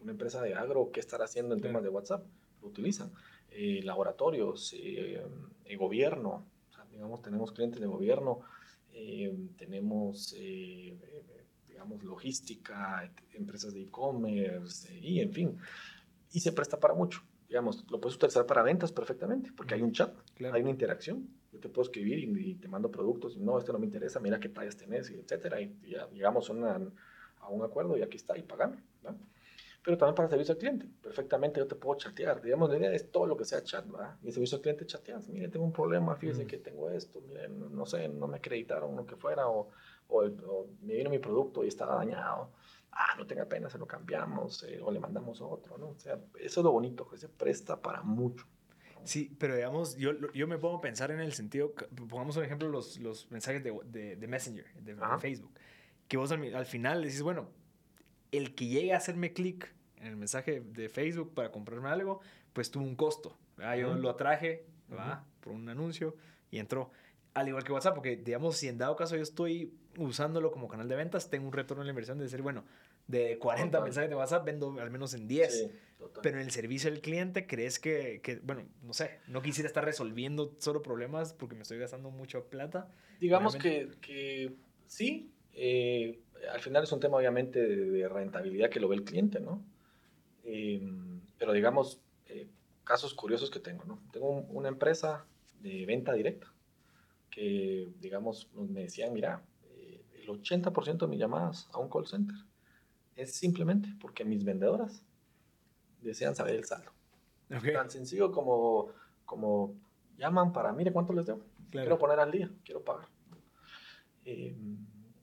una 0.00 0.12
empresa 0.12 0.42
de 0.42 0.54
agro, 0.54 0.90
¿qué 0.92 1.00
estará 1.00 1.24
haciendo 1.24 1.54
en 1.54 1.60
temas 1.60 1.82
de 1.82 1.88
WhatsApp? 1.88 2.26
Lo 2.60 2.68
utilizan. 2.68 3.12
Eh, 3.50 3.80
laboratorios, 3.82 4.74
eh, 4.76 5.24
gobierno, 5.76 6.46
o 6.68 6.72
sea, 6.72 6.84
digamos, 6.92 7.22
tenemos 7.22 7.52
clientes 7.52 7.80
de 7.80 7.86
gobierno 7.86 8.42
eh, 9.00 9.32
tenemos, 9.56 10.34
eh, 10.36 10.98
digamos, 11.68 12.02
logística, 12.02 13.08
empresas 13.32 13.72
de 13.72 13.82
e-commerce 13.82 14.92
y, 15.00 15.20
en 15.20 15.32
fin, 15.32 15.56
y 16.32 16.40
se 16.40 16.52
presta 16.52 16.80
para 16.80 16.94
mucho. 16.94 17.22
Digamos, 17.48 17.88
lo 17.90 18.00
puedes 18.00 18.16
utilizar 18.16 18.44
para 18.44 18.62
ventas 18.62 18.90
perfectamente, 18.90 19.52
porque 19.56 19.74
hay 19.74 19.82
un 19.82 19.92
chat, 19.92 20.12
hay 20.40 20.62
una 20.62 20.70
interacción. 20.70 21.28
Yo 21.58 21.62
te 21.62 21.68
puedo 21.68 21.88
escribir 21.88 22.18
y, 22.18 22.54
te 22.54 22.68
mando 22.68 22.90
productos, 22.90 23.36
y 23.36 23.40
no, 23.40 23.58
esto 23.58 23.72
no 23.72 23.80
me 23.80 23.86
interesa, 23.86 24.20
mira 24.20 24.38
qué 24.38 24.48
tallas 24.48 24.76
tenés, 24.76 25.10
etcétera, 25.10 25.60
y 25.60 25.74
ya 25.82 26.08
llegamos 26.10 26.48
a, 26.50 26.80
a 27.40 27.48
un 27.48 27.62
acuerdo 27.62 27.96
y 27.98 28.02
aquí 28.02 28.16
está, 28.16 28.38
y 28.38 28.42
pagando. 28.42 28.78
¿no? 29.02 29.18
pero 29.88 29.96
también 29.96 30.14
para 30.16 30.28
servicio 30.28 30.52
al 30.52 30.58
cliente. 30.58 30.86
Perfectamente 31.02 31.60
yo 31.60 31.66
te 31.66 31.74
puedo 31.74 31.98
chatear. 31.98 32.42
Digamos, 32.42 32.68
la 32.68 32.76
idea 32.76 32.92
es 32.92 33.10
todo 33.10 33.26
lo 33.26 33.36
que 33.38 33.46
sea 33.46 33.62
chat, 33.62 33.90
¿verdad? 33.90 34.16
Y 34.22 34.26
el 34.26 34.32
servicio 34.34 34.56
al 34.56 34.60
cliente 34.62 34.84
chateas. 34.84 35.28
Mire, 35.28 35.48
tengo 35.48 35.64
un 35.64 35.72
problema, 35.72 36.14
fíjese 36.14 36.46
que 36.46 36.58
tengo 36.58 36.90
esto, 36.90 37.22
mire, 37.22 37.48
no 37.48 37.86
sé, 37.86 38.06
no 38.08 38.26
me 38.26 38.36
acreditaron 38.36 38.94
lo 38.96 39.06
que 39.06 39.16
fuera, 39.16 39.48
o, 39.48 39.70
o, 40.08 40.66
me 40.82 40.94
vino 40.94 41.08
mi 41.08 41.18
producto 41.18 41.64
y 41.64 41.68
estaba 41.68 41.94
dañado. 41.96 42.50
Ah, 42.92 43.14
no 43.16 43.26
tenga 43.26 43.46
pena, 43.46 43.70
se 43.70 43.78
lo 43.78 43.86
cambiamos, 43.86 44.62
eh, 44.64 44.80
o 44.82 44.90
le 44.90 45.00
mandamos 45.00 45.40
otro, 45.40 45.78
¿no? 45.78 45.88
O 45.88 45.98
sea, 45.98 46.18
eso 46.38 46.60
es 46.60 46.64
lo 46.64 46.72
bonito, 46.72 47.08
que 47.08 47.16
se 47.16 47.28
presta 47.28 47.80
para 47.80 48.02
mucho. 48.02 48.44
Sí, 49.04 49.34
pero 49.38 49.54
digamos, 49.56 49.96
yo, 49.96 50.12
yo 50.32 50.46
me 50.46 50.58
pongo 50.58 50.78
a 50.78 50.80
pensar 50.80 51.10
en 51.10 51.20
el 51.20 51.32
sentido, 51.32 51.74
pongamos 52.08 52.36
un 52.36 52.44
ejemplo, 52.44 52.68
los, 52.68 52.98
los 52.98 53.30
mensajes 53.30 53.62
de, 53.62 53.74
de, 53.86 54.16
de 54.16 54.26
Messenger, 54.26 54.66
de, 54.74 54.96
Facebook, 55.18 55.52
que 56.08 56.16
vos 56.16 56.30
al, 56.32 56.54
al, 56.54 56.66
final 56.66 57.02
decís, 57.02 57.22
bueno, 57.22 57.48
el 58.32 58.54
que 58.54 58.66
llegue 58.66 58.92
a 58.92 58.98
hacerme 58.98 59.32
clic 59.32 59.72
en 59.96 60.06
el 60.06 60.16
mensaje 60.16 60.60
de 60.60 60.88
Facebook 60.88 61.34
para 61.34 61.50
comprarme 61.50 61.88
algo, 61.88 62.20
pues 62.52 62.70
tuvo 62.70 62.84
un 62.84 62.96
costo. 62.96 63.36
Yo 63.78 63.94
lo 63.94 64.10
atraje 64.10 64.64
por 65.40 65.52
un 65.52 65.68
anuncio 65.68 66.16
y 66.50 66.58
entró. 66.58 66.90
Al 67.34 67.48
igual 67.48 67.64
que 67.64 67.72
WhatsApp, 67.72 67.94
porque 67.94 68.16
digamos, 68.16 68.56
si 68.56 68.68
en 68.68 68.78
dado 68.78 68.96
caso 68.96 69.16
yo 69.16 69.22
estoy 69.22 69.72
usándolo 69.96 70.50
como 70.50 70.68
canal 70.68 70.88
de 70.88 70.96
ventas, 70.96 71.30
tengo 71.30 71.46
un 71.46 71.52
retorno 71.52 71.82
en 71.82 71.86
la 71.86 71.90
inversión 71.90 72.18
de 72.18 72.24
decir, 72.24 72.42
bueno, 72.42 72.64
de 73.06 73.38
40 73.38 73.80
mensajes 73.80 74.10
de 74.10 74.16
WhatsApp 74.16 74.44
vendo 74.44 74.76
al 74.80 74.90
menos 74.90 75.14
en 75.14 75.28
10. 75.28 75.70
Pero 76.22 76.38
en 76.38 76.44
el 76.44 76.50
servicio 76.50 76.90
al 76.90 77.00
cliente, 77.00 77.46
¿crees 77.46 77.78
que, 77.78 78.20
que, 78.22 78.36
bueno, 78.36 78.64
no 78.82 78.92
sé, 78.92 79.20
no 79.26 79.42
quisiera 79.42 79.66
estar 79.66 79.84
resolviendo 79.84 80.54
solo 80.58 80.82
problemas 80.82 81.32
porque 81.32 81.54
me 81.54 81.62
estoy 81.62 81.78
gastando 81.78 82.10
mucha 82.10 82.40
plata? 82.44 82.92
Digamos 83.20 83.56
que, 83.56 83.90
que, 84.00 84.54
sí. 84.86 85.32
Eh, 85.52 86.20
al 86.52 86.60
final 86.60 86.84
es 86.84 86.92
un 86.92 87.00
tema 87.00 87.16
obviamente 87.16 87.60
de, 87.60 88.08
rentabilidad 88.08 88.70
que 88.70 88.80
lo 88.80 88.88
ve 88.88 88.96
el 88.96 89.04
cliente, 89.04 89.40
¿no? 89.40 89.64
Em, 90.44 91.20
pero 91.36 91.52
digamos, 91.52 92.00
eh, 92.26 92.48
casos 92.84 93.12
curiosos 93.14 93.50
que 93.50 93.58
tengo, 93.58 93.84
¿no? 93.84 94.00
Tengo 94.12 94.30
una 94.30 94.68
empresa 94.68 95.26
de 95.60 95.84
venta 95.84 96.12
directa 96.12 96.52
que, 97.30 97.88
digamos, 98.00 98.48
me 98.54 98.82
decían, 98.82 99.12
mira, 99.12 99.42
eh, 99.64 100.00
el 100.14 100.28
80% 100.28 100.98
de 100.98 101.06
mis 101.08 101.18
llamadas 101.18 101.68
a 101.72 101.78
un 101.78 101.90
call 101.90 102.06
center 102.06 102.36
es 103.16 103.34
simplemente 103.34 103.88
porque 104.00 104.24
mis 104.24 104.44
vendedoras 104.44 105.02
desean 106.00 106.34
saber 106.34 106.54
el 106.54 106.64
saldo. 106.64 106.92
Tan 107.48 107.90
sencillo 107.90 108.30
como, 108.30 108.88
como 109.24 109.74
llaman 110.16 110.52
para, 110.52 110.72
mire 110.72 110.92
cuánto 110.92 111.12
les 111.12 111.26
debo. 111.26 111.40
Quiero 111.70 111.98
poner 111.98 112.20
al 112.20 112.30
día, 112.30 112.50
quiero 112.64 112.82
pagar. 112.82 113.08
Eh, 114.24 114.54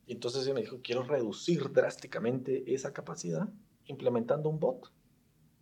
y 0.07 0.11
entonces 0.11 0.51
me 0.53 0.61
dijo, 0.61 0.79
quiero 0.83 1.03
reducir 1.03 1.71
drásticamente 1.71 2.73
esa 2.73 2.93
capacidad 2.93 3.47
implementando 3.85 4.49
un 4.49 4.59
bot 4.59 4.91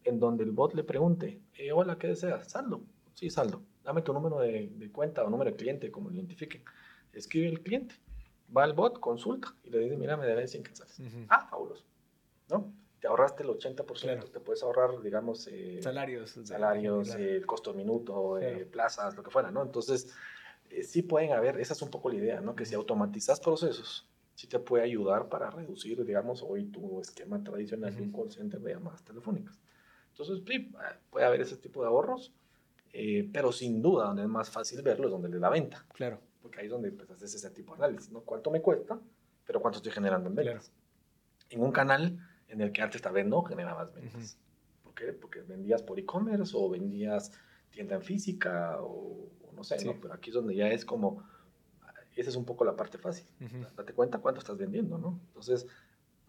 en 0.03 0.19
donde 0.19 0.43
el 0.43 0.51
bot 0.51 0.73
le 0.73 0.83
pregunte, 0.83 1.41
eh, 1.55 1.71
hola, 1.71 1.97
¿qué 1.97 2.07
deseas? 2.07 2.49
Saldo. 2.49 2.83
Sí, 3.13 3.29
saldo. 3.29 3.63
Dame 3.83 4.01
tu 4.01 4.13
número 4.13 4.39
de, 4.39 4.89
cuenta 4.91 5.23
o 5.23 5.29
número 5.29 5.51
de 5.51 5.57
cliente, 5.57 5.91
como 5.91 6.09
lo 6.09 6.15
identifiquen. 6.15 6.63
Escribe 7.13 7.47
el 7.47 7.61
cliente. 7.61 7.95
Va 8.55 8.63
al 8.63 8.73
bot, 8.73 8.99
consulta 8.99 9.55
y 9.63 9.69
le 9.69 9.79
dice, 9.79 9.97
mira, 9.97 10.17
me 10.17 10.25
debes 10.25 10.51
100 10.51 10.63
quetzales. 10.63 11.01
Ah, 11.29 11.47
fabuloso. 11.49 11.85
¿no? 12.49 12.73
Te 13.03 13.09
ahorraste 13.09 13.43
el 13.43 13.49
80%, 13.49 14.31
te 14.31 14.39
puedes 14.39 14.63
ahorrar, 14.63 15.01
digamos, 15.01 15.49
eh, 15.51 15.81
salarios, 15.83 16.39
salarios 16.45 17.13
eh, 17.15 17.35
el 17.35 17.45
costo 17.45 17.73
de 17.73 17.79
minuto, 17.79 18.39
eh, 18.39 18.65
plazas, 18.65 19.13
lo 19.17 19.23
que 19.23 19.29
fuera, 19.29 19.51
¿no? 19.51 19.61
Entonces, 19.61 20.15
sí 20.83 21.01
pueden 21.01 21.33
haber, 21.33 21.59
esa 21.59 21.73
es 21.73 21.81
un 21.81 21.89
poco 21.89 22.07
la 22.07 22.15
idea, 22.15 22.39
¿no? 22.39 22.55
Que 22.55 22.65
si 22.65 22.75
automatizas 22.75 23.41
procesos, 23.41 24.09
sí 24.35 24.47
te 24.47 24.57
puede 24.57 24.85
ayudar 24.85 25.27
para 25.27 25.49
reducir, 25.49 26.05
digamos, 26.05 26.45
hoy 26.47 26.63
tu 26.63 27.01
esquema 27.01 27.43
tradicional 27.43 27.93
de 27.93 28.03
un 28.03 28.13
call 28.13 28.31
center 28.31 28.61
de 28.61 28.73
llamadas 28.73 29.03
telefónicas. 29.03 29.59
Entonces, 30.11 30.41
sí, 30.47 30.71
puede 31.09 31.25
haber 31.25 31.41
ese 31.41 31.57
tipo 31.57 31.81
de 31.81 31.87
ahorros, 31.87 32.31
pero 33.33 33.51
sin 33.51 33.81
duda, 33.81 34.05
donde 34.05 34.21
es 34.21 34.29
más 34.29 34.49
fácil 34.49 34.81
verlo 34.81 35.07
es 35.07 35.11
donde 35.11 35.27
le 35.27 35.39
da 35.39 35.49
venta. 35.49 35.85
Claro. 35.93 36.21
Porque 36.41 36.61
ahí 36.61 36.67
es 36.67 36.71
donde 36.71 36.89
pues, 36.93 37.11
haces 37.11 37.35
ese 37.35 37.49
tipo 37.49 37.75
de 37.75 37.83
análisis, 37.83 38.13
¿no? 38.13 38.21
¿Cuánto 38.21 38.49
me 38.49 38.61
cuesta? 38.61 38.97
Pero 39.45 39.59
cuánto 39.59 39.79
estoy 39.79 39.91
generando 39.91 40.29
en 40.29 40.35
ventas. 40.35 40.71
En 41.49 41.61
un 41.61 41.73
canal 41.73 42.17
en 42.53 42.61
el 42.61 42.71
que 42.71 42.81
antes 42.81 43.01
tal 43.01 43.13
vez 43.13 43.25
no 43.25 43.43
generabas 43.43 43.93
ventas. 43.93 44.37
¿Por 44.83 44.93
qué? 44.93 45.11
Porque 45.11 45.41
vendías 45.41 45.81
por 45.81 45.99
e-commerce 45.99 46.53
o 46.55 46.69
vendías 46.69 47.31
tienda 47.71 47.95
en 47.95 48.03
física 48.03 48.77
o, 48.79 49.29
no 49.53 49.63
sé, 49.63 49.83
¿no? 49.83 49.99
Pero 49.99 50.13
aquí 50.13 50.29
es 50.29 50.35
donde 50.35 50.55
ya 50.55 50.69
es 50.69 50.85
como, 50.85 51.23
esa 52.15 52.29
es 52.29 52.35
un 52.35 52.45
poco 52.45 52.63
la 52.63 52.75
parte 52.75 52.97
fácil. 52.97 53.25
Date 53.75 53.93
cuenta 53.93 54.19
cuánto 54.19 54.39
estás 54.39 54.57
vendiendo, 54.57 54.97
¿no? 54.97 55.19
Entonces, 55.27 55.67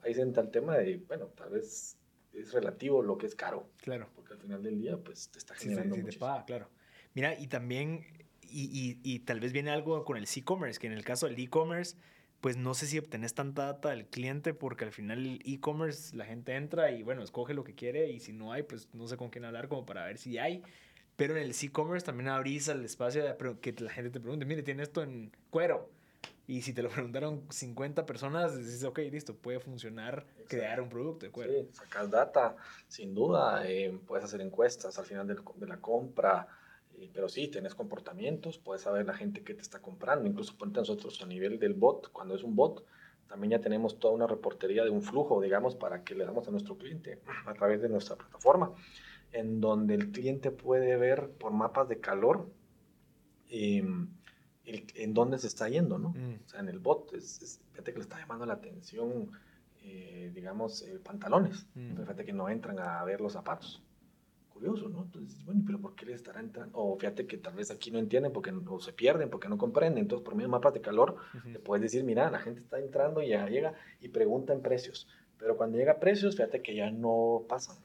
ahí 0.03 0.14
se 0.14 0.22
entra 0.22 0.43
el 0.43 0.51
tema 0.51 0.79
de, 0.79 0.97
bueno, 1.07 1.27
tal 1.27 1.51
vez 1.51 1.99
es 2.33 2.53
relativo 2.53 3.03
lo 3.03 3.18
que 3.18 3.27
es 3.27 3.35
caro. 3.35 3.68
Claro. 3.83 4.09
Porque 4.14 4.33
al 4.33 4.41
final 4.41 4.62
del 4.62 4.79
día, 4.79 4.97
pues, 4.97 5.29
te 5.29 5.39
está 5.39 5.55
generando 5.55 5.95
sí, 5.95 6.03
sí, 6.11 6.18
claro. 6.18 6.68
Mira, 7.12 7.39
y 7.39 7.47
también, 7.47 8.05
y, 8.43 8.64
y, 8.64 9.01
y 9.03 9.20
tal 9.20 9.41
vez 9.41 9.53
viene 9.53 9.70
algo 9.70 10.05
con 10.05 10.16
el 10.16 10.25
e-commerce, 10.25 10.81
que 10.81 10.87
en 10.87 10.95
el 10.95 11.05
caso 11.05 11.27
del 11.27 11.39
e-commerce, 11.39 11.97
pues 12.45 12.59
no 12.59 12.74
sé 12.74 12.86
si 12.86 12.99
obtenés 12.99 13.32
tanta 13.32 13.64
data 13.64 13.88
del 13.88 14.05
cliente 14.05 14.53
porque 14.53 14.84
al 14.84 14.92
final 14.92 15.18
el 15.18 15.40
e-commerce 15.47 16.14
la 16.14 16.26
gente 16.26 16.55
entra 16.55 16.90
y 16.90 17.03
bueno, 17.03 17.22
escoge 17.22 17.55
lo 17.55 17.64
que 17.64 17.74
quiere 17.74 18.11
y 18.11 18.20
si 18.20 18.34
no 18.34 18.53
hay, 18.53 18.64
pues 18.64 18.86
no 18.92 19.09
sé 19.09 19.16
con 19.16 19.30
quién 19.30 19.47
hablar 19.47 19.66
como 19.66 19.86
para 19.86 20.05
ver 20.05 20.18
si 20.18 20.36
hay. 20.36 20.62
Pero 21.16 21.38
en 21.38 21.42
el 21.42 21.55
e-commerce 21.59 22.05
también 22.05 22.28
abrís 22.28 22.68
el 22.68 22.84
espacio 22.84 23.24
de 23.24 23.34
que 23.62 23.72
la 23.80 23.90
gente 23.90 24.11
te 24.11 24.20
pregunte, 24.20 24.45
mire, 24.45 24.62
tiene 24.62 24.82
esto 24.82 25.03
en 25.03 25.32
cuero. 25.49 25.88
Y 26.47 26.61
si 26.61 26.74
te 26.74 26.82
lo 26.82 26.90
preguntaron 26.90 27.47
50 27.49 28.05
personas, 28.05 28.59
dices, 28.59 28.84
ok, 28.84 28.99
listo, 29.11 29.34
puede 29.34 29.59
funcionar 29.59 30.26
crear 30.47 30.82
un 30.82 30.90
producto 30.90 31.24
de 31.24 31.32
cuero. 31.32 31.51
Sí, 31.51 31.68
sacas 31.72 32.11
data, 32.11 32.57
sin 32.88 33.14
duda, 33.14 33.66
eh, 33.66 33.99
puedes 34.07 34.22
hacer 34.22 34.42
encuestas 34.42 34.99
al 34.99 35.07
final 35.07 35.26
de, 35.26 35.38
de 35.57 35.66
la 35.66 35.78
compra, 35.78 36.47
pero 37.12 37.28
sí, 37.28 37.48
tenés 37.48 37.74
comportamientos, 37.74 38.59
puedes 38.59 38.82
saber 38.82 39.07
la 39.07 39.14
gente 39.14 39.42
que 39.42 39.55
te 39.55 39.62
está 39.62 39.80
comprando, 39.80 40.28
incluso 40.28 40.57
ponte 40.57 40.80
nosotros 40.80 41.20
a 41.22 41.26
nivel 41.26 41.59
del 41.59 41.74
bot, 41.74 42.11
cuando 42.12 42.34
es 42.34 42.42
un 42.42 42.55
bot, 42.57 42.84
también 43.28 43.52
ya 43.52 43.61
tenemos 43.61 43.98
toda 43.98 44.14
una 44.14 44.26
reportería 44.26 44.84
de 44.84 44.90
un 44.90 45.02
flujo, 45.02 45.40
digamos, 45.40 45.74
para 45.74 46.05
que 46.05 46.14
le 46.14 46.24
damos 46.24 46.46
a 46.46 46.50
nuestro 46.50 46.76
cliente 46.76 47.20
a 47.46 47.55
través 47.55 47.80
de 47.82 47.88
nuestra 47.88 48.16
plataforma, 48.16 48.72
en 49.32 49.61
donde 49.61 49.94
el 49.94 50.12
cliente 50.12 50.50
puede 50.50 50.96
ver 50.96 51.30
por 51.30 51.52
mapas 51.52 51.88
de 51.88 51.98
calor 52.00 52.48
em, 53.48 54.09
en 54.64 55.14
dónde 55.14 55.38
se 55.38 55.48
está 55.48 55.68
yendo, 55.68 55.98
¿no? 55.98 56.11
Mm. 56.11 56.40
O 56.44 56.48
sea, 56.48 56.61
en 56.61 56.68
el 56.68 56.78
bot, 56.78 57.12
es, 57.14 57.61
fíjate 57.72 57.92
que 57.92 57.98
le 57.98 58.02
está 58.02 58.18
llamando 58.18 58.46
la 58.46 58.55
atención, 58.55 59.30
eh, 59.82 60.30
digamos, 60.34 60.82
eh, 60.82 61.00
pantalones, 61.02 61.66
mm. 61.74 61.96
fíjate 61.96 62.24
que 62.24 62.32
no 62.32 62.48
entran 62.48 62.78
a 62.78 63.02
ver 63.05 63.20
los 63.20 63.32
zapatos 63.32 63.82
curioso, 64.55 64.88
¿no? 64.88 65.02
Entonces, 65.02 65.44
bueno, 65.44 65.62
pero 65.66 65.80
¿por 65.80 65.94
qué 65.94 66.07
les 66.07 66.16
estará 66.16 66.40
entrando? 66.40 66.78
O 66.78 66.96
fíjate 66.96 67.26
que 67.26 67.36
tal 67.36 67.55
vez 67.55 67.70
aquí 67.70 67.90
no 67.90 67.98
entienden 67.98 68.32
porque 68.32 68.52
o 68.52 68.80
se 68.80 68.92
pierden, 68.92 69.28
porque 69.28 69.48
no 69.48 69.59
comprenden. 69.59 70.05
Entonces, 70.05 70.24
por 70.24 70.34
medio 70.36 70.46
de 70.46 70.52
mapas 70.52 70.72
de 70.72 70.80
calor, 70.80 71.16
le 71.44 71.59
puedes 71.59 71.82
decir, 71.82 72.05
mira, 72.05 72.30
la 72.30 72.38
gente 72.38 72.61
está 72.61 72.78
entrando 72.78 73.20
y 73.20 73.30
ya 73.30 73.46
llega 73.48 73.74
y 74.00 74.09
pregunta 74.09 74.52
en 74.52 74.62
precios. 74.62 75.09
Pero 75.38 75.57
cuando 75.57 75.76
llega 75.76 75.92
a 75.92 76.00
precios, 76.00 76.36
fíjate 76.36 76.62
que 76.62 76.74
ya 76.74 76.90
no 76.90 77.44
pasan. 77.48 77.76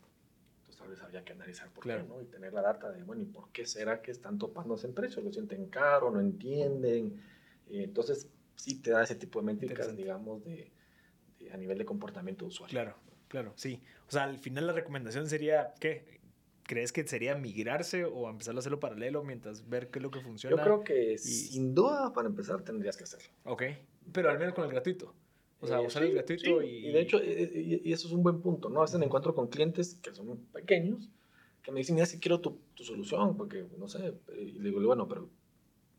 Entonces, 0.60 0.78
tal 0.78 0.90
vez 0.90 1.02
habría 1.02 1.26
que 1.26 1.34
analizar 1.34 1.70
por 1.72 1.84
qué, 1.84 2.04
¿no? 2.08 2.22
Y 2.22 2.26
tener 2.26 2.54
la 2.54 2.62
data 2.62 2.92
de, 2.92 3.04
bueno, 3.04 3.24
¿y 3.24 3.26
por 3.26 3.50
qué 3.50 3.66
será 3.66 4.02
que 4.02 4.12
están 4.12 4.38
topándose 4.38 4.88
en 4.88 4.94
precios? 4.94 5.26
¿Lo 5.26 5.34
sienten 5.34 5.66
caro? 5.66 6.12
¿No 6.12 6.22
entienden? 6.22 7.20
Eh, 7.70 7.84
entonces, 7.84 8.30
sí 8.56 8.80
te 8.82 8.92
da 8.92 9.04
ese 9.04 9.16
tipo 9.16 9.40
de 9.40 9.46
métricas, 9.48 9.96
digamos, 9.98 10.44
de, 10.46 10.72
a 11.52 11.58
nivel 11.58 11.80
de 11.80 11.86
comportamiento 11.86 12.46
de 12.46 12.50
usuario. 12.50 12.72
Claro, 12.72 12.96
claro, 13.28 13.54
sí. 13.56 13.82
O 14.08 14.12
sea, 14.12 14.24
al 14.24 14.38
final 14.38 14.68
la 14.68 14.74
recomendación 14.74 15.28
sería, 15.28 15.74
¿qué? 15.80 16.19
¿Crees 16.70 16.92
que 16.92 17.04
sería 17.08 17.34
migrarse 17.34 18.06
o 18.06 18.30
empezar 18.30 18.56
a 18.56 18.60
hacerlo 18.60 18.80
paralelo 18.80 19.24
mientras 19.24 19.68
ver 19.68 19.90
qué 19.90 19.98
es 19.98 20.04
lo 20.04 20.12
que 20.12 20.22
funciona? 20.22 20.56
Yo 20.56 20.62
creo 20.62 20.84
que 20.84 21.18
sin 21.18 21.74
duda 21.74 22.14
para 22.14 22.28
empezar 22.28 22.62
tendrías 22.62 22.96
que 22.96 23.06
hacerlo. 23.06 23.28
Ok, 23.46 23.64
pero 24.14 24.30
al 24.30 24.38
menos 24.38 24.54
con 24.54 24.66
el 24.66 24.70
gratuito. 24.70 25.16
O 25.62 25.66
sea, 25.66 25.82
eh, 25.82 25.88
usar 25.88 26.04
el 26.04 26.14
gratuito 26.14 26.62
y... 26.62 26.86
Y 26.86 26.92
de 26.92 27.02
hecho, 27.02 27.18
eh, 27.18 27.42
eh, 27.42 27.82
y, 27.84 27.92
eso 27.92 28.08
es 28.08 28.14
un 28.14 28.22
buen 28.22 28.40
punto, 28.40 28.70
¿no? 28.70 28.82
A 28.82 28.84
veces 28.84 29.00
me 29.00 29.08
encuentro 29.08 29.34
con 29.34 29.48
clientes 29.48 29.96
que 29.96 30.14
son 30.14 30.46
pequeños, 30.54 31.10
que 31.64 31.72
me 31.72 31.80
dicen, 31.80 31.96
mira, 31.96 32.06
si 32.06 32.20
quiero 32.20 32.40
tu, 32.40 32.60
tu, 32.76 32.84
solución, 32.84 33.36
porque, 33.36 33.66
no 33.80 33.88
sé, 33.88 34.14
y 34.38 34.60
le 34.60 34.70
digo, 34.70 34.80
bueno, 34.86 35.08
pero 35.08 35.28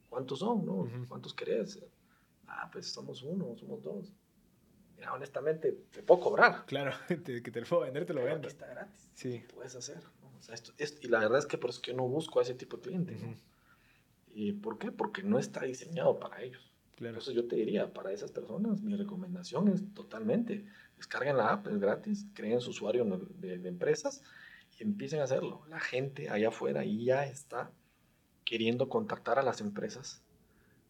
¿cuántos 0.08 0.38
son, 0.38 0.64
no? 0.64 0.88
¿Cuántos 1.08 1.34
querés? 1.34 1.80
Ah, 2.46 2.70
pues 2.72 2.86
somos 2.86 3.24
uno, 3.24 3.56
somos 3.56 3.82
dos. 3.82 4.12
Mira, 4.96 5.14
honestamente, 5.14 5.72
te 5.90 6.04
puedo 6.04 6.20
cobrar. 6.20 6.64
Claro, 6.66 6.92
que 7.08 7.16
te 7.16 7.60
lo 7.60 7.66
puedo 7.66 7.82
vender, 7.82 8.06
te 8.06 8.14
lo 8.14 8.22
vendo. 8.22 8.46
Aquí 8.46 8.46
está 8.46 8.68
gratis. 8.68 9.10
Sí. 9.14 9.42
Puedes 9.52 9.74
hacer 9.74 10.00
esto, 10.48 10.72
y 11.00 11.08
la 11.08 11.20
verdad 11.20 11.38
es 11.38 11.46
que 11.46 11.58
por 11.58 11.70
eso 11.70 11.82
que 11.82 11.90
yo 11.90 11.96
no 11.96 12.08
busco 12.08 12.38
a 12.38 12.42
ese 12.42 12.54
tipo 12.54 12.76
de 12.76 12.82
cliente. 12.82 13.16
¿Y 14.32 14.52
por 14.52 14.78
qué? 14.78 14.92
Porque 14.92 15.22
no 15.22 15.38
está 15.38 15.62
diseñado 15.62 16.18
para 16.18 16.42
ellos. 16.42 16.70
Entonces 17.08 17.34
yo 17.34 17.46
te 17.46 17.56
diría, 17.56 17.92
para 17.92 18.12
esas 18.12 18.30
personas, 18.30 18.82
mi 18.82 18.94
recomendación 18.94 19.68
es 19.68 19.82
totalmente, 19.94 20.66
descarguen 20.96 21.38
la 21.38 21.52
app, 21.52 21.66
es 21.68 21.78
gratis, 21.78 22.26
creen 22.34 22.60
su 22.60 22.70
usuario 22.70 23.04
de, 23.38 23.54
empresas 23.66 24.22
y 24.78 24.82
empiecen 24.82 25.20
a 25.20 25.24
hacerlo. 25.24 25.62
La 25.68 25.80
gente 25.80 26.28
allá 26.28 26.48
afuera 26.48 26.84
ya 26.84 27.24
está 27.24 27.70
queriendo 28.44 28.88
contactar 28.88 29.38
a 29.38 29.42
las 29.42 29.60
empresas 29.62 30.22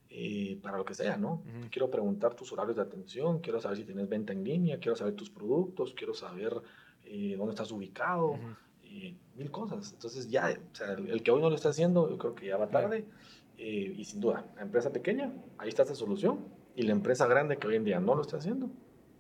eh, 0.09 0.59
para 0.63 0.77
lo 0.79 0.85
que 0.85 0.95
sea, 0.95 1.17
¿no? 1.17 1.45
Quiero 1.71 1.91
preguntar 1.91 2.35
tus 2.35 2.53
horarios 2.53 2.77
de 2.77 2.83
atención, 2.83 3.39
quiero 3.39 3.61
saber 3.61 3.79
si 3.79 3.85
tienes 3.85 4.09
venta 4.09 4.33
en 4.33 4.43
línea, 4.43 4.81
quiero 4.81 4.97
saber 4.97 5.15
tus 5.15 5.31
productos, 5.31 5.95
quiero 5.95 6.15
saber 6.15 6.61
eh, 7.05 7.37
dónde 7.37 7.53
estás 7.53 7.71
ubicado, 7.71 8.37
mil 9.37 9.51
cosas. 9.51 9.93
Entonces 9.93 10.29
ya, 10.31 10.59
o 10.73 10.75
sea, 10.75 10.93
el, 10.93 11.23
que 11.23 11.31
hoy 11.31 11.41
no 11.41 11.49
lo 11.49 11.57
está 11.57 11.71
haciendo, 11.71 12.09
yo 12.09 12.19
creo 12.19 12.35
que 12.35 12.47
ya 12.47 12.57
va 12.57 12.69
tarde. 12.69 13.05
Eh, 13.59 13.95
y 13.97 14.05
sin 14.05 14.21
duda, 14.21 14.47
la 14.57 14.63
empresa 14.63 14.91
pequeña, 14.91 15.33
ahí 15.59 15.69
está 15.69 15.83
esta 15.83 15.95
solución. 15.95 16.47
Y 16.75 16.83
la 16.83 16.93
empresa 16.93 17.27
grande 17.27 17.57
que 17.59 17.67
hoy 17.67 17.77
en 17.77 17.85
día 17.85 18.01
no 18.01 18.15
lo 18.15 18.23
está 18.23 18.39
haciendo, 18.39 18.71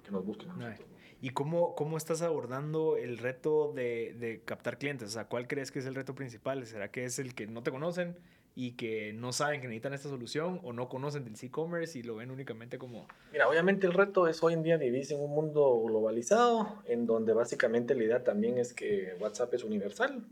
que 0.04 0.10
nos 0.10 0.24
busquen 0.24 0.50
a. 0.50 0.76
¿Y 1.22 1.30
cómo, 1.30 1.74
cómo 1.74 1.98
estás 1.98 2.22
abordando 2.22 2.96
el 2.96 3.18
reto 3.18 3.72
de, 3.74 4.16
de, 4.18 4.40
captar 4.42 4.78
clientes? 4.78 5.08
O 5.08 5.12
sea, 5.12 5.26
¿cuál 5.26 5.46
crees 5.46 5.70
que 5.70 5.80
es 5.80 5.86
el 5.86 5.94
reto 5.94 6.14
principal? 6.14 6.64
¿Será 6.64 6.90
que 6.90 7.04
es 7.04 7.18
el 7.18 7.34
que 7.34 7.46
no 7.46 7.62
te 7.62 7.70
conocen 7.70 8.16
y 8.54 8.72
que 8.72 9.12
no 9.12 9.32
saben 9.32 9.60
que 9.60 9.68
necesitan 9.68 9.94
esta 9.94 10.08
solución 10.08 10.60
o 10.64 10.72
no 10.72 10.88
conocen 10.88 11.24
del 11.24 11.34
e-commerce 11.40 11.98
y 11.98 12.02
lo 12.02 12.16
ven 12.16 12.30
únicamente 12.30 12.78
como... 12.78 13.06
Mira, 13.32 13.48
obviamente 13.48 13.86
el 13.86 13.92
reto 13.92 14.26
es 14.26 14.42
hoy 14.42 14.54
en 14.54 14.62
día 14.62 14.76
vivir 14.76 15.06
en 15.12 15.20
un 15.20 15.30
mundo 15.30 15.82
globalizado 15.84 16.82
en 16.84 17.06
donde 17.06 17.32
básicamente 17.32 17.94
la 17.94 18.04
idea 18.04 18.24
también 18.24 18.58
es 18.58 18.74
que 18.74 19.14
WhatsApp 19.20 19.54
es 19.54 19.64
universal. 19.64 20.26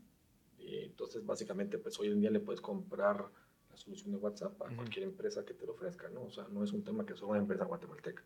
Y 0.59 0.79
entonces 0.81 1.25
básicamente 1.25 1.79
pues 1.79 1.99
hoy 1.99 2.09
en 2.09 2.21
día 2.21 2.31
le 2.31 2.41
puedes 2.41 2.61
comprar 2.61 3.25
la 3.71 3.77
solución 3.77 4.11
de 4.13 4.19
WhatsApp 4.19 4.61
a 4.63 4.75
cualquier 4.75 5.05
empresa 5.05 5.45
que 5.45 5.55
te 5.55 5.65
lo 5.65 5.73
ofrezca, 5.73 6.09
¿no? 6.09 6.25
O 6.25 6.31
sea, 6.31 6.47
no 6.51 6.65
es 6.65 6.73
un 6.73 6.83
tema 6.83 7.07
que 7.07 7.15
solo 7.15 7.31
una 7.31 7.41
empresa 7.41 7.65
guatemalteca. 7.65 8.25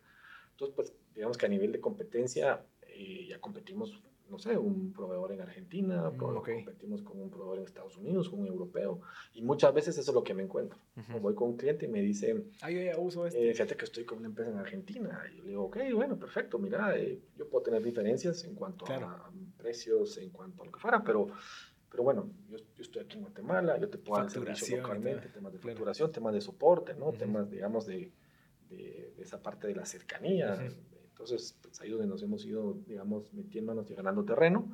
Entonces, 0.51 0.75
pues 0.75 0.93
digamos 1.15 1.37
que 1.37 1.45
a 1.45 1.49
nivel 1.49 1.71
de 1.71 1.79
competencia 1.79 2.65
eh, 2.81 3.27
ya 3.27 3.39
competimos 3.39 4.01
no 4.29 4.39
sé, 4.39 4.57
un 4.57 4.93
proveedor 4.93 5.31
en 5.33 5.41
Argentina, 5.41 6.09
mm, 6.09 6.17
competimos 6.17 7.01
con 7.01 7.21
un 7.21 7.29
proveedor 7.29 7.59
en 7.59 7.65
Estados 7.65 7.97
Unidos, 7.97 8.29
con 8.29 8.39
un 8.39 8.47
europeo, 8.47 9.01
y 9.33 9.41
muchas 9.41 9.73
veces 9.73 9.97
eso 9.97 10.11
es 10.11 10.15
lo 10.15 10.23
que 10.23 10.33
me 10.33 10.43
encuentro. 10.43 10.79
Voy 11.21 11.35
con 11.35 11.49
un 11.49 11.57
cliente 11.57 11.85
y 11.85 11.89
me 11.89 12.01
dice, 12.01 12.45
yo 12.61 12.69
ya 12.69 12.97
uso 12.97 13.27
este. 13.27 13.49
Eh, 13.49 13.53
fíjate 13.53 13.75
que 13.75 13.85
estoy 13.85 14.05
con 14.05 14.19
una 14.19 14.27
empresa 14.27 14.51
en 14.51 14.57
Argentina, 14.57 15.21
y 15.31 15.37
yo 15.37 15.43
le 15.43 15.49
digo, 15.49 15.63
ok, 15.65 15.77
bueno, 15.93 16.17
perfecto, 16.17 16.57
mira, 16.57 16.97
eh, 16.97 17.19
yo 17.37 17.47
puedo 17.49 17.63
tener 17.63 17.83
diferencias 17.83 18.43
en 18.45 18.55
cuanto 18.55 18.85
a 18.91 19.31
precios, 19.57 20.17
en 20.17 20.29
cuanto 20.29 20.63
a 20.63 20.65
lo 20.65 20.71
que 20.71 20.79
fuera, 20.79 21.03
pero... 21.03 21.27
Pero 21.89 22.05
bueno, 22.05 22.27
yo, 22.49 22.57
estoy 22.79 23.03
aquí 23.03 23.17
en 23.17 23.21
Guatemala, 23.21 23.79
yo 23.79 23.87
te 23.87 23.99
puedo 23.99 24.19
dar 24.19 24.31
servicio 24.31 24.77
localmente, 24.77 25.29
temas 25.29 25.53
de 25.53 25.59
facturación, 25.59 26.11
temas 26.11 26.33
de 26.33 26.41
soporte, 26.41 26.95
¿no? 26.95 27.11
Temas, 27.11 27.51
digamos, 27.51 27.85
de, 27.85 28.11
de, 28.67 29.13
esa 29.19 29.39
parte 29.43 29.67
de 29.67 29.75
la 29.75 29.85
cercanía, 29.85 30.57
entonces, 31.13 31.55
pues 31.61 31.79
ahí 31.79 31.91
donde 31.91 32.07
nos 32.07 32.23
hemos 32.23 32.43
ido, 32.43 32.73
digamos, 32.87 33.31
metiéndonos 33.33 33.89
y 33.89 33.93
ganando 33.93 34.25
terreno. 34.25 34.67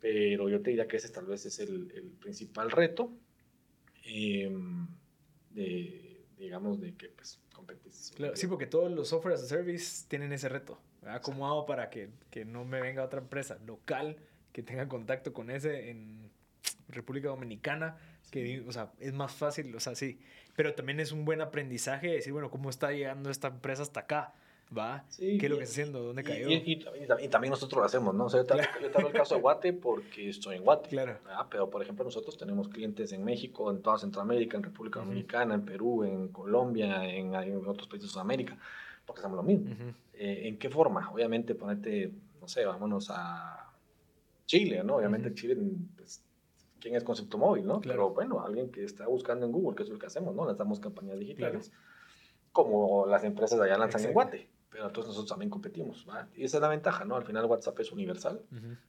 Pero 0.00 0.48
yo 0.48 0.62
te 0.62 0.70
diría 0.70 0.86
que 0.86 0.96
ese 0.96 1.08
tal 1.08 1.26
vez 1.26 1.44
es 1.46 1.58
el, 1.58 1.90
el 1.94 2.04
principal 2.12 2.70
reto, 2.70 3.12
em, 4.04 4.86
de, 5.50 6.24
digamos, 6.38 6.80
de 6.80 6.94
que 6.94 7.08
pues 7.08 7.40
competís. 7.52 8.12
Claro, 8.14 8.36
sí, 8.36 8.46
porque 8.46 8.66
todos 8.66 8.90
los 8.92 9.08
software 9.08 9.34
as 9.34 9.42
a 9.42 9.46
service 9.46 10.06
tienen 10.06 10.32
ese 10.32 10.48
reto. 10.48 10.80
¿Cómo 11.22 11.48
hago 11.48 11.66
para 11.66 11.90
que, 11.90 12.10
que 12.30 12.44
no 12.44 12.64
me 12.64 12.80
venga 12.80 13.02
otra 13.02 13.20
empresa 13.20 13.58
local 13.66 14.16
que 14.52 14.62
tenga 14.62 14.88
contacto 14.88 15.32
con 15.32 15.50
ese 15.50 15.90
en 15.90 16.30
República 16.88 17.28
Dominicana? 17.28 17.98
Que, 18.30 18.60
o 18.60 18.70
sea, 18.70 18.92
es 19.00 19.12
más 19.12 19.32
fácil, 19.32 19.74
o 19.74 19.80
sea, 19.80 19.96
sí. 19.96 20.20
Pero 20.54 20.74
también 20.74 21.00
es 21.00 21.10
un 21.10 21.24
buen 21.24 21.40
aprendizaje 21.40 22.08
decir, 22.08 22.32
bueno, 22.32 22.50
¿cómo 22.50 22.70
está 22.70 22.92
llegando 22.92 23.30
esta 23.30 23.48
empresa 23.48 23.82
hasta 23.82 24.00
acá? 24.00 24.34
¿Va? 24.76 25.04
¿Qué 25.16 25.36
es 25.36 25.50
lo 25.50 25.56
que 25.56 25.64
está 25.64 25.72
haciendo? 25.72 26.02
¿Dónde 26.02 26.22
cayó? 26.22 26.48
Y, 26.50 26.76
también 27.28 27.50
nosotros 27.50 27.80
lo 27.80 27.84
hacemos, 27.84 28.14
¿no? 28.14 28.26
O 28.26 28.30
sea, 28.30 28.40
yo, 28.40 28.46
te, 28.46 29.00
el 29.00 29.12
caso 29.12 29.36
de 29.36 29.40
Guate 29.40 29.72
porque 29.72 30.28
estoy 30.28 30.56
en 30.56 30.64
Guate. 30.64 30.90
Claro. 30.90 31.18
Pero, 31.50 31.70
por 31.70 31.82
ejemplo, 31.82 32.04
nosotros 32.04 32.36
tenemos 32.36 32.68
clientes 32.68 33.12
en 33.12 33.24
México, 33.24 33.70
en 33.70 33.82
toda 33.82 33.98
Centroamérica, 33.98 34.56
en 34.56 34.62
República 34.62 35.00
Dominicana, 35.00 35.54
en 35.54 35.64
Perú, 35.64 36.04
en 36.04 36.28
Colombia, 36.28 37.04
en, 37.08 37.34
otros 37.34 37.88
países 37.88 38.08
de 38.08 38.12
Sudamérica, 38.12 38.58
porque 39.06 39.20
hacemos 39.20 39.36
lo 39.36 39.42
mismo. 39.42 39.74
Eh, 40.14 40.48
¿En 40.48 40.58
qué 40.58 40.68
forma? 40.68 41.10
Obviamente, 41.10 41.54
ponerte, 41.54 42.12
no 42.40 42.48
sé, 42.48 42.64
vámonos 42.64 43.08
a 43.10 43.72
Chile, 44.46 44.82
¿no? 44.84 44.96
Obviamente, 44.96 45.32
Chile, 45.34 45.56
pues, 45.96 46.22
¿quién 46.80 46.94
es 46.94 47.04
Concepto 47.04 47.38
Móvil, 47.38 47.66
no? 47.66 47.80
Pero 47.80 48.10
bueno, 48.10 48.44
alguien 48.44 48.70
que 48.70 48.84
está 48.84 49.06
buscando 49.06 49.46
en 49.46 49.52
Google, 49.52 49.76
que 49.76 49.84
es 49.84 49.88
lo 49.88 49.98
que 49.98 50.06
hacemos, 50.06 50.34
¿no? 50.34 50.44
Lanzamos 50.44 50.80
campañas 50.80 51.18
digitales. 51.18 51.72
Como 52.52 53.06
las 53.06 53.24
empresas 53.24 53.60
allá 53.60 53.78
lanzan 53.78 54.04
en 54.04 54.12
Guate 54.12 54.57
pero 54.70 54.86
entonces 54.86 55.08
nosotros 55.08 55.30
también 55.30 55.50
competimos. 55.50 56.06
Y 56.34 56.44
esa 56.44 56.58
es 56.58 56.60
la 56.60 56.68
ventaja, 56.68 57.04
¿no? 57.04 57.16
Al 57.16 57.24
final 57.24 57.46
WhatsApp 57.46 57.80
es 57.80 57.90
universal. 57.90 58.42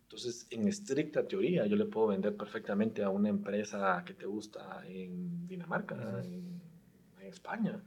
Entonces, 0.03 0.47
en 0.49 0.67
estricta 0.67 1.27
teoría, 1.27 1.65
yo 1.65 1.75
le 1.75 1.85
puedo 1.85 2.07
vender 2.07 2.35
perfectamente 2.35 3.03
a 3.03 3.09
una 3.09 3.29
empresa 3.29 4.03
que 4.05 4.13
te 4.13 4.25
gusta 4.25 4.83
en 4.85 5.47
Dinamarca, 5.47 5.95
en, 6.23 6.59
España. 7.21 7.79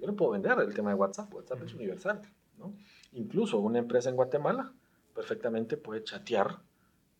Yo 0.00 0.06
le 0.06 0.14
puedo 0.14 0.30
vender 0.30 0.58
el 0.58 0.72
tema 0.72 0.90
de 0.90 0.96
WhatsApp. 0.96 1.32
WhatsApp 1.34 1.62
es 1.62 1.74
universal, 1.74 2.22
¿no? 2.56 2.74
Incluso 3.12 3.60
una 3.60 3.78
empresa 3.78 4.08
en 4.08 4.16
Guatemala 4.16 4.72
perfectamente 5.14 5.76
puede 5.76 6.02
chatear 6.02 6.62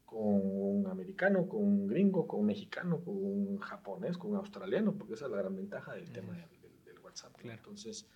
con 0.07 0.19
un 0.23 0.87
americano, 0.87 1.47
con 1.47 1.63
un 1.63 1.87
gringo, 1.87 2.27
con 2.27 2.41
un 2.41 2.47
mexicano, 2.47 3.01
con 3.05 3.15
un 3.17 3.59
japonés, 3.59 4.17
con 4.17 4.31
un 4.31 4.39
australiano, 4.39 4.95
porque 4.95 5.13
esa 5.13 5.27
es 5.27 5.31
la 5.31 5.37
gran 5.37 5.55
ventaja 5.55 5.93
del 5.93 6.11
tema 6.11 6.33
del, 6.33 6.99
WhatsApp. 7.01 7.35
Entonces, 7.45 8.09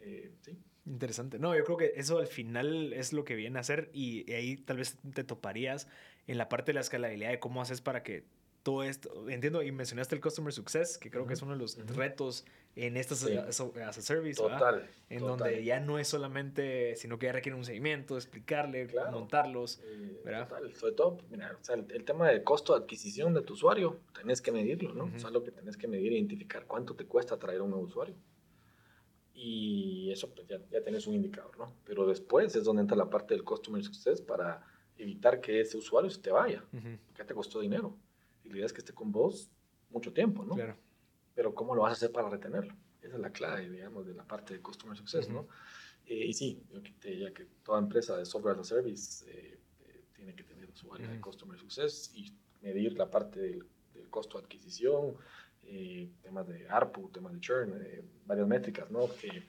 eh, 0.00 0.32
sí. 0.42 0.56
Interesante. 0.90 1.38
No, 1.38 1.56
yo 1.56 1.62
creo 1.64 1.76
que 1.76 1.92
eso 1.94 2.18
al 2.18 2.26
final 2.26 2.92
es 2.92 3.12
lo 3.12 3.24
que 3.24 3.36
viene 3.36 3.58
a 3.58 3.60
hacer 3.60 3.90
y 3.92 4.30
ahí 4.32 4.56
tal 4.56 4.78
vez 4.78 4.98
te 5.14 5.22
toparías 5.22 5.86
en 6.26 6.36
la 6.36 6.48
parte 6.48 6.70
de 6.70 6.74
la 6.74 6.80
escalabilidad 6.80 7.30
de 7.30 7.38
cómo 7.38 7.62
haces 7.62 7.80
para 7.80 8.02
que 8.02 8.24
todo 8.64 8.82
esto, 8.82 9.30
entiendo, 9.30 9.62
y 9.62 9.70
mencionaste 9.70 10.16
el 10.16 10.20
Customer 10.20 10.52
Success, 10.52 10.98
que 10.98 11.10
creo 11.10 11.26
que 11.26 11.34
es 11.34 11.42
uno 11.42 11.52
de 11.52 11.58
los 11.58 11.78
retos 11.96 12.44
en 12.74 12.96
estas 12.96 13.24
as, 13.24 13.60
a 13.60 13.92
service, 13.92 14.36
total, 14.42 14.86
En 15.08 15.20
donde 15.20 15.64
ya 15.64 15.80
no 15.80 15.98
es 15.98 16.08
solamente, 16.08 16.94
sino 16.96 17.18
que 17.18 17.26
ya 17.26 17.32
requiere 17.32 17.56
un 17.56 17.64
seguimiento, 17.64 18.16
explicarle, 18.16 18.88
montarlos, 19.12 19.80
eh, 19.84 20.20
Total. 20.24 20.74
Sobre 20.74 20.92
todo, 20.92 21.18
mira, 21.30 21.56
o 21.58 21.64
sea, 21.64 21.76
el, 21.76 22.04
tema 22.04 22.28
del 22.28 22.42
costo 22.42 22.76
de 22.76 22.82
adquisición 22.82 23.32
de 23.32 23.42
tu 23.42 23.54
usuario, 23.54 24.00
tenés 24.12 24.42
que 24.42 24.52
medirlo, 24.52 24.92
¿no? 24.92 25.04
O 25.14 25.18
sea, 25.18 25.30
lo 25.30 25.42
que 25.42 25.52
tenés 25.52 25.76
que 25.76 25.88
medir 25.88 26.12
identificar 26.12 26.66
cuánto 26.66 26.94
te 26.94 27.06
cuesta 27.06 27.38
traer 27.38 27.62
un 27.62 27.70
nuevo 27.70 27.86
usuario 27.86 28.16
y 29.42 30.10
eso 30.10 30.28
pues 30.34 30.46
ya, 30.46 30.58
ya 30.70 30.82
tienes 30.82 31.06
un 31.06 31.14
indicador, 31.14 31.56
¿no? 31.56 31.74
Pero 31.86 32.06
después 32.06 32.54
es 32.54 32.64
donde 32.64 32.82
entra 32.82 32.94
la 32.94 33.08
parte 33.08 33.32
del 33.32 33.42
customer 33.42 33.82
success 33.82 34.20
para 34.20 34.62
evitar 34.98 35.40
que 35.40 35.62
ese 35.62 35.78
usuario 35.78 36.10
se 36.10 36.20
te 36.20 36.30
vaya, 36.30 36.62
que 37.14 37.24
te 37.24 37.32
costó 37.32 37.60
dinero. 37.60 37.96
Y 38.44 38.50
la 38.50 38.56
idea 38.56 38.66
es 38.66 38.72
que 38.74 38.80
esté 38.80 38.92
con 38.92 39.10
vos 39.10 39.50
mucho 39.88 40.12
tiempo, 40.12 40.44
¿no? 40.44 40.56
Claro. 40.56 40.76
Pero 41.34 41.54
¿cómo 41.54 41.74
lo 41.74 41.82
vas 41.82 41.90
a 41.90 41.94
hacer 41.94 42.12
para 42.12 42.28
retenerlo? 42.28 42.74
Esa 43.00 43.14
es 43.14 43.20
la 43.20 43.32
clave, 43.32 43.70
digamos, 43.70 44.06
de 44.06 44.12
la 44.12 44.26
parte 44.26 44.52
de 44.52 44.60
customer 44.60 44.94
success, 44.94 45.30
¿no? 45.30 45.48
Eh, 46.04 46.26
y 46.26 46.34
sí, 46.34 46.62
yo 46.70 46.82
te 46.82 47.08
diría 47.08 47.32
que 47.32 47.46
toda 47.62 47.78
empresa 47.78 48.18
de 48.18 48.26
software 48.26 48.58
as 48.58 48.60
a 48.60 48.64
service 48.64 49.24
eh, 49.26 49.58
eh, 49.86 50.04
tiene 50.14 50.34
que 50.34 50.44
tener 50.44 50.70
su 50.74 50.92
área 50.92 51.08
de 51.08 51.18
customer 51.18 51.58
success 51.58 52.12
y 52.14 52.30
medir 52.60 52.92
la 52.98 53.10
parte 53.10 53.40
del, 53.40 53.64
del 53.94 54.10
costo 54.10 54.36
de 54.36 54.44
adquisición, 54.44 55.16
eh, 55.72 56.10
temas 56.20 56.48
de 56.48 56.68
ARPU, 56.68 57.10
temas 57.10 57.32
de 57.32 57.40
churn, 57.40 57.80
eh, 57.80 58.02
varias 58.26 58.48
métricas, 58.48 58.90
¿no? 58.90 59.08
Que, 59.14 59.44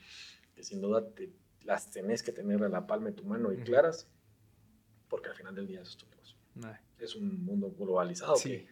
sin 0.62 0.80
duda 0.80 1.10
te, 1.10 1.34
las 1.64 1.90
tenés 1.90 2.22
que 2.22 2.32
tener 2.32 2.64
a 2.64 2.70
la 2.70 2.86
palma 2.86 3.08
de 3.08 3.14
tu 3.14 3.24
mano 3.24 3.52
y 3.52 3.58
claras, 3.58 4.08
porque 5.08 5.30
al 5.30 5.36
final 5.36 5.56
del 5.56 5.66
día 5.66 5.82
eso 5.82 5.92
es 5.92 5.98
tu 5.98 6.06
negocio. 6.08 6.38
Es 7.00 7.16
un 7.16 7.44
mundo 7.44 7.74
globalizado 7.76 8.36
sí. 8.36 8.50
que 8.50 8.68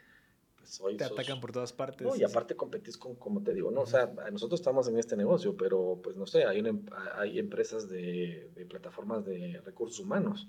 pues, 0.58 0.80
hoy 0.82 0.98
te 0.98 1.06
atacan 1.06 1.42
por 1.42 1.52
todas 1.52 1.74
partes. 1.74 2.06
No, 2.06 2.16
y 2.16 2.24
aparte 2.24 2.56
competís 2.56 2.98
con, 2.98 3.16
como 3.16 3.42
te 3.42 3.56
digo, 3.56 3.72
¿no? 3.72 3.82
O 3.82 3.88
sea, 3.88 4.14
nosotros 4.32 4.60
estamos 4.60 4.88
en 4.88 5.00
este 5.00 5.18
negocio, 5.18 5.58
pero 5.58 6.00
pues 6.04 6.16
no 6.16 6.28
sé, 6.28 6.44
hay, 6.46 6.60
una, 6.60 6.80
hay 7.16 7.40
empresas 7.40 7.90
de, 7.90 8.52
de 8.54 8.66
plataformas 8.68 9.26
de 9.26 9.60
recursos 9.66 10.00
humanos, 10.00 10.48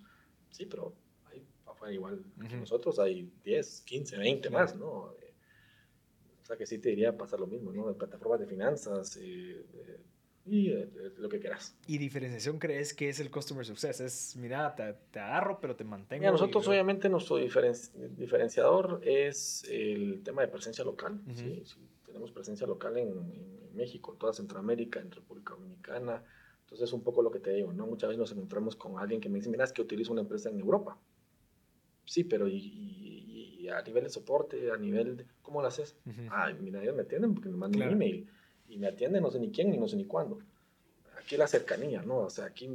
sí, 0.50 0.66
pero 0.66 0.94
hay 1.30 1.46
afuera 1.64 1.94
igual 1.94 2.22
que 2.46 2.56
nosotros 2.56 2.98
hay 2.98 3.32
10, 3.42 3.80
15, 3.80 4.18
20 4.18 4.50
más, 4.50 4.76
¿no? 4.76 5.14
Sea 6.50 6.58
que 6.58 6.66
sí 6.66 6.78
te 6.78 6.88
diría 6.88 7.16
pasar 7.16 7.38
lo 7.38 7.46
mismo, 7.46 7.72
¿no? 7.72 7.86
De 7.86 7.94
plataformas 7.94 8.40
de 8.40 8.46
finanzas 8.46 9.16
eh, 9.22 9.64
y 10.46 10.70
eh, 10.70 10.88
lo 11.18 11.28
que 11.28 11.38
quieras. 11.38 11.76
¿Y 11.86 11.98
diferenciación 11.98 12.58
crees 12.58 12.92
que 12.92 13.08
es 13.08 13.20
el 13.20 13.30
customer 13.30 13.64
success? 13.64 14.00
Es, 14.00 14.36
mira, 14.36 14.74
te, 14.74 15.20
agarro, 15.20 15.60
pero 15.60 15.76
te 15.76 15.84
mantengo. 15.84 16.20
Mira, 16.20 16.32
nosotros 16.32 16.66
obviamente 16.66 17.08
nuestro 17.08 17.36
diferenciador 17.36 19.00
es 19.04 19.64
el 19.70 20.22
tema 20.24 20.42
de 20.42 20.48
presencia 20.48 20.84
local. 20.84 21.20
¿sí? 21.34 21.62
Tenemos 22.04 22.32
presencia 22.32 22.66
local 22.66 22.96
en, 22.96 23.08
en, 23.08 23.60
México, 23.74 24.12
en 24.12 24.18
toda 24.18 24.32
Centroamérica, 24.32 24.98
en 24.98 25.12
República 25.12 25.54
Dominicana. 25.54 26.24
Entonces 26.62 26.88
es 26.88 26.92
un 26.92 27.02
poco 27.02 27.22
lo 27.22 27.30
que 27.30 27.38
te 27.38 27.52
digo, 27.52 27.72
¿no? 27.72 27.86
Muchas 27.86 28.08
veces 28.08 28.18
nos 28.18 28.32
encontramos 28.32 28.74
con 28.74 28.98
alguien 28.98 29.20
que 29.20 29.28
me 29.28 29.38
dice, 29.38 29.48
mira, 29.48 29.64
es 29.64 29.72
que 29.72 29.82
utilizo 29.82 30.12
una 30.12 30.22
empresa 30.22 30.50
en 30.50 30.58
Europa. 30.58 30.98
Sí, 32.04 32.24
pero 32.24 32.48
y 32.48 33.19
a 33.72 33.82
nivel 33.82 34.04
de 34.04 34.10
soporte, 34.10 34.70
a 34.70 34.76
nivel 34.76 35.16
de, 35.16 35.26
¿cómo 35.42 35.60
lo 35.60 35.68
haces? 35.68 35.96
Ay, 36.30 36.54
mira, 36.60 36.82
ellos 36.82 36.94
me 36.94 37.02
atienden 37.02 37.34
porque 37.34 37.48
me 37.48 37.56
mandan 37.56 37.82
un 37.82 37.92
email 37.94 38.28
y 38.68 38.78
me 38.78 38.86
atienden 38.86 39.22
no 39.22 39.30
sé 39.30 39.38
ni 39.38 39.50
quién 39.50 39.70
ni 39.70 39.78
no 39.78 39.88
sé 39.88 39.96
ni 39.96 40.04
cuándo. 40.04 40.38
Aquí 41.18 41.36
la 41.36 41.46
cercanía, 41.46 42.02
¿no? 42.02 42.18
O 42.18 42.30
sea, 42.30 42.46
aquí, 42.46 42.68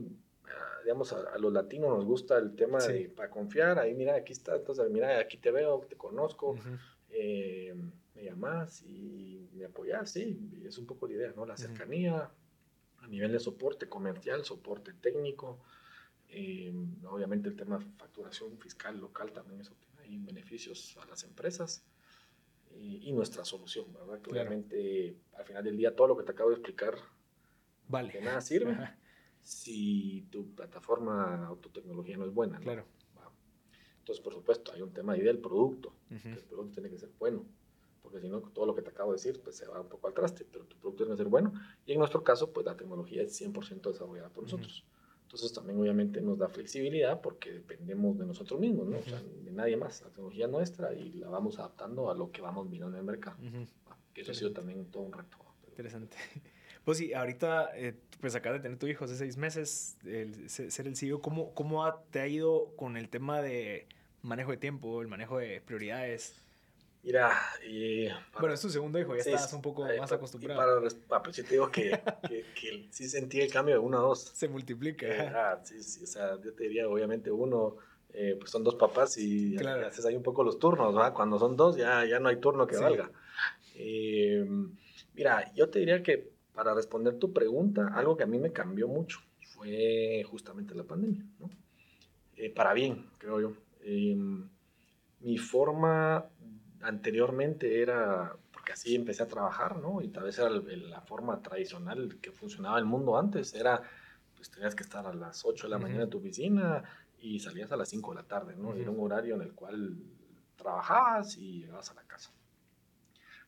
ah, 0.45 0.79
digamos, 0.83 1.13
a, 1.13 1.37
los 1.37 1.51
latinos 1.51 1.89
nos 1.89 2.05
gusta 2.05 2.37
el 2.37 2.55
tema 2.55 2.79
de 2.79 3.09
para 3.09 3.29
confiar, 3.29 3.79
ahí 3.79 3.93
mira, 3.93 4.15
aquí 4.15 4.33
está, 4.33 4.55
entonces 4.55 4.89
mira, 4.89 5.19
aquí 5.19 5.37
te 5.37 5.51
veo, 5.51 5.85
te 5.89 5.95
conozco, 5.95 6.57
eh, 7.09 7.73
me 8.13 8.23
llamas 8.23 8.83
y 8.83 9.49
me 9.53 9.65
apoyas, 9.65 10.11
sí, 10.11 10.61
es 10.65 10.77
un 10.77 10.85
poco 10.85 11.07
la 11.07 11.13
idea, 11.13 11.33
¿no? 11.35 11.45
La 11.45 11.57
cercanía 11.57 12.29
a 12.99 13.07
nivel 13.07 13.31
de 13.31 13.39
soporte 13.39 13.87
comercial, 13.87 14.43
soporte 14.43 14.93
técnico, 14.93 15.59
eh, 16.29 16.73
obviamente 17.07 17.49
el 17.49 17.55
tema 17.55 17.77
de 17.77 17.85
facturación 17.97 18.57
fiscal 18.57 18.99
local 18.99 19.31
también 19.31 19.61
es 19.61 19.69
y 20.07 20.17
beneficios 20.17 20.97
a 21.01 21.05
las 21.05 21.23
empresas 21.23 21.83
y, 22.77 23.11
nuestra 23.13 23.45
solución, 23.45 23.85
¿verdad? 23.93 24.21
Que 24.21 24.31
obviamente 24.31 25.17
al 25.37 25.45
final 25.45 25.63
del 25.63 25.77
día 25.77 25.95
todo 25.95 26.07
lo 26.07 26.17
que 26.17 26.23
te 26.23 26.31
acabo 26.31 26.49
de 26.49 26.57
explicar 26.57 26.95
vale. 27.87 28.11
que 28.11 28.19
nada 28.21 28.41
sirve 28.41 28.77
si 29.41 30.27
tu 30.31 30.53
plataforma 30.53 31.51
o 31.51 31.55
tu 31.57 31.69
tecnología 31.69 32.17
no 32.17 32.25
es 32.25 32.33
buena. 32.33 32.59
Claro. 32.59 32.85
Entonces, 33.99 34.23
por 34.23 34.33
supuesto, 34.33 34.71
hay 34.71 34.83
un 34.83 34.93
tema 34.93 35.13
ahí 35.13 35.21
del 35.21 35.39
producto, 35.39 35.91
que 36.09 36.29
el 36.29 36.43
producto 36.43 36.75
tiene 36.75 36.91
que 36.91 36.99
ser 36.99 37.09
bueno, 37.17 37.43
porque 38.03 38.21
si 38.21 38.29
no, 38.29 38.39
todo 38.39 38.67
lo 38.67 38.75
que 38.75 38.83
te 38.83 38.91
acabo 38.91 39.11
de 39.11 39.15
decir, 39.15 39.41
pues 39.41 39.55
se 39.55 39.65
va 39.65 39.81
un 39.81 39.89
poco 39.89 40.07
al 40.07 40.13
traste, 40.13 40.45
pero 40.45 40.63
tu 40.65 40.77
producto 40.77 41.05
tiene 41.05 41.17
que 41.17 41.23
ser 41.23 41.27
bueno, 41.27 41.53
y 41.87 41.93
en 41.93 41.97
nuestro 41.97 42.23
caso, 42.23 42.53
pues 42.53 42.67
la 42.67 42.77
tecnología 42.77 43.23
es 43.23 43.41
100% 43.41 43.91
desarrollada 43.91 44.29
por 44.29 44.43
nosotros. 44.43 44.85
Entonces, 45.35 45.53
también 45.53 45.77
obviamente 45.77 46.21
nos 46.21 46.37
da 46.37 46.47
flexibilidad 46.47 47.19
porque 47.19 47.51
dependemos 47.51 48.17
de 48.17 48.25
nosotros 48.25 48.57
mismos, 48.57 48.87
¿no? 48.87 48.99
O 48.99 49.03
sea, 49.03 49.21
de 49.21 49.51
nadie 49.51 49.75
más, 49.75 50.01
la 50.01 50.07
tecnología 50.07 50.47
nuestra 50.47 50.93
y 50.93 51.11
la 51.15 51.27
vamos 51.27 51.59
adaptando 51.59 52.09
a 52.09 52.15
lo 52.15 52.31
que 52.31 52.41
vamos 52.41 52.69
mirando 52.69 52.95
en 52.95 53.01
el 53.01 53.05
mercado. 53.05 53.35
Que 54.13 54.21
eso 54.21 54.31
ha 54.31 54.33
sido 54.33 54.53
también 54.53 54.85
todo 54.85 55.03
un 55.03 55.11
reto. 55.13 55.37
Interesante. 55.67 56.17
Pues 56.85 56.99
sí, 56.99 57.15
ahorita, 57.15 57.71
eh, 57.73 57.95
pues 58.21 58.35
acabas 58.35 58.59
de 58.59 58.61
tener 58.61 58.77
tu 58.77 58.85
hijo 58.85 59.05
hace 59.05 59.15
seis 59.15 59.37
meses, 59.37 59.97
el, 60.05 60.47
ser 60.51 60.85
el 60.85 60.95
CEO, 60.95 61.19
¿cómo, 61.19 61.51
cómo 61.55 61.91
te 62.11 62.19
ha 62.19 62.27
ido 62.27 62.75
con 62.75 62.95
el 62.95 63.09
tema 63.09 63.41
de 63.41 63.87
manejo 64.21 64.51
de 64.51 64.57
tiempo, 64.57 65.01
el 65.01 65.07
manejo 65.07 65.39
de 65.39 65.61
prioridades? 65.61 66.44
Mira, 67.05 67.31
y... 67.63 68.07
bueno, 68.39 68.55
es 68.55 68.61
tu 68.61 68.69
segundo 68.71 68.99
hijo, 68.99 69.13
ya 69.13 69.21
estás 69.21 69.53
un 69.53 69.61
poco 69.61 69.85
más 69.85 70.11
acostumbrado. 70.11 70.81
para, 70.81 70.95
para, 71.07 71.21
pues, 71.21 71.35
yo 71.37 71.43
te 71.43 71.51
digo 71.51 71.69
que, 71.69 72.01
que, 72.59 72.87
sí 72.89 73.07
sentí 73.07 73.39
el 73.41 73.51
cambio 73.51 73.75
de 73.75 73.79
uno 73.79 73.99
a 73.99 74.01
dos. 74.01 74.21
Se 74.33 74.49
multiplica. 74.49 75.05
Eh, 75.05 75.31
ah, 75.35 75.59
sí, 75.63 75.83
sí, 75.83 76.03
o 76.03 76.07
sea, 76.07 76.41
yo 76.41 76.51
te 76.53 76.63
diría, 76.63 76.89
obviamente 76.89 77.29
uno, 77.29 77.75
eh, 78.11 78.35
pues 78.39 78.49
son 78.49 78.63
dos 78.63 78.73
papás 78.73 79.19
y 79.19 79.55
haces 79.55 80.03
ahí 80.07 80.15
un 80.15 80.23
poco 80.23 80.43
los 80.43 80.57
turnos, 80.57 80.97
¿va? 80.97 81.13
Cuando 81.13 81.37
son 81.37 81.55
dos 81.55 81.77
ya, 81.77 82.03
ya 82.05 82.19
no 82.19 82.27
hay 82.27 82.37
turno 82.37 82.65
que 82.65 82.77
valga. 82.77 83.11
Eh, 83.75 84.43
mira, 85.13 85.53
yo 85.53 85.69
te 85.69 85.77
diría 85.77 86.01
que 86.01 86.31
para 86.55 86.73
responder 86.73 87.19
tu 87.19 87.31
pregunta, 87.31 87.91
algo 87.93 88.17
que 88.17 88.23
a 88.23 88.27
mí 88.27 88.39
me 88.39 88.51
cambió 88.51 88.87
mucho 88.87 89.19
fue 89.53 90.25
justamente 90.27 90.73
la 90.73 90.85
pandemia, 90.85 91.23
¿no? 91.39 91.51
Eh, 92.35 92.49
para 92.49 92.73
bien, 92.73 93.05
creo 93.19 93.39
yo. 93.39 93.53
Em, 93.83 94.49
mi 95.19 95.37
forma 95.37 96.25
anteriormente 96.85 97.81
era, 97.81 98.35
porque 98.53 98.73
así 98.73 98.95
empecé 98.95 99.23
a 99.23 99.27
trabajar, 99.27 99.77
¿no? 99.77 100.01
Y 100.01 100.09
tal 100.09 100.23
vez 100.23 100.37
era 100.37 100.49
la 100.49 101.01
forma 101.01 101.41
tradicional 101.41 102.17
que 102.21 102.31
funcionaba 102.31 102.77
el 102.77 102.85
mundo 102.85 103.17
antes, 103.17 103.53
era, 103.55 103.81
pues 104.35 104.51
tenías 104.51 104.75
que 104.75 104.83
estar 104.83 105.05
a 105.07 105.13
las 105.13 105.43
8 105.43 105.65
de 105.65 105.71
la 105.71 105.79
mañana 105.79 106.03
en 106.03 106.09
tu 106.09 106.19
oficina 106.19 106.83
y 107.19 107.39
salías 107.39 107.71
a 107.71 107.77
las 107.77 107.89
5 107.89 108.11
de 108.11 108.15
la 108.15 108.27
tarde, 108.27 108.55
¿no? 108.55 108.75
Era 108.75 108.91
un 108.91 108.99
horario 108.99 109.35
en 109.35 109.41
el 109.41 109.53
cual 109.53 109.97
trabajabas 110.55 111.37
y 111.37 111.61
llegabas 111.61 111.89
a 111.91 111.95
la 111.95 112.03
casa. 112.03 112.31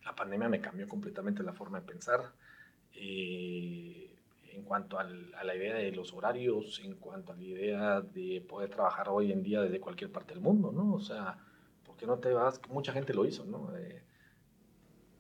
La 0.03 0.15
pandemia 0.15 0.49
me 0.49 0.61
cambió 0.61 0.87
completamente 0.87 1.43
la 1.43 1.53
forma 1.53 1.79
de 1.79 1.85
pensar 1.85 2.33
eh, 2.93 4.15
en 4.51 4.63
cuanto 4.63 4.97
a 4.97 5.03
la 5.03 5.55
idea 5.55 5.75
de 5.75 5.91
los 5.91 6.13
horarios, 6.13 6.81
en 6.83 6.95
cuanto 6.95 7.33
a 7.33 7.35
la 7.35 7.43
idea 7.43 8.01
de 8.01 8.41
poder 8.41 8.71
trabajar 8.71 9.09
hoy 9.09 9.31
en 9.31 9.43
día 9.43 9.61
desde 9.61 9.79
cualquier 9.79 10.11
parte 10.11 10.33
del 10.33 10.41
mundo, 10.41 10.71
¿no? 10.71 10.93
O 10.93 10.99
sea, 10.99 11.37
¿por 11.97 11.99
qué 11.99 12.05
no 12.05 12.19
te 12.19 12.31
vas? 12.31 12.61
Mucha 12.69 12.93
gente 12.93 13.13
lo 13.13 13.25
hizo, 13.25 13.43
¿no? 13.45 13.75
Eh, 13.75 14.03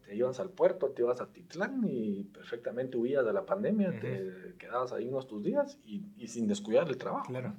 te 0.05 0.15
ibas 0.15 0.39
al 0.39 0.51
puerto, 0.51 0.91
te 0.91 1.01
ibas 1.01 1.19
a 1.21 1.27
Titlán 1.33 1.83
y 1.87 2.23
perfectamente 2.23 2.97
huías 2.97 3.25
de 3.25 3.33
la 3.33 3.45
pandemia, 3.45 3.99
te 3.99 4.53
quedabas 4.59 4.93
ahí 4.93 5.07
unos 5.07 5.27
tus 5.27 5.43
días 5.43 5.79
y, 5.85 6.27
sin 6.27 6.47
descuidar 6.47 6.87
el 6.87 6.97
trabajo. 6.97 7.25
Claro. 7.27 7.55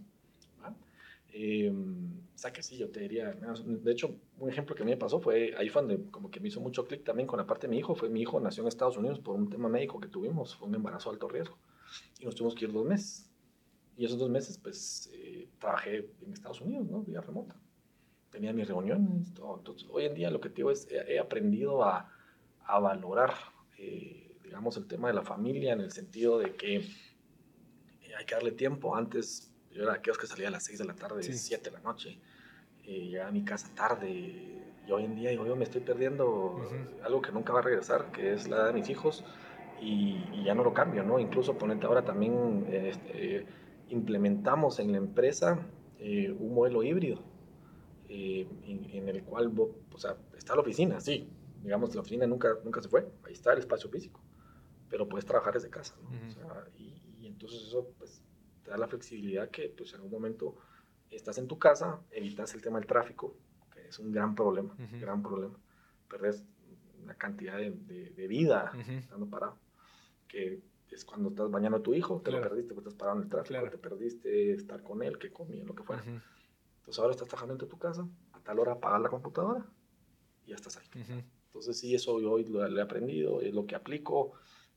Eh, 1.30 1.70
o 1.70 2.38
sea 2.38 2.52
que 2.52 2.62
sí, 2.62 2.78
yo 2.78 2.88
te 2.88 3.00
diría, 3.00 3.32
de 3.32 3.92
hecho, 3.92 4.14
un 4.38 4.48
ejemplo 4.48 4.74
que 4.74 4.84
me 4.84 4.96
pasó 4.96 5.20
fue, 5.20 5.54
ahí 5.58 5.68
fue 5.68 5.82
donde 5.82 6.10
como 6.10 6.30
que 6.30 6.40
me 6.40 6.48
hizo 6.48 6.60
mucho 6.60 6.86
clic 6.86 7.04
también 7.04 7.26
con 7.26 7.38
la 7.38 7.46
parte 7.46 7.66
de 7.66 7.72
mi 7.72 7.78
hijo, 7.78 7.94
fue 7.94 8.08
mi 8.08 8.22
hijo 8.22 8.40
nació 8.40 8.62
en 8.62 8.68
Estados 8.68 8.96
Unidos 8.96 9.18
por 9.18 9.34
un 9.34 9.50
tema 9.50 9.68
médico 9.68 10.00
que 10.00 10.08
tuvimos, 10.08 10.54
fue 10.54 10.68
un 10.68 10.74
embarazo 10.76 11.10
de 11.10 11.14
alto 11.14 11.28
riesgo, 11.28 11.58
y 12.18 12.24
nos 12.24 12.34
tuvimos 12.34 12.54
que 12.54 12.64
ir 12.64 12.72
dos 12.72 12.86
meses. 12.86 13.28
Y 13.96 14.04
esos 14.04 14.18
dos 14.18 14.30
meses, 14.30 14.56
pues, 14.58 15.10
eh, 15.12 15.48
trabajé 15.58 16.08
en 16.22 16.32
Estados 16.32 16.60
Unidos, 16.60 16.88
¿no? 16.88 17.02
Vía 17.02 17.20
remota. 17.20 17.56
Tenía 18.30 18.52
mis 18.52 18.68
reuniones, 18.68 19.32
todo. 19.34 19.58
Entonces, 19.58 19.88
hoy 19.90 20.04
en 20.04 20.14
día 20.14 20.30
lo 20.30 20.40
que 20.40 20.50
te 20.50 20.56
digo 20.56 20.70
es, 20.70 20.86
he, 20.90 21.18
aprendido 21.18 21.82
a, 21.84 22.12
a 22.64 22.78
valorar, 22.78 23.34
eh, 23.78 24.36
digamos, 24.42 24.76
el 24.76 24.86
tema 24.86 25.08
de 25.08 25.14
la 25.14 25.22
familia 25.22 25.72
en 25.72 25.80
el 25.80 25.92
sentido 25.92 26.38
de 26.38 26.54
que 26.54 26.84
hay 28.16 28.24
que 28.24 28.34
darle 28.34 28.52
tiempo. 28.52 28.94
Antes 28.94 29.52
yo 29.70 29.84
era 29.84 29.94
aquellos 29.94 30.18
que 30.18 30.26
salía 30.26 30.48
a 30.48 30.50
las 30.50 30.64
6 30.64 30.78
de 30.80 30.84
la 30.84 30.94
tarde, 30.94 31.22
7 31.22 31.70
de 31.70 31.76
la 31.76 31.82
noche, 31.82 32.18
y 32.82 33.10
llegaba 33.10 33.28
a 33.28 33.32
mi 33.32 33.44
casa 33.44 33.74
tarde. 33.74 34.10
Y 34.10 34.90
hoy 34.90 35.04
en 35.04 35.14
día 35.14 35.32
yo 35.32 35.56
me 35.56 35.64
estoy 35.64 35.80
perdiendo 35.80 36.68
algo 37.04 37.22
que 37.22 37.32
nunca 37.32 37.52
va 37.52 37.60
a 37.60 37.62
regresar, 37.62 38.10
que 38.12 38.32
es 38.32 38.48
la 38.48 38.56
edad 38.56 38.66
de 38.68 38.72
mis 38.72 38.88
hijos, 38.90 39.24
y, 39.80 40.42
ya 40.44 40.54
no 40.54 40.64
lo 40.64 40.72
cambio, 40.72 41.02
¿no? 41.02 41.18
Incluso 41.18 41.56
ponente 41.56 41.86
ahora 41.86 42.04
también 42.04 42.66
este, 42.70 43.46
implementamos 43.90 44.78
en 44.78 44.92
la 44.92 44.98
empresa 44.98 45.58
eh, 45.98 46.34
un 46.36 46.54
modelo 46.54 46.82
híbrido, 46.82 47.22
eh, 48.08 48.46
en, 48.64 49.08
el 49.08 49.22
cual, 49.24 49.52
o 49.56 49.98
sea, 49.98 50.16
está 50.36 50.54
la 50.54 50.62
oficina, 50.62 51.00
sí, 51.00 51.28
digamos, 51.62 51.94
la 51.94 52.00
oficina 52.00 52.26
nunca, 52.26 52.56
nunca 52.64 52.80
se 52.80 52.88
fue, 52.88 53.06
ahí 53.24 53.32
está 53.32 53.52
el 53.52 53.58
espacio 53.58 53.90
físico, 53.90 54.20
pero 54.88 55.08
puedes 55.08 55.26
trabajar 55.26 55.54
desde 55.54 55.70
casa, 55.70 55.94
¿no? 56.02 56.08
o 56.08 56.30
sea, 56.30 56.64
y, 56.76 57.02
y, 57.20 57.26
entonces 57.26 57.62
eso, 57.62 57.92
pues, 57.98 58.22
te 58.62 58.70
da 58.70 58.78
la 58.78 58.88
flexibilidad 58.88 59.50
que 59.50 59.72
pues 59.76 59.94
en 59.94 60.02
un 60.02 60.10
momento 60.10 60.56
estás 61.10 61.38
en 61.38 61.48
tu 61.48 61.58
casa, 61.58 62.00
evitas 62.10 62.54
el 62.54 62.62
tema 62.62 62.78
del 62.78 62.86
tráfico, 62.86 63.36
que 63.72 63.88
es 63.88 63.98
un 63.98 64.12
gran 64.12 64.34
problema, 64.34 64.74
gran 65.00 65.22
problema. 65.22 65.58
Perdes 66.08 66.44
una 67.02 67.14
cantidad 67.14 67.56
de, 67.56 67.70
de, 67.70 68.28
vida 68.28 68.72
estando 68.86 69.28
parado, 69.28 69.56
que 70.26 70.60
es 70.90 71.04
cuando 71.04 71.30
estás 71.30 71.50
bañando 71.50 71.78
a 71.78 71.82
tu 71.82 71.94
hijo, 71.94 72.20
te 72.22 72.30
lo 72.30 72.40
perdiste 72.40 72.74
porque 72.74 72.88
estás 72.88 72.98
parado 72.98 73.18
en 73.18 73.24
el 73.24 73.30
tráfico, 73.30 73.70
te 73.70 73.78
perdiste 73.78 74.52
estar 74.52 74.82
con 74.82 75.02
él, 75.02 75.18
que 75.18 75.30
comía, 75.30 75.64
lo 75.64 75.74
que 75.74 75.82
fuera. 75.82 76.02
Entonces 76.88 77.00
ahora 77.00 77.12
estás 77.12 77.28
trabajando 77.28 77.52
en 77.52 77.68
tu 77.68 77.78
casa, 77.78 78.08
a 78.32 78.40
tal 78.40 78.58
hora 78.60 78.72
apagas 78.72 79.02
la 79.02 79.10
computadora 79.10 79.62
y 80.46 80.50
ya 80.50 80.54
estás 80.56 80.78
ahí. 80.78 80.86
Entonces 81.48 81.78
sí, 81.78 81.94
eso 81.94 82.18
yo 82.18 82.32
hoy 82.32 82.44
lo, 82.44 82.66
he 82.66 82.80
aprendido, 82.80 83.42
es 83.42 83.52
lo 83.52 83.66
que 83.66 83.74
aplico, 83.74 84.32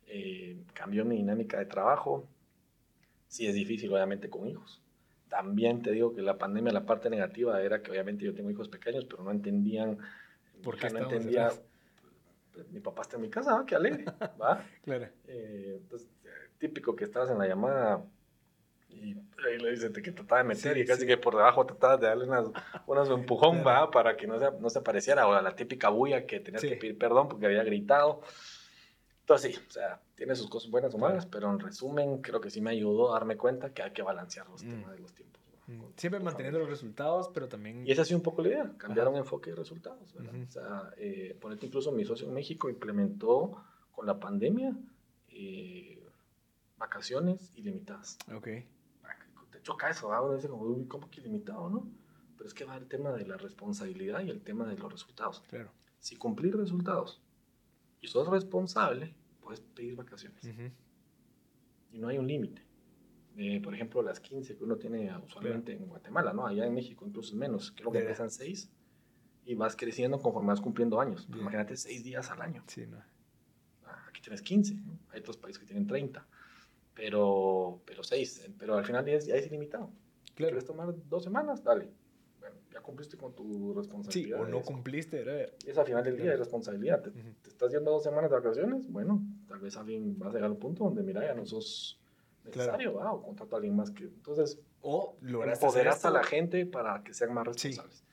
eh, 0.08 0.62
cambió 0.74 1.06
mi 1.06 1.16
dinámica 1.16 1.58
de 1.58 1.68
trabajo, 1.68 2.28
sí 3.30 3.48
es 3.48 3.56
difícil, 3.56 3.94
obviamente, 3.94 4.30
con 4.30 4.46
hijos. 4.46 4.82
También 5.30 5.82
te 5.82 5.92
digo 5.92 6.14
que 6.14 6.22
la 6.22 6.38
pandemia, 6.38 6.74
la 6.74 6.86
parte 6.86 7.10
negativa 7.10 7.62
era 7.62 7.82
que 7.82 7.92
obviamente 7.92 8.26
yo 8.26 8.34
tengo 8.34 8.52
hijos 8.52 8.68
pequeños, 8.68 9.06
pero 9.06 9.24
no 9.24 9.32
entendían, 9.32 9.98
¿por 10.62 10.78
qué 10.78 10.90
no 10.90 11.00
entendía, 11.00 11.50
pues, 12.52 12.70
mi 12.72 12.82
papá 12.82 13.04
está 13.04 13.16
en 13.16 13.22
mi 13.22 13.30
casa, 13.30 13.54
¿va? 13.54 13.66
qué 13.66 13.76
alegre, 13.76 14.04
¿va? 14.42 14.66
claro. 14.84 15.08
Eh, 15.28 15.78
entonces, 15.82 16.10
típico 16.58 16.94
que 16.94 17.06
estabas 17.06 17.32
en 17.32 17.38
la 17.38 17.48
llamada 17.48 18.04
y 19.02 19.18
ahí 19.48 19.58
le 19.58 19.72
dicen 19.72 19.92
que 19.92 20.12
trataba 20.12 20.44
de 20.44 20.48
meter 20.48 20.78
y 20.78 20.86
casi 20.86 21.06
que 21.06 21.18
por 21.18 21.36
debajo 21.36 21.66
tratabas 21.66 22.00
de 22.00 22.08
darle 22.08 22.26
unas, 22.26 22.48
unas 22.88 23.10
empujón, 23.10 23.64
¿va? 23.66 23.90
Para 23.90 24.16
que 24.16 24.28
no 24.28 24.40
se, 24.40 24.52
no 24.60 24.70
se 24.70 24.80
apareciera, 24.80 25.28
o 25.28 25.42
la 25.42 25.56
típica 25.56 25.90
bulla 25.90 26.26
que 26.26 26.40
tenías 26.40 26.62
que 26.62 26.76
pedir 26.76 26.98
perdón 26.98 27.28
porque 27.28 27.48
había 27.48 27.64
gritado. 27.64 28.22
Entonces 29.22 29.56
sí, 29.56 29.64
o 29.68 29.72
sea, 29.72 30.00
tiene 30.16 30.36
sus 30.36 30.50
cosas 30.50 30.70
buenas 30.70 30.94
o 30.94 30.98
malas, 30.98 31.26
pero 31.26 31.50
en 31.50 31.60
resumen 31.60 32.22
creo 32.22 32.42
que 32.42 32.50
sí 32.50 32.62
me 32.62 32.72
ayudó 32.72 33.12
a 33.12 33.14
darme 33.14 33.38
cuenta 33.38 33.74
que 33.74 33.82
hay 33.82 33.92
que 33.92 34.02
balancear 34.02 34.48
los 34.50 34.64
mm. 34.64 34.70
temas 34.70 34.92
de 34.92 35.00
los 35.00 35.14
tiempos. 35.14 35.42
Mm. 35.68 35.82
Siempre 35.96 36.20
manteniendo 36.20 36.60
los 36.60 36.70
resultados, 36.70 37.30
pero 37.34 37.48
también... 37.48 37.88
Y 37.88 37.92
esa 37.92 38.02
ha 38.02 38.06
sido 38.06 38.18
un 38.18 38.24
poco 38.24 38.42
la 38.42 38.50
idea, 38.50 38.74
cambiar 38.78 39.08
un 39.08 39.18
enfoque 39.18 39.52
de 39.52 39.56
resultados. 39.56 40.14
¿verdad? 40.14 40.34
O 40.36 40.52
sea, 40.52 40.94
eh, 40.98 41.38
ponerte 41.40 41.66
incluso 41.66 41.92
mi 41.92 42.04
socio 42.04 42.28
en 42.28 42.34
México 42.34 42.70
implementó 42.70 43.64
con 43.92 44.06
la 44.06 44.20
pandemia 44.20 44.76
eh, 45.30 46.04
vacaciones 46.78 47.52
ilimitadas. 47.56 48.18
Ok. 48.36 48.48
Choca 49.64 49.90
eso. 49.90 50.08
Uno 50.08 50.36
dice 50.36 50.48
como, 50.50 50.64
uy, 50.64 50.86
¿cómo 50.86 51.10
que 51.10 51.22
ilimitado, 51.22 51.70
no? 51.70 51.90
Pero 52.38 52.48
es 52.48 52.54
que 52.54 52.66
va 52.66 52.78
el 52.78 52.88
tema 52.88 53.12
de 53.12 53.26
la 53.26 53.38
responsabilidad 53.38 54.24
y 54.24 54.30
el 54.30 54.42
tema 54.42 54.68
de 54.68 54.76
los 54.76 54.92
resultados. 54.92 55.44
Claro. 55.50 55.72
Si 56.00 56.16
cumplir 56.16 56.56
resultados 56.56 57.22
y 58.02 58.08
sos 58.08 58.28
responsable, 58.28 59.14
puedes 59.42 59.62
pedir 59.62 59.96
vacaciones. 59.96 60.44
Y 61.92 62.00
no 62.00 62.08
hay 62.08 62.18
un 62.18 62.28
límite. 62.28 62.64
Eh, 63.38 63.62
por 63.62 63.74
ejemplo, 63.74 64.02
las 64.02 64.20
15 64.20 64.58
que 64.58 64.64
uno 64.64 64.78
tiene 64.78 65.16
usualmente 65.20 65.74
en 65.74 65.88
Guatemala, 65.88 66.34
¿no? 66.34 66.46
Allá 66.46 66.66
en 66.66 66.74
México 66.74 67.06
incluso 67.06 67.30
es 67.30 67.36
menos. 67.36 67.72
Creo 67.72 67.92
que 67.92 68.00
empiezan 68.00 68.30
6 68.30 68.70
y 69.46 69.56
vas 69.56 69.76
creciendo 69.76 70.20
conforme 70.20 70.50
vas 70.50 70.62
cumpliendo 70.62 71.00
años. 71.00 71.28
Imagínate 71.30 71.78
6 71.78 72.04
días 72.04 72.30
al 72.32 72.42
año. 72.42 72.64
Sí, 72.68 72.86
no. 72.88 72.98
Ah, 73.86 74.06
aquí 74.10 74.22
tienes 74.22 74.42
15, 74.42 74.76
Hay 75.12 75.20
otros 75.20 75.38
países 75.38 75.60
que 75.60 75.66
tienen 75.66 75.88
30. 75.88 76.26
Pero, 76.94 77.82
pero 77.86 78.04
6. 78.04 78.52
Pero 78.58 78.76
al 78.76 78.86
final 78.86 79.06
ya 79.06 79.14
es, 79.14 79.26
ya 79.26 79.36
es 79.36 79.48
ilimitado. 79.48 79.92
Claro. 80.36 80.52
¿Quieres 80.52 80.66
tomar 80.66 80.94
dos 81.08 81.24
semanas? 81.24 81.64
Dale 81.64 81.90
ya 82.72 82.82
cumpliste 82.82 83.18
con 83.18 83.34
tu 83.36 83.74
responsabilidad. 83.74 84.38
Sí, 84.38 84.44
o 84.44 84.48
no 84.48 84.62
cumpliste, 84.62 85.22
era... 85.22 85.46
Es 85.66 85.78
al 85.78 85.86
final 85.86 86.04
del 86.04 86.18
día 86.18 86.32
de 86.32 86.38
responsabilidad. 86.38 87.02
Te, 87.02 87.12
estás 87.48 87.72
yendo 87.72 87.92
dos 87.92 88.04
semanas 88.04 88.30
de 88.30 88.38
vacaciones, 88.38 88.90
bueno, 88.90 89.22
tal 89.48 89.60
vez 89.60 89.76
alguien 89.78 90.18
va 90.22 90.28
a 90.28 90.30
llegar 90.30 90.50
a 90.50 90.54
un 90.54 90.60
punto 90.60 90.86
donde, 90.86 91.04
mira, 91.04 91.26
ya 91.26 91.34
no 91.34 91.46
sos 91.46 92.00
necesario, 92.46 92.96
o 92.96 93.22
contrato 93.22 93.56
a 93.56 93.58
alguien 93.58 93.76
más 93.76 93.92
que... 93.92 94.06
Entonces, 94.06 94.60
o 94.82 95.18
empoderaste 95.22 96.08
a 96.08 96.12
la 96.12 96.24
gente 96.24 96.66
para 96.66 97.04
que 97.04 97.14
sean 97.14 97.34
más 97.34 97.46
responsables. 97.46 98.04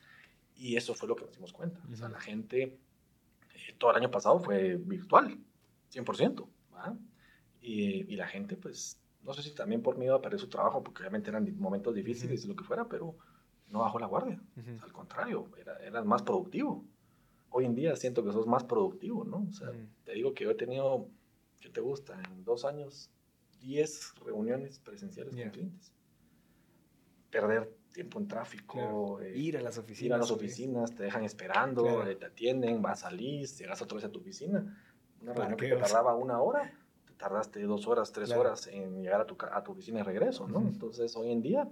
Y 0.56 0.76
eso 0.76 0.94
fue 0.94 1.08
lo 1.08 1.14
que 1.14 1.24
nos 1.24 1.34
dimos 1.34 1.52
cuenta. 1.52 1.80
O 1.90 1.96
sea, 1.96 2.08
la 2.08 2.20
gente, 2.20 2.62
eh, 2.62 3.74
todo 3.78 3.92
el 3.92 3.96
año 3.96 4.10
pasado 4.10 4.40
fue 4.40 4.76
virtual, 4.76 5.38
100%, 5.92 6.48
¿va? 6.74 6.96
Y, 7.60 8.12
y 8.12 8.16
la 8.16 8.26
gente, 8.26 8.56
pues, 8.56 9.00
no 9.22 9.34
sé 9.34 9.42
si 9.42 9.54
también 9.54 9.82
por 9.82 9.98
miedo 9.98 10.14
a 10.14 10.22
perder 10.22 10.40
su 10.40 10.48
trabajo, 10.48 10.82
porque 10.82 11.02
obviamente 11.02 11.30
eran 11.30 11.58
momentos 11.58 11.94
difíciles 11.94 12.44
y 12.44 12.48
lo 12.48 12.56
que 12.56 12.64
fuera, 12.64 12.88
pero 12.88 13.16
no 13.70 13.80
bajó 13.80 13.98
la 13.98 14.06
guardia. 14.06 14.40
al 14.82 14.92
contrario, 14.92 15.48
era, 15.58 15.76
eras 15.78 16.04
más 16.04 16.22
productivo. 16.22 16.84
Hoy 17.50 17.64
en 17.64 17.74
día 17.74 17.96
siento 17.96 18.24
que 18.24 18.32
sos 18.32 18.46
más 18.46 18.64
productivo, 18.64 19.24
¿no? 19.24 19.46
O 19.48 19.52
sea, 19.52 19.70
te 20.04 20.12
digo 20.12 20.34
que 20.34 20.44
yo 20.44 20.50
he 20.50 20.54
tenido, 20.54 21.08
¿qué 21.60 21.68
te 21.68 21.80
gusta? 21.80 22.20
En 22.30 22.44
dos 22.44 22.64
años, 22.64 23.10
10 23.60 24.14
reuniones 24.24 24.78
presenciales 24.78 25.34
con 25.34 25.50
clientes. 25.50 25.92
Perder 27.30 27.74
tiempo 27.92 28.18
en 28.18 28.28
tráfico. 28.28 29.20
Eh, 29.20 29.36
ir 29.36 29.56
a 29.56 29.62
las 29.62 29.78
oficinas. 29.78 30.06
Ir 30.06 30.12
a 30.14 30.18
las 30.18 30.30
oficinas, 30.30 30.94
te 30.94 31.02
dejan 31.02 31.24
esperando, 31.24 32.06
eh, 32.06 32.16
te 32.16 32.26
atienden, 32.26 32.80
vas 32.80 33.04
a 33.04 33.10
salir, 33.10 33.46
llegas 33.46 33.82
otra 33.82 33.96
vez 33.96 34.04
a 34.04 34.12
tu 34.12 34.20
oficina. 34.20 34.76
Una 35.20 35.32
reunión 35.32 35.56
que 35.58 35.68
te 35.68 35.76
tardaba 35.76 36.14
una 36.14 36.40
hora, 36.40 36.72
tardaste 37.18 37.62
dos 37.64 37.86
horas, 37.86 38.12
tres 38.12 38.30
horas 38.30 38.66
en 38.68 39.02
llegar 39.02 39.20
a 39.20 39.26
tu, 39.26 39.36
a 39.40 39.62
tu 39.62 39.72
oficina 39.72 40.00
y 40.00 40.02
regreso, 40.02 40.48
¿no? 40.48 40.60
Entonces, 40.60 41.14
hoy 41.16 41.30
en 41.30 41.42
día 41.42 41.68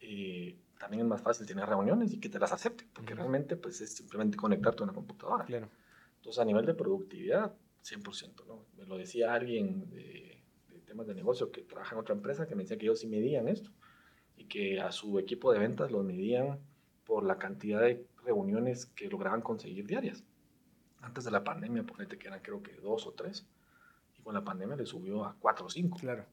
eh, 0.00 0.56
también 0.78 1.02
es 1.02 1.08
más 1.08 1.22
fácil 1.22 1.46
tener 1.46 1.66
reuniones 1.66 2.12
y 2.12 2.20
que 2.20 2.28
te 2.28 2.38
las 2.38 2.52
acepten, 2.52 2.88
porque 2.94 3.14
realmente 3.14 3.56
pues, 3.56 3.80
es 3.80 3.94
simplemente 3.94 4.36
conectarte 4.36 4.82
a 4.82 4.84
una 4.84 4.94
computadora. 4.94 5.44
Claro. 5.44 5.68
Entonces, 6.16 6.40
a 6.40 6.44
nivel 6.44 6.64
de 6.64 6.74
productividad, 6.74 7.54
100%, 7.84 8.46
¿no? 8.46 8.64
Me 8.76 8.84
lo 8.86 8.96
decía 8.96 9.34
alguien 9.34 9.90
de, 9.90 10.42
de 10.68 10.80
temas 10.80 11.06
de 11.06 11.14
negocio 11.14 11.50
que 11.50 11.62
trabaja 11.62 11.94
en 11.94 12.00
otra 12.00 12.14
empresa 12.14 12.46
que 12.46 12.54
me 12.54 12.62
decía 12.62 12.78
que 12.78 12.86
ellos 12.86 13.00
sí 13.00 13.06
medían 13.06 13.48
esto 13.48 13.70
y 14.36 14.44
que 14.46 14.80
a 14.80 14.92
su 14.92 15.18
equipo 15.18 15.52
de 15.52 15.58
ventas 15.58 15.90
lo 15.90 16.02
medían 16.02 16.58
por 17.04 17.24
la 17.24 17.38
cantidad 17.38 17.80
de 17.80 18.06
reuniones 18.24 18.86
que 18.86 19.08
lograban 19.08 19.40
conseguir 19.40 19.86
diarias. 19.86 20.24
Antes 21.00 21.24
de 21.24 21.30
la 21.30 21.44
pandemia, 21.44 21.84
ponete 21.84 22.18
que 22.18 22.26
eran 22.26 22.40
creo 22.40 22.62
que 22.62 22.74
dos 22.74 23.06
o 23.06 23.12
tres, 23.12 23.46
con 24.26 24.34
la 24.34 24.42
pandemia 24.42 24.74
le 24.74 24.84
subió 24.84 25.24
a 25.24 25.36
cuatro 25.38 25.66
o 25.66 25.70
cinco. 25.70 25.96
Claro. 25.98 26.24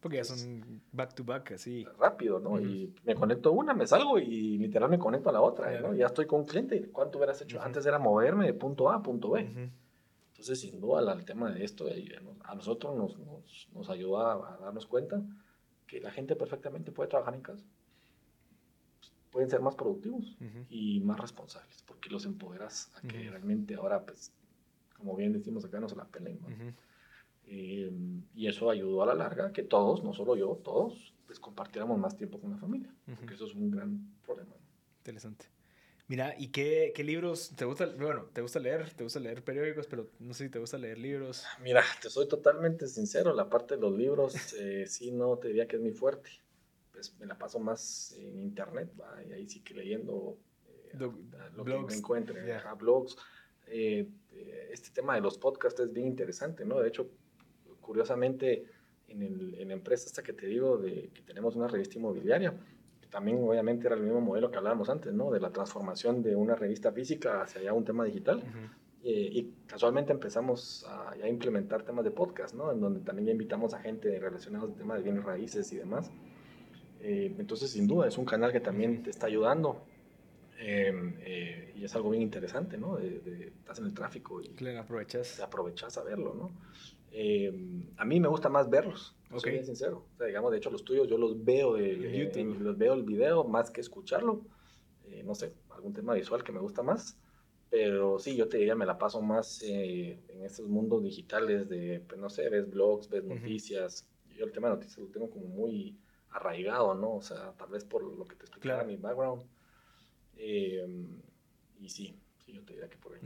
Porque 0.00 0.16
ya 0.16 0.24
son 0.24 0.82
back 0.90 1.14
to 1.14 1.22
back, 1.22 1.52
así. 1.52 1.84
Rápido, 1.98 2.40
¿no? 2.40 2.58
Y 2.58 2.94
me 3.04 3.14
conecto 3.14 3.50
a 3.50 3.52
una, 3.52 3.74
me 3.74 3.86
salgo 3.86 4.18
y 4.18 4.56
literal 4.56 4.88
me 4.88 4.98
conecto 4.98 5.28
a 5.28 5.32
la 5.32 5.42
otra, 5.42 5.80
¿no? 5.80 5.94
Ya 5.94 6.06
estoy 6.06 6.26
con 6.26 6.40
un 6.40 6.46
cliente. 6.46 6.90
¿Cuánto 6.90 7.18
hubieras 7.18 7.40
hecho? 7.42 7.60
Antes 7.60 7.84
era 7.84 7.98
moverme 7.98 8.46
de 8.46 8.54
punto 8.54 8.90
A 8.90 8.96
a 8.96 9.02
punto 9.02 9.30
B. 9.30 9.70
Entonces, 10.32 10.60
sin 10.60 10.80
duda, 10.80 11.12
el 11.12 11.24
tema 11.26 11.50
de 11.50 11.62
esto 11.62 11.86
a 12.42 12.54
nosotros 12.54 12.96
nos, 12.96 13.18
nos, 13.18 13.68
nos 13.72 13.90
ayudó 13.90 14.26
a, 14.26 14.58
darnos 14.60 14.86
cuenta 14.86 15.22
que 15.86 16.00
la 16.00 16.10
gente 16.10 16.36
perfectamente 16.36 16.90
puede 16.90 17.10
trabajar 17.10 17.34
en 17.34 17.42
casa. 17.42 17.64
Pueden 19.30 19.50
ser 19.50 19.60
más 19.60 19.74
productivos 19.74 20.36
y 20.70 21.00
más 21.00 21.20
responsables, 21.20 21.82
porque 21.82 22.08
los 22.08 22.24
empoderas 22.24 22.90
a 22.96 23.06
que 23.06 23.30
realmente 23.30 23.74
ahora, 23.74 24.04
pues, 24.04 24.32
como 24.96 25.16
bien 25.16 25.34
decimos 25.34 25.64
acá, 25.64 25.80
no 25.80 25.88
se 25.88 25.96
la 25.96 26.04
peleen. 26.04 26.40
Eh, 27.46 27.92
y 28.34 28.46
eso 28.46 28.70
ayudó 28.70 29.02
a 29.02 29.06
la 29.06 29.14
larga 29.14 29.52
que 29.52 29.62
todos, 29.62 30.02
no 30.02 30.12
solo 30.12 30.36
yo, 30.36 30.60
todos, 30.64 31.14
pues 31.26 31.38
compartiéramos 31.38 31.98
más 31.98 32.16
tiempo 32.16 32.40
con 32.40 32.50
la 32.50 32.58
familia, 32.58 32.94
porque 33.18 33.34
eso 33.34 33.46
es 33.46 33.54
un 33.54 33.70
gran 33.70 34.14
problema. 34.24 34.54
Interesante. 34.98 35.46
Mira, 36.06 36.34
¿y 36.38 36.48
qué, 36.48 36.92
qué, 36.94 37.02
libros 37.02 37.52
te 37.56 37.64
gusta? 37.64 37.86
Bueno, 37.86 38.26
te 38.32 38.42
gusta 38.42 38.58
leer, 38.58 38.90
te 38.90 39.04
gusta 39.04 39.20
leer 39.20 39.42
periódicos, 39.42 39.86
pero 39.86 40.10
no 40.18 40.34
sé 40.34 40.44
si 40.44 40.50
te 40.50 40.58
gusta 40.58 40.76
leer 40.76 40.98
libros. 40.98 41.44
Mira, 41.62 41.82
te 42.02 42.10
soy 42.10 42.28
totalmente 42.28 42.86
sincero, 42.88 43.32
la 43.32 43.48
parte 43.48 43.76
de 43.76 43.80
los 43.80 43.96
libros 43.96 44.34
eh, 44.58 44.84
sí 44.86 45.12
no 45.12 45.38
te 45.38 45.48
diría 45.48 45.66
que 45.66 45.76
es 45.76 45.82
muy 45.82 45.92
fuerte. 45.92 46.30
Pues 46.92 47.14
me 47.18 47.26
la 47.26 47.36
paso 47.36 47.58
más 47.58 48.14
en 48.18 48.38
internet, 48.38 48.92
y 49.28 49.32
ahí 49.32 49.48
sí 49.48 49.60
que 49.60 49.74
leyendo 49.74 50.36
eh, 50.68 50.98
lo 51.56 51.64
que 51.64 51.78
me 51.78 51.94
encuentre, 51.94 52.60
blogs. 52.78 53.16
Eh, 53.66 54.06
este 54.70 54.90
tema 54.90 55.14
de 55.14 55.22
los 55.22 55.38
podcasts 55.38 55.80
es 55.80 55.92
bien 55.92 56.06
interesante, 56.06 56.64
¿no? 56.64 56.80
De 56.80 56.88
hecho, 56.88 57.08
curiosamente, 57.84 58.64
en, 59.08 59.22
el, 59.22 59.54
en 59.58 59.68
la 59.68 59.74
empresa 59.74 60.06
esta 60.06 60.22
que 60.22 60.32
te 60.32 60.46
digo, 60.46 60.78
de 60.78 61.10
que 61.14 61.22
tenemos 61.22 61.54
una 61.54 61.68
revista 61.68 61.98
inmobiliaria, 61.98 62.54
también 63.14 63.38
obviamente 63.38 63.86
era 63.86 63.94
el 63.94 64.02
mismo 64.02 64.20
modelo 64.20 64.50
que 64.50 64.56
hablábamos 64.56 64.88
antes, 64.88 65.12
¿no? 65.12 65.30
De 65.30 65.38
la 65.38 65.50
transformación 65.50 66.20
de 66.20 66.34
una 66.34 66.56
revista 66.56 66.90
física 66.90 67.42
hacia 67.42 67.62
ya 67.62 67.72
un 67.72 67.84
tema 67.84 68.04
digital. 68.04 68.42
Eh, 69.04 69.28
y 69.32 69.54
casualmente 69.68 70.12
empezamos 70.12 70.84
a, 70.88 71.28
implementar 71.28 71.84
temas 71.84 72.04
de 72.04 72.10
podcast, 72.10 72.54
¿no? 72.54 72.72
En 72.72 72.80
donde 72.80 73.00
también 73.00 73.26
ya 73.26 73.32
invitamos 73.32 73.72
a 73.72 73.78
gente 73.78 74.18
relacionada 74.18 74.64
al 74.64 74.74
tema 74.74 74.96
de 74.96 75.02
bienes 75.02 75.22
raíces 75.22 75.72
y 75.72 75.76
demás. 75.76 76.10
Eh, 77.02 77.36
entonces, 77.38 77.70
sin 77.70 77.86
duda, 77.86 78.08
es 78.08 78.18
un 78.18 78.24
canal 78.24 78.50
que 78.50 78.60
también 78.60 79.04
te 79.04 79.10
está 79.10 79.26
ayudando. 79.26 79.84
Em, 80.58 81.14
eh, 81.20 81.72
y 81.76 81.84
es 81.84 81.94
algo 81.94 82.10
bien 82.10 82.22
interesante, 82.22 82.78
¿no? 82.78 82.96
De, 82.96 83.52
estás 83.58 83.78
en 83.78 83.84
el 83.84 83.94
tráfico 83.94 84.40
y 84.40 84.48
claro, 84.54 84.80
aprovechas. 84.80 85.38
aprovechas 85.38 85.98
a 85.98 86.02
verlo, 86.02 86.34
¿no? 86.34 86.50
Em, 87.16 87.86
a 87.96 88.04
mí 88.04 88.18
me 88.18 88.26
gusta 88.26 88.48
más 88.48 88.68
verlos, 88.68 89.14
okay. 89.26 89.38
soy 89.38 89.52
bien 89.52 89.64
sincero. 89.64 90.04
O 90.14 90.16
sea, 90.16 90.26
digamos, 90.26 90.50
de 90.50 90.58
hecho, 90.58 90.68
los 90.68 90.84
tuyos 90.84 91.06
yo 91.06 91.16
los 91.16 91.44
veo 91.44 91.76
el, 91.76 92.12
YouTube. 92.12 92.58
los 92.60 92.76
veo 92.76 92.94
el 92.94 93.04
video 93.04 93.44
más 93.44 93.70
que 93.70 93.80
escucharlo. 93.80 94.42
Eh, 95.04 95.22
no 95.22 95.36
sé, 95.36 95.54
algún 95.70 95.92
tema 95.92 96.14
visual 96.14 96.42
que 96.42 96.50
me 96.50 96.58
gusta 96.58 96.82
más. 96.82 97.16
Pero 97.70 98.18
sí, 98.18 98.34
yo 98.34 98.48
te 98.48 98.58
diría, 98.58 98.74
me 98.74 98.84
la 98.84 98.98
paso 98.98 99.22
más 99.22 99.62
eh, 99.62 100.24
en 100.28 100.44
estos 100.44 100.66
mundos 100.66 101.04
digitales 101.04 101.68
de, 101.68 102.02
pues, 102.08 102.20
no 102.20 102.28
sé, 102.28 102.48
ves 102.48 102.68
blogs, 102.68 103.08
ves 103.08 103.22
noticias. 103.22 104.08
Yo 104.36 104.44
el 104.44 104.52
tema 104.52 104.68
de 104.68 104.74
noticias 104.74 104.98
lo 104.98 105.06
tengo 105.06 105.30
como 105.30 105.46
muy 105.46 105.96
arraigado, 106.30 106.96
¿no? 106.96 107.14
O 107.14 107.22
sea, 107.22 107.52
tal 107.52 107.68
vez 107.68 107.84
por 107.84 108.02
lo 108.02 108.24
que 108.24 108.34
te 108.34 108.42
explicaba 108.46 108.82
mi 108.82 108.96
background. 108.96 109.44
Em, 110.36 111.20
y 111.78 111.88
sí, 111.88 112.18
sí, 112.44 112.52
yo 112.54 112.64
te 112.64 112.72
diría 112.72 112.88
que 112.88 112.98
por 112.98 113.14
ahí. 113.14 113.20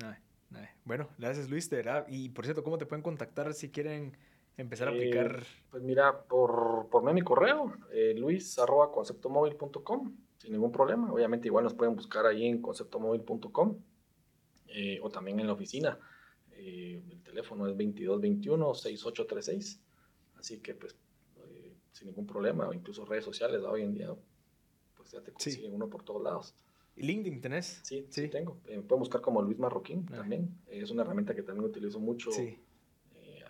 Bueno, 0.88 1.06
gracias 1.18 1.50
Luis, 1.50 1.68
de 1.68 1.76
verdad. 1.76 2.06
Y 2.08 2.30
por 2.30 2.46
cierto, 2.46 2.64
¿cómo 2.64 2.78
te 2.78 2.86
pueden 2.86 3.02
contactar 3.02 3.52
si 3.52 3.70
quieren 3.70 4.16
empezar 4.56 4.88
a 4.88 4.92
aplicar? 4.92 5.42
Eh, 5.42 5.46
pues 5.70 5.82
mira, 5.82 6.22
por, 6.22 6.88
por 6.90 7.12
mi 7.12 7.20
correo, 7.20 7.74
eh, 7.92 8.14
luis 8.16 8.58
arroba 8.58 8.90
conceptomóvil.com, 8.90 10.16
sin 10.38 10.52
ningún 10.52 10.72
problema. 10.72 11.12
Obviamente 11.12 11.48
igual 11.48 11.64
nos 11.64 11.74
pueden 11.74 11.94
buscar 11.94 12.24
ahí 12.24 12.46
en 12.46 12.62
conceptomóvil.com 12.62 13.76
eh, 14.68 14.98
o 15.02 15.10
también 15.10 15.38
en 15.40 15.46
la 15.46 15.52
oficina. 15.52 15.98
Eh, 16.52 17.02
el 17.10 17.22
teléfono 17.22 17.66
es 17.66 17.76
2221-6836. 17.76 19.78
Así 20.38 20.60
que 20.60 20.74
pues 20.74 20.96
sin 21.92 22.06
ningún 22.06 22.26
problema, 22.26 22.66
o 22.68 22.72
incluso 22.72 23.04
redes 23.04 23.24
sociales 23.24 23.60
hoy 23.62 23.82
en 23.82 23.92
día, 23.92 24.08
pues 24.96 25.10
ya 25.10 25.20
te 25.20 25.32
consiguen 25.32 25.74
uno 25.74 25.90
por 25.90 26.02
todos 26.04 26.22
lados. 26.22 26.54
LinkedIn 27.00 27.40
tenés? 27.40 27.80
Sí, 27.82 28.06
sí, 28.10 28.28
tengo. 28.28 28.58
Eh, 28.66 28.80
pueden 28.80 29.00
buscar 29.00 29.20
como 29.20 29.42
Luis 29.42 29.58
Marroquín 29.58 30.06
ah. 30.12 30.16
también. 30.16 30.56
es 30.68 30.90
una 30.90 31.02
herramienta 31.02 31.34
que 31.34 31.42
también 31.42 31.64
utilizo 31.64 31.98
mucho 31.98 32.30
eh, 32.32 32.58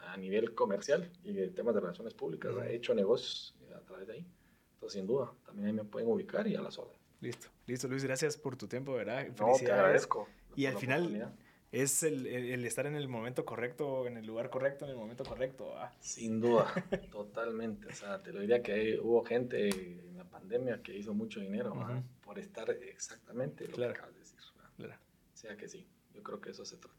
a 0.07 0.17
nivel 0.17 0.55
comercial 0.55 1.11
y 1.25 1.33
de 1.33 1.49
temas 1.49 1.75
de 1.75 1.81
relaciones 1.81 2.15
públicas. 2.15 2.55
He 2.67 2.77
hecho 2.77 2.95
negocios 2.95 3.57
eh, 3.63 3.75
a 3.75 3.81
través 3.81 4.07
de 4.07 4.15
ahí. 4.15 4.27
Entonces, 4.75 4.99
sin 4.99 5.07
duda, 5.07 5.33
también 5.45 5.67
ahí 5.69 5.73
me 5.73 5.85
pueden 5.85 6.09
ubicar 6.09 6.47
y 6.47 6.55
a 6.55 6.61
las 6.61 6.79
órdenes. 6.79 7.01
Listo, 7.21 7.49
listo, 7.67 7.89
Luis. 7.89 8.05
Gracias 8.05 8.37
por 8.37 8.57
tu 8.57 8.69
tiempo, 8.69 8.93
¿verdad? 8.93 9.27
No, 9.39 9.53
te 9.59 9.73
agradezco. 9.73 10.29
Y 10.55 10.67
al 10.67 10.77
final 10.77 11.35
es 11.73 12.03
el, 12.03 12.27
el, 12.27 12.65
estar 12.65 12.87
en 12.87 12.95
el 12.95 13.09
momento 13.09 13.45
correcto, 13.45 14.07
en 14.07 14.17
el 14.17 14.27
lugar 14.27 14.51
correcto, 14.51 14.85
en 14.85 14.93
el 14.93 14.97
momento 14.97 15.25
correcto. 15.25 15.75
Sin 16.01 16.41
duda, 16.41 16.73
totalmente. 17.11 17.89
O 17.89 17.95
sea, 17.95 18.23
te 18.23 18.33
lo 18.33 18.41
diría 18.41 18.63
que 18.63 18.99
hubo 19.01 19.25
gente 19.25 19.69
en 19.69 20.17
la 20.17 20.25
pandemia 20.25 20.83
que 20.83 20.97
hizo 20.97 21.15
mucho 21.15 21.41
dinero 21.41 21.75
por 22.23 22.39
estar 22.39 22.71
exactamente 22.71 23.69
lo 23.69 23.77
que 23.77 23.85
acabas 23.85 24.15
de 24.15 24.21
decir. 24.21 24.39
Claro. 24.77 24.95
O 24.95 25.37
sea 25.37 25.57
que 25.57 25.69
sí, 25.69 25.87
yo 26.15 26.23
creo 26.23 26.41
que 26.41 26.51
eso 26.51 26.65
se 26.65 26.77
trata 26.77 26.99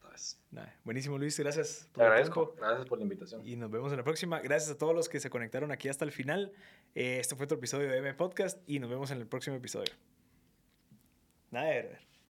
de 0.50 0.66
buenísimo, 0.84 1.18
Luis. 1.18 1.38
Gracias. 1.38 1.88
Por 1.92 2.02
te 2.02 2.06
agradezco. 2.06 2.54
Gracias 2.56 2.86
por 2.86 2.98
la 2.98 3.04
invitación. 3.04 3.46
Y 3.46 3.56
nos 3.56 3.70
vemos 3.70 3.92
en 3.92 3.98
la 3.98 4.04
próxima. 4.04 4.40
Gracias 4.40 4.70
a 4.70 4.78
todos 4.78 4.94
los 4.94 5.08
que 5.08 5.20
se 5.20 5.30
conectaron 5.30 5.70
aquí 5.70 5.88
hasta 5.88 6.04
el 6.04 6.12
final. 6.12 6.52
Eh, 6.94 7.18
este 7.20 7.36
fue 7.36 7.44
otro 7.44 7.58
episodio 7.58 7.88
de 7.88 7.98
M 7.98 8.14
Podcast 8.14 8.58
y 8.66 8.78
nos 8.78 8.90
vemos 8.90 9.10
en 9.10 9.18
el 9.18 9.26
próximo 9.26 9.56
episodio. 9.56 9.92
Nada, 11.50 12.00